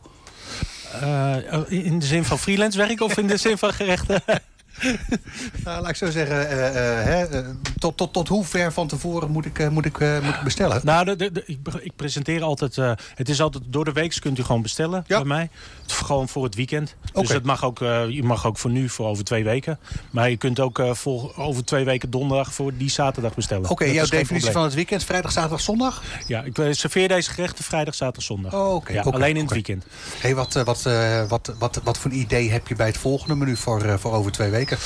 eh, 1.01 1.37
in 1.69 1.99
de 1.99 2.07
zin 2.07 2.25
van 2.25 2.39
freelance 2.39 2.79
werk 2.79 3.01
of 3.01 3.17
in 3.19 3.27
de 3.27 3.37
zin 3.37 3.59
van 3.59 3.73
gerechten? 3.73 4.23
Nou, 5.65 5.81
laat 5.81 5.89
ik 5.91 5.97
zo 5.97 6.11
zeggen, 6.11 6.49
eh, 6.49 6.69
eh, 6.69 7.05
hè, 7.05 7.25
eh, 7.41 7.49
tot, 7.79 7.97
tot, 7.97 8.13
tot 8.13 8.29
hoe 8.29 8.45
ver 8.45 8.73
van 8.73 8.87
tevoren 8.89 9.31
moet 9.31 9.47
ik, 9.47 9.71
moet 9.71 9.85
ik, 9.85 9.99
moet 10.23 10.35
ik 10.35 10.41
bestellen? 10.45 10.81
Nou, 10.85 11.05
de, 11.05 11.17
de, 11.17 11.33
de- 11.33 11.43
ik, 11.47 11.59
ik 11.81 11.93
presenteer 11.97 12.43
altijd... 12.43 12.77
het 13.15 13.29
is 13.29 13.41
altijd 13.41 13.65
door 13.67 13.85
de 13.85 13.93
week 13.93 14.17
kunt 14.21 14.39
u 14.39 14.43
gewoon 14.43 14.63
bestellen 14.63 15.05
bij 15.09 15.25
mij. 15.25 15.51
Het- 15.83 15.93
Gewoon 15.93 16.29
voor 16.29 16.45
het 16.45 16.55
weekend. 16.55 16.95
Dus 17.13 17.29
dat 17.29 17.43
mag 17.43 17.65
ook, 17.65 17.79
je 18.09 18.21
mag 18.23 18.47
ook 18.47 18.59
voor 18.59 18.71
nu, 18.71 18.89
voor 18.89 19.07
over 19.07 19.25
twee 19.25 19.45
weken. 19.45 19.79
Maar 20.11 20.31
je 20.31 20.37
kunt 20.37 20.61
ook 20.61 20.83
voor, 20.91 21.33
over 21.37 21.65
twee 21.65 21.85
weken 21.85 22.11
donderdag 22.11 22.55
voor 22.55 22.77
die 22.77 22.91
zaterdag 22.91 23.35
bestellen. 23.35 23.71
Oké, 23.71 23.85
jouw 23.85 23.93
definitie 24.05 24.27
probleem. 24.27 24.53
van 24.53 24.63
het 24.63 24.75
weekend, 24.75 25.05
vrijdag, 25.05 25.33
zaterdag, 25.33 25.61
zondag? 25.61 26.03
Ja, 26.27 26.43
ik 26.43 26.61
serveer 26.71 27.09
deze 27.09 27.31
gerechten 27.31 27.65
vrijdag, 27.65 27.95
zaterdag, 27.95 28.23
zondag. 28.25 28.55
Oh, 28.55 28.75
oké, 28.75 28.93
ja, 28.93 29.03
alleen 29.03 29.37
in 29.37 29.43
het 29.45 29.53
weekend. 29.53 29.85
Hey, 30.19 30.35
wat, 30.35 30.53
wat, 30.53 30.87
eh, 30.87 31.25
wat, 31.29 31.53
wat, 31.59 31.81
wat 31.85 31.99
voor 31.99 32.11
een 32.11 32.17
idee 32.19 32.51
heb 32.51 32.69
je 32.69 32.75
bij 32.75 32.87
het 32.87 32.97
volgende 32.99 33.35
menu 33.35 33.57
voor, 33.57 33.99
voor 33.99 34.13
over 34.13 34.33
twee 34.33 34.51
weken? 34.51 34.64
Zeker. 34.65 34.79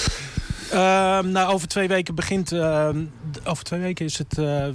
Ehm, 0.71 1.31
nou, 1.31 1.53
over 1.53 1.69
twee 1.69 1.89
weken 1.89 2.15
begint... 2.15 2.53
ehm, 2.53 2.99
over 3.45 3.65
twee 3.65 3.81
weken 3.81 4.05
is 4.05 4.19
het... 4.19 4.29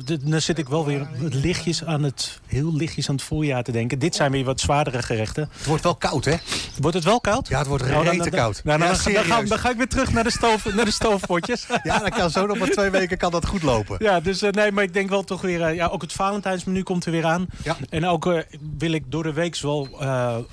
d- 0.05 0.31
dan 0.31 0.41
zit 0.41 0.57
ik 0.57 0.67
wel 0.69 0.85
weer 0.85 1.07
lichtjes 1.19 1.83
aan 1.85 2.03
het... 2.03 2.41
Heel 2.47 2.73
lichtjes 2.75 3.09
aan 3.09 3.15
het 3.15 3.23
voorjaar 3.23 3.63
te 3.63 3.71
denken. 3.71 3.99
Dit 3.99 4.15
zijn 4.15 4.31
weer 4.31 4.43
wat 4.43 4.59
zwaardere 4.59 5.01
gerechten. 5.01 5.49
Het 5.57 5.65
wordt 5.65 5.83
wel 5.83 5.95
koud, 5.95 6.25
hè? 6.25 6.35
Wordt 6.81 6.95
het 6.95 7.05
wel 7.05 7.21
koud? 7.21 7.47
Ja, 7.47 7.57
het 7.57 7.67
wordt 7.67 7.87
Nou, 7.87 8.03
rete 8.03 8.17
dan- 8.17 8.29
koud. 8.29 8.61
Nou, 8.63 8.79
dan, 8.79 8.87
Ja, 8.87 8.93
dan, 9.03 9.13
dan, 9.13 9.23
ga, 9.23 9.41
dan 9.43 9.59
ga 9.59 9.69
ik 9.69 9.77
weer 9.77 9.87
terug 9.87 10.13
naar 10.13 10.23
de, 10.23 10.31
stoof, 10.31 10.73
naar 10.75 10.85
de 10.85 10.91
stoofpotjes. 10.91 11.65
Ja, 11.83 11.99
dan 11.99 12.09
kan 12.09 12.29
zo 12.29 12.45
nog 12.45 12.57
maar 12.57 12.69
twee 12.69 12.89
weken 12.89 13.17
kan 13.17 13.31
dat 13.31 13.45
goed 13.45 13.63
lopen. 13.63 13.95
Ja, 13.99 14.19
dus 14.19 14.41
eh, 14.41 14.51
nee, 14.51 14.71
maar 14.71 14.83
ik 14.83 14.93
denk 14.93 15.09
wel 15.09 15.23
toch 15.23 15.41
weer... 15.41 15.61
eh, 15.61 15.75
ja, 15.75 15.87
ook 15.87 16.01
het 16.01 16.13
Valentijnsmenu 16.13 16.83
komt 16.83 17.05
er 17.05 17.11
weer 17.11 17.25
aan. 17.25 17.45
Ja. 17.63 17.77
En 17.89 18.05
ook 18.07 18.43
wil 18.77 18.91
ik 18.91 19.03
door 19.07 19.23
de 19.23 19.33
week 19.33 19.57
wel, 19.61 19.87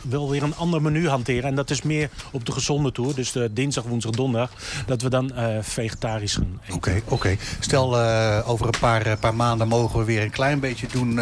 wel 0.02 0.30
weer 0.30 0.42
een 0.42 0.56
ander 0.56 0.82
menu 0.82 1.08
hanteren. 1.08 1.44
En 1.44 1.54
dat 1.54 1.70
is 1.70 1.82
meer 1.82 2.10
op 2.30 2.44
de 2.46 2.52
gezonde 2.52 2.92
toer. 2.92 3.14
Dus 3.14 3.32
dinsdag, 3.50 3.84
woensdag, 3.84 4.12
donderdag. 4.12 4.50
Dat 4.86 5.02
we 5.02 5.08
dan 5.10 5.29
eh, 5.34 5.56
vegetarisch 5.60 6.34
gaan 6.34 6.60
eten. 6.62 6.74
Oké, 6.74 7.02
oké. 7.08 7.36
Stel, 7.60 7.98
eh, 7.98 8.48
over 8.50 8.66
een 8.66 8.80
paar, 8.80 9.06
eh, 9.06 9.12
paar 9.20 9.34
maanden 9.34 9.68
mogen 9.68 9.98
we 9.98 10.04
weer 10.04 10.22
een 10.22 10.30
klein 10.30 10.60
beetje 10.60 10.86
doen 10.92 11.20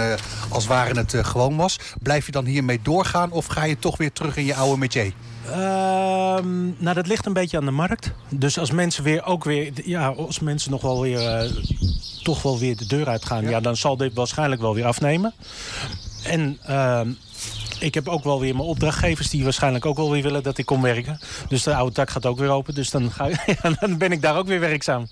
als 0.49 0.67
waren 0.67 0.97
het 0.97 1.15
gewoon 1.23 1.57
was. 1.57 1.79
Blijf 2.03 2.27
je 2.27 2.33
dan 2.33 2.45
hiermee 2.45 2.81
doorgaan 2.83 3.31
of 3.31 3.47
ga 3.47 3.65
je 3.65 3.79
toch 3.79 3.97
weer 3.97 4.13
terug 4.13 4.37
in 4.37 4.45
je 4.45 4.55
oude 4.55 4.79
métier? 4.79 5.13
Ehm, 5.47 6.83
nou, 6.83 6.95
dat 6.95 7.07
ligt 7.07 7.27
een 7.27 7.33
beetje 7.33 7.57
aan 7.57 7.65
de 7.65 7.71
markt. 7.71 8.13
Dus 8.29 8.59
als 8.59 8.71
mensen 8.71 9.05
weer 9.05 9.25
ook 9.25 9.45
weer... 9.45 9.73
Ja, 9.85 10.09
als 10.09 10.39
mensen 10.39 10.71
nog 10.71 10.83
wel 10.83 11.01
weer... 11.01 11.51
toch 12.23 12.43
wel 12.43 12.59
weer 12.59 12.77
de 12.77 12.87
deur 12.87 13.09
uitgaan... 13.09 13.49
Ja. 13.49 13.61
dan 13.61 13.77
zal 13.77 13.97
dit 13.97 14.15
waarschijnlijk 14.15 14.61
wel 14.61 14.75
weer 14.75 14.87
afnemen. 14.87 15.35
En... 16.25 16.59
ehm, 16.63 17.11
ik 17.81 17.95
heb 17.95 18.09
ook 18.09 18.25
wel 18.25 18.41
weer 18.41 18.55
mijn 18.55 18.69
opdrachtgevers 18.69 19.31
die 19.31 19.45
waarschijnlijk 19.45 19.87
ook 19.87 19.97
wel 19.97 20.11
weer 20.11 20.23
willen 20.23 20.43
dat 20.43 20.59
ik 20.59 20.67
kom 20.67 20.83
werken. 20.83 21.19
Dus 21.49 21.63
de 21.63 21.75
oude 21.75 21.95
tak 21.95 22.11
gaat 22.11 22.27
ook 22.27 22.39
weer 22.39 22.49
open. 22.51 22.75
Dus 22.75 22.91
dan, 22.91 23.13
ga, 23.13 23.27
ja, 23.63 23.71
dan 23.81 23.99
ben 23.99 24.13
ik 24.13 24.23
daar 24.23 24.37
ook 24.37 24.47
weer 24.47 24.61
werkzaam. 24.61 25.09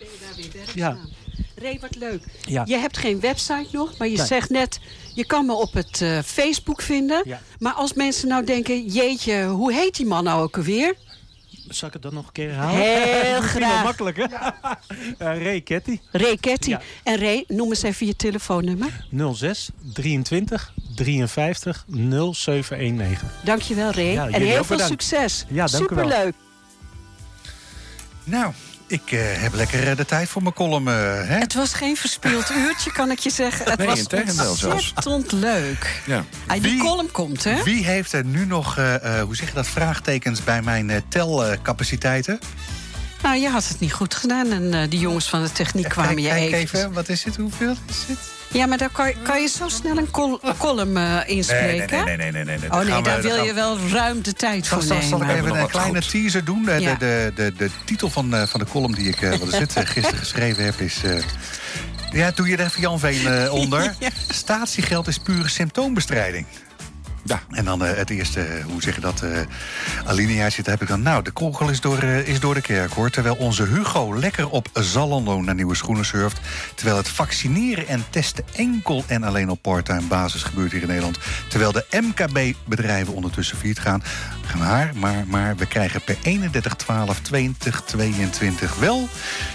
Ja. 0.74 0.96
Ray, 1.62 1.78
wat 1.80 1.96
leuk. 1.96 2.22
Ja. 2.44 2.62
Je 2.66 2.76
hebt 2.76 2.98
geen 2.98 3.20
website 3.20 3.66
nog, 3.72 3.96
maar 3.98 4.08
je 4.08 4.16
Nee. 4.16 4.26
zegt 4.26 4.50
net... 4.50 4.80
je 5.14 5.24
kan 5.26 5.46
me 5.46 5.52
op 5.52 5.72
het 5.72 6.00
eh, 6.02 6.18
Facebook 6.24 6.82
vinden. 6.82 7.22
Ja. 7.24 7.40
Maar 7.58 7.72
als 7.72 7.92
mensen 7.92 8.28
nou 8.28 8.44
denken... 8.44 8.86
jeetje, 8.86 9.44
hoe 9.44 9.72
heet 9.72 9.96
die 9.96 10.06
man 10.06 10.24
nou 10.24 10.42
ook 10.42 10.56
alweer? 10.56 10.94
Zal 11.68 11.88
ik 11.88 11.94
het 11.94 12.02
dan 12.02 12.14
nog 12.14 12.26
een 12.26 12.32
keer 12.32 12.48
herhalen? 12.48 12.80
Heel 13.22 13.40
graag. 13.56 13.82
makkelijk, 13.84 14.16
hè? 14.16 14.24
Eh, 15.18 15.42
Ray 15.42 15.60
Ketty. 15.60 15.98
Ray 16.12 16.36
Ketty. 16.36 16.68
Ja. 16.70 16.80
En 17.02 17.18
Ray, 17.18 17.44
noem 17.48 17.68
eens 17.68 17.82
even 17.82 18.06
je 18.06 18.16
telefoonnummer. 18.16 19.06
06 19.34 19.70
23 19.92 20.72
53 20.94 21.84
0719. 22.32 23.28
Dankjewel, 23.44 23.90
Ray. 23.90 24.12
Ja, 24.12 24.28
en 24.28 24.40
heel 24.42 24.64
veel 24.64 24.76
bedankt. 24.76 25.02
succes. 25.02 25.44
Ja, 25.48 25.66
dank 25.66 25.90
u 25.90 25.94
wel. 25.94 26.04
Superleuk. 26.04 26.34
Nou, 28.24 28.52
ik 28.86 29.12
eh, 29.12 29.20
heb 29.22 29.54
lekker 29.54 29.88
eh, 29.88 29.96
de 29.96 30.04
tijd 30.04 30.28
voor 30.28 30.42
mijn 30.42 30.54
column. 30.54 30.88
eh, 30.88 30.94
hè? 31.28 31.38
Het 31.38 31.54
was 31.54 31.74
geen 31.74 31.96
verspild 31.96 32.50
uurtje, 32.66 32.92
kan 32.92 33.10
ik 33.10 33.18
je 33.18 33.30
zeggen. 33.30 33.70
Het 33.70 33.78
Nee, 33.78 33.86
was 33.86 34.64
ontzettend 34.64 35.32
leuk. 35.32 36.02
Ja. 36.06 36.24
Ah, 36.46 36.62
die 36.62 36.78
column 36.78 37.10
komt, 37.10 37.44
hè? 37.44 37.62
Wie 37.62 37.84
heeft 37.84 38.12
er 38.12 38.24
nu 38.24 38.46
nog, 38.46 38.74
hoe 38.74 39.36
zeg 39.36 39.48
je 39.48 39.54
dat, 39.54 39.66
vraagtekens 39.66 40.44
bij 40.44 40.62
mijn 40.62 41.02
telcapaciteiten? 41.08 42.38
Nou, 43.22 43.36
je 43.36 43.48
had 43.48 43.68
het 43.68 43.80
niet 43.80 43.92
goed 43.92 44.14
gedaan. 44.14 44.50
En 44.50 44.88
die 44.88 44.98
jongens 45.00 45.28
van 45.28 45.42
de 45.42 45.52
techniek 45.52 45.88
kwamen 45.88 46.14
Kijk, 46.14 46.26
je 46.26 46.28
kijk 46.28 46.52
even... 46.52 46.78
even, 46.78 46.92
wat 46.92 47.08
is 47.08 47.22
dit, 47.22 47.36
hoeveel 47.36 47.74
is 47.88 48.06
dit? 48.06 48.18
Ja, 48.52 48.66
maar 48.66 48.78
daar 48.78 48.90
kan, 48.90 49.06
je- 49.08 49.14
kan 49.22 49.40
je 49.40 49.48
zo 49.48 49.68
snel 49.68 49.96
een 49.96 50.10
col- 50.10 50.40
column 50.58 50.96
eh, 50.96 51.18
inspreken? 51.26 52.04
Nee, 52.04 52.16
nee, 52.16 52.30
nee, 52.32 52.44
nee, 52.44 52.44
nee, 52.44 52.58
nee. 52.58 52.70
Oh 52.72 52.78
nee, 52.94 53.02
daar 53.02 53.22
wil 53.22 53.36
je 53.42 53.48
we- 53.48 53.54
wel 53.54 53.78
ruim 53.92 54.22
de 54.22 54.32
tijd 54.32 54.68
voor 54.68 54.82
zal, 54.82 54.96
nemen. 54.96 55.08
zal 55.08 55.22
ik 55.22 55.28
even 55.30 55.54
een 55.60 55.66
kleine 55.68 56.00
teaser 56.00 56.44
doen? 56.44 56.64
De, 56.64 56.72
Ja. 56.80 56.94
de, 56.94 57.32
de, 57.34 57.52
de, 57.56 57.56
de 57.56 57.70
titel 57.84 58.10
van, 58.10 58.34
eh, 58.34 58.46
van 58.46 58.60
de 58.60 58.66
column 58.66 58.94
die 58.94 59.08
ik 59.08 59.22
eh, 59.22 59.30
wat 59.38 59.48
is 59.52 59.58
het, 59.58 59.76
eh, 59.76 59.86
gisteren 59.86 60.18
geschreven 60.18 60.64
heb 60.64 60.80
is... 60.80 61.00
eh, 61.04 61.22
ja, 62.12 62.30
doe 62.34 62.48
je 62.48 62.56
er 62.56 62.66
even 62.66 62.80
Jan 62.80 62.98
Veen 62.98 63.26
eh, 63.26 63.52
onder. 63.62 63.94
Statiegeld 64.28 65.06
is 65.08 65.18
pure 65.18 65.48
symptoombestrijding. 65.48 66.46
Ja. 67.26 67.40
En 67.50 67.64
dan 67.64 67.84
eh, 67.84 67.96
het 67.96 68.10
eerste, 68.10 68.40
eh, 68.40 68.64
hoe 68.64 68.82
zeg 68.82 68.94
je 68.94 69.00
dat, 69.00 69.22
eh 69.22 69.30
alinea 70.04 70.50
zit, 70.50 70.66
heb 70.66 70.82
ik 70.82 70.88
dan... 70.88 71.02
Nou, 71.02 71.22
de 71.22 71.30
kogel 71.30 71.68
is 71.68 71.80
door, 71.80 72.02
is 72.02 72.40
door 72.40 72.54
de 72.54 72.60
kerk, 72.60 72.92
hoor. 72.92 73.10
Terwijl 73.10 73.34
onze 73.34 73.62
Hugo 73.62 74.18
lekker 74.18 74.48
op 74.48 74.68
Zalando 74.72 75.40
naar 75.40 75.54
nieuwe 75.54 75.74
schoenen 75.74 76.04
surft. 76.04 76.40
Terwijl 76.74 76.96
het 76.96 77.08
vaccineren 77.08 77.88
en 77.88 78.04
testen 78.10 78.44
enkel 78.54 79.04
en 79.06 79.22
alleen 79.22 79.50
op 79.50 79.62
part-time 79.62 80.06
basis 80.08 80.42
gebeurt 80.42 80.72
hier 80.72 80.80
in 80.80 80.86
Nederland. 80.86 81.18
Terwijl 81.48 81.72
de 81.72 81.84
MKB-bedrijven 81.90 83.14
ondertussen 83.14 83.56
failliet 83.56 83.78
gaan. 83.78 84.02
Maar, 84.58 84.90
maar, 84.94 85.24
maar 85.26 85.56
we 85.56 85.66
krijgen 85.66 86.00
per 86.04 86.16
31-12-2022 86.16 86.20
wel 88.78 89.08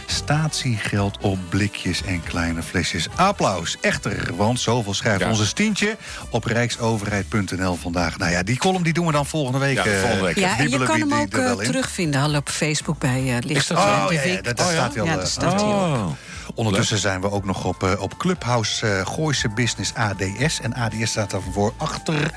statiegeld 0.06 1.18
op 1.22 1.40
blikjes 1.50 2.04
en 2.04 2.24
kleine 2.24 2.64
flesjes. 2.64 3.08
Applaus, 3.16 3.78
echter, 3.82 4.36
want 4.36 4.60
zoveel 4.60 4.94
schrijft 4.94 5.20
Ja. 5.22 5.30
onze 5.30 5.46
Stientje 5.46 5.98
op 6.30 6.44
rijksoverheid.nl 6.44 7.61
vandaag. 7.82 8.18
Nou 8.18 8.32
ja, 8.32 8.44
die 8.44 8.58
column 8.58 8.84
die 8.84 8.94
doen 8.94 9.06
we 9.06 9.12
dan 9.12 9.26
volgende 9.26 9.60
week. 9.60 9.76
Ja, 9.84 10.00
volgende 10.00 10.24
week. 10.26 10.36
eh, 10.36 10.42
Ja, 10.42 10.58
en 10.58 10.70
je 10.70 10.84
kan 10.84 11.00
hem 11.00 11.14
ook 11.14 11.34
eh, 11.34 11.40
wel 11.44 11.60
in. 11.60 11.66
terugvinden 11.72 12.22
al 12.22 12.36
op 12.36 12.50
Facebook 12.50 12.98
bij 13.00 13.22
uh, 13.24 13.36
Licht 13.40 13.68
dat 13.68 13.78
zo? 13.78 13.84
van 13.84 14.02
Oh, 14.02 14.08
de 14.08 14.14
ja, 14.14 14.42
dat- 14.42 14.58
daar 14.58 14.72
staat 14.72 15.00
al, 15.00 15.06
Ja, 15.06 15.18
eh, 15.18 15.26
staat 15.26 15.62
Oh. 15.62 16.06
op. 16.08 16.16
Ondertussen 16.56 16.98
zijn 16.98 17.22
we 17.22 17.32
ook 17.32 17.46
nog 17.46 17.66
op, 17.66 17.84
eh, 17.84 18.02
op 18.02 18.18
Clubhouse 18.18 18.88
eh 18.88 19.06
Gooise 19.06 19.50
Business 19.50 19.94
ADS. 19.94 20.60
En 20.62 20.74
ADS 20.74 21.10
staat 21.10 21.32
daarvoor 21.32 21.74
achter 21.78 22.32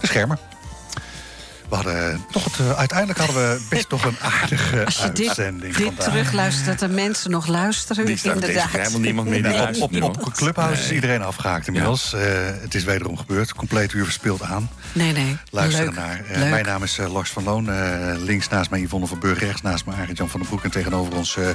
de 0.00 0.06
schermen. 0.06 0.38
We 1.68 1.74
hadden 1.74 2.24
toch 2.30 2.44
het, 2.44 2.58
eh, 2.58 2.72
uiteindelijk 2.78 3.18
hadden 3.18 3.36
we 3.36 3.60
best 3.68 3.90
nog 3.90 4.04
een 4.04 4.16
aardige 4.20 4.84
Als 4.84 4.96
je 4.98 5.12
dit, 5.12 5.26
uitzending 5.26 5.74
dit 5.76 5.84
vandaag. 5.86 6.04
terugluistert, 6.04 6.66
dat 6.66 6.80
er 6.90 6.94
mensen 6.94 7.30
nog 7.30 7.46
luisteren. 7.46 8.06
Die 8.06 8.16
staat 8.16 8.34
inderdaad. 8.34 8.64
tegen 8.64 8.78
helemaal 8.78 9.00
niemand 9.00 9.28
meer 9.28 9.50
Ja, 9.52 9.70
op, 9.80 10.02
op, 10.02 10.26
op. 10.26 10.32
Clubhouse 10.32 10.80
is 10.80 10.86
Nee. 10.86 10.94
iedereen 10.94 11.22
afgehaakt 11.22 11.66
inmiddels. 11.66 12.12
Eh, 12.12 12.20
het 12.60 12.74
is 12.74 12.84
wederom 12.84 13.16
gebeurd. 13.16 13.52
Compleet 13.54 13.92
uur 13.92 14.04
verspeeld 14.04 14.42
aan. 14.42 14.70
Nee, 14.92 15.12
nee. 15.12 15.36
Luisteren 15.50 15.86
Leuk. 15.86 15.94
naar. 15.94 16.20
Eh, 16.28 16.38
Leuk. 16.38 16.50
mijn 16.50 16.64
naam 16.64 16.82
is 16.82 16.98
eh, 16.98 17.12
Lars 17.12 17.30
van 17.30 17.44
Loon. 17.44 17.70
Eh, 17.72 18.12
links 18.18 18.48
naast 18.48 18.70
mij 18.70 18.80
Yvonne 18.80 19.06
van 19.06 19.18
Burg. 19.18 19.38
Rechts 19.38 19.62
naast 19.62 19.86
mij 19.86 19.94
Arend 19.96 20.18
Jan 20.18 20.28
van 20.28 20.40
den 20.40 20.48
Broek. 20.48 20.64
En 20.64 20.70
tegenover 20.70 21.14
ons 21.16 21.36
eh 21.36 21.46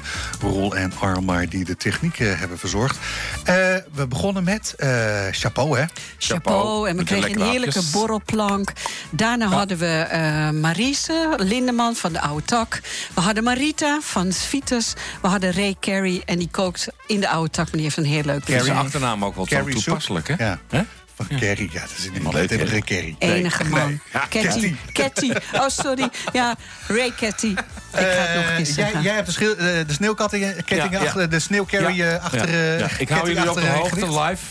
Roel 0.41 0.75
en 0.75 0.91
Armar 0.99 1.49
die 1.49 1.65
de 1.65 1.75
techniek 1.77 2.19
eh, 2.19 2.39
hebben 2.39 2.57
verzorgd. 2.59 2.97
Eh, 3.43 3.55
we 3.93 4.07
begonnen 4.07 4.43
met 4.43 4.73
eh, 4.77 4.89
chapeau, 5.31 5.79
hè? 5.79 5.85
Chapeau. 6.17 6.89
En 6.89 6.97
we 6.97 7.03
kregen 7.03 7.41
een 7.41 7.47
heerlijke 7.49 7.81
borrelplank. 7.91 8.71
Daarna 9.09 9.47
hadden 9.47 9.77
we 9.77 10.02
eh 10.09 10.49
Marise 10.49 11.33
Lindeman 11.37 11.95
van 11.95 12.13
de 12.13 12.21
Oude 12.21 12.45
Tak. 12.45 12.79
We 13.13 13.21
hadden 13.21 13.43
Marita 13.43 13.99
van 14.01 14.31
Vitus. 14.31 14.93
We 15.21 15.27
hadden 15.27 15.51
Ray 15.53 15.75
Carey 15.79 16.21
en 16.25 16.39
die 16.39 16.49
kookt 16.51 16.87
in 17.07 17.19
de 17.19 17.29
Oude 17.29 17.49
Tak. 17.49 17.65
Maar 17.65 17.73
die 17.73 17.83
heeft 17.83 17.97
een 17.97 18.05
heel 18.05 18.23
leuk 18.23 18.39
bedrijf. 18.45 18.69
achternaam 18.69 19.25
ook 19.25 19.35
wel 19.35 19.45
Carrie 19.45 19.83
toepasselijk, 19.83 20.27
hè? 20.27 20.45
Ja. 20.45 20.59
Hè? 20.69 20.81
Kerry. 21.27 21.69
Ja, 21.71 21.81
dat 21.81 21.89
is 21.97 22.09
niet 22.13 22.23
Maar 22.23 22.33
leuk. 22.33 22.85
Kerry. 22.85 23.15
Enige 23.19 23.63
man. 23.63 23.99
Ja, 24.13 24.25
Catty. 24.29 24.75
Catty. 24.93 25.31
Oh, 25.53 25.67
sorry. 25.67 26.09
Ja, 26.33 26.55
Ray 26.87 27.13
Catty. 27.19 27.47
Ik 27.47 27.99
ga 27.99 28.03
het 28.05 28.35
nog 28.35 28.45
Eh, 28.49 28.57
eens 28.57 28.75
jij, 28.75 29.13
hebt 29.13 29.25
de, 29.25 29.31
schil- 29.31 29.55
eh, 29.57 29.65
de 29.87 29.93
sneeuwkettingen 29.93 30.55
Ja, 30.65 30.87
ja. 30.91 30.99
achter, 30.99 31.29
de 31.29 31.39
sneeuwcarry 31.39 31.95
Ja. 31.95 32.15
achter... 32.15 32.49
Ja. 32.49 32.55
eh, 32.55 32.79
Ja, 32.79 32.87
Ik 32.97 33.09
hou 33.09 33.27
jullie 33.33 33.49
op 33.49 33.55
de 33.55 33.67
hoogte 33.67 34.19
live 34.21 34.45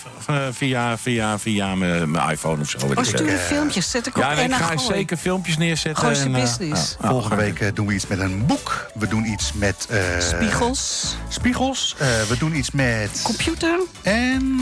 via, 0.52 0.98
via, 0.98 1.38
via 1.38 1.74
mijn 1.74 2.10
mijn 2.10 2.30
iPhone 2.30 2.60
of 2.60 2.70
zo. 2.70 2.78
Oh, 2.96 3.04
stuur 3.04 3.36
filmpjes. 3.38 3.90
Zet 3.90 4.06
ik 4.06 4.16
op 4.16 4.22
Ja, 4.22 4.36
en 4.36 4.44
ik 4.50 4.52
ga 4.56 4.66
Gooi. 4.66 4.78
zeker 4.78 5.16
filmpjes 5.16 5.56
neerzetten. 5.56 6.10
Eh, 6.10 6.40
business. 6.40 6.96
ja. 7.02 7.08
Volgende 7.08 7.36
week 7.36 7.76
doen 7.76 7.86
we 7.86 7.94
iets 7.94 8.06
met 8.06 8.18
een 8.18 8.46
boek. 8.46 8.86
We 8.94 9.08
doen 9.08 9.24
iets 9.26 9.52
met... 9.52 9.86
eh, 9.90 9.98
Spiegels. 10.18 11.16
Spiegels. 11.28 11.94
Eh, 11.98 12.06
we 12.28 12.38
doen 12.38 12.56
iets 12.56 12.70
met... 12.70 13.20
Computer. 13.22 13.78
En... 14.02 14.60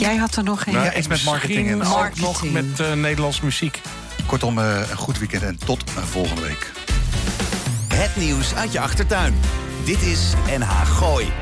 Jij 0.00 0.16
had 0.16 0.36
er 0.36 0.44
nog 0.44 0.66
een. 0.66 0.72
Ja, 0.72 0.94
iets 0.94 1.08
met 1.08 1.24
marketing 1.24 1.70
en 1.70 1.82
ook 1.82 2.16
nog 2.16 2.50
met 2.50 2.80
eh 2.80 2.92
Nederlandse 2.92 3.44
muziek. 3.44 3.80
Kortom, 4.26 4.58
eh, 4.58 4.80
een 4.90 4.96
goed 4.96 5.18
weekend 5.18 5.42
en 5.42 5.58
tot 5.64 5.84
eh, 5.96 6.02
volgende 6.02 6.42
week. 6.42 6.72
Het 7.94 8.16
nieuws 8.16 8.54
uit 8.54 8.72
je 8.72 8.80
achtertuin. 8.80 9.34
Dit 9.84 10.02
is 10.02 10.32
NH 10.58 10.70
Gooi. 10.84 11.32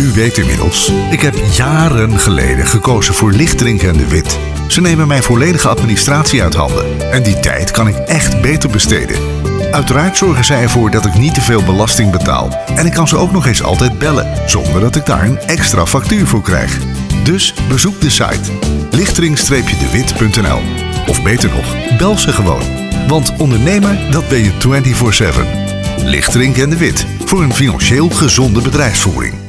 U 0.00 0.12
weet 0.12 0.38
inmiddels, 0.38 0.92
ik 1.10 1.20
heb 1.20 1.34
jaren 1.52 2.18
geleden 2.18 2.66
gekozen 2.66 3.14
voor 3.14 3.32
Lichtdrinken 3.32 3.88
en 3.88 3.96
de 3.96 4.08
Wit. 4.08 4.38
Ze 4.68 4.80
nemen 4.80 5.08
mijn 5.08 5.22
volledige 5.22 5.68
administratie 5.68 6.42
uit 6.42 6.54
handen. 6.54 7.10
En 7.12 7.22
die 7.22 7.40
tijd 7.40 7.70
kan 7.70 7.88
ik 7.88 7.96
echt 7.96 8.40
beter 8.40 8.70
besteden. 8.70 9.16
Uiteraard 9.74 10.16
zorgen 10.16 10.44
zij 10.44 10.62
ervoor 10.62 10.90
dat 10.90 11.06
ik 11.06 11.18
niet 11.18 11.34
te 11.34 11.40
veel 11.40 11.62
belasting 11.62 12.10
betaal. 12.10 12.64
En 12.76 12.86
ik 12.86 12.92
kan 12.92 13.08
ze 13.08 13.16
ook 13.16 13.32
nog 13.32 13.46
eens 13.46 13.62
altijd 13.62 13.98
bellen, 13.98 14.26
zonder 14.46 14.80
dat 14.80 14.96
ik 14.96 15.06
daar 15.06 15.24
een 15.24 15.38
extra 15.38 15.86
factuur 15.86 16.26
voor 16.26 16.42
krijg. 16.42 16.78
Dus 17.24 17.54
bezoek 17.68 18.00
de 18.00 18.10
site 18.10 18.52
lichtering-dewit.nl 18.90 20.60
Of 21.06 21.22
beter 21.22 21.50
nog, 21.50 21.96
bel 21.98 22.18
ze 22.18 22.32
gewoon. 22.32 22.62
Want 23.08 23.32
ondernemer, 23.38 24.10
dat 24.10 24.28
ben 24.28 24.38
je 24.38 24.52
24-7. 26.02 26.04
Lichtering 26.04 26.56
en 26.56 26.70
de 26.70 26.76
Wit, 26.76 27.06
voor 27.24 27.42
een 27.42 27.54
financieel 27.54 28.10
gezonde 28.10 28.60
bedrijfsvoering. 28.60 29.43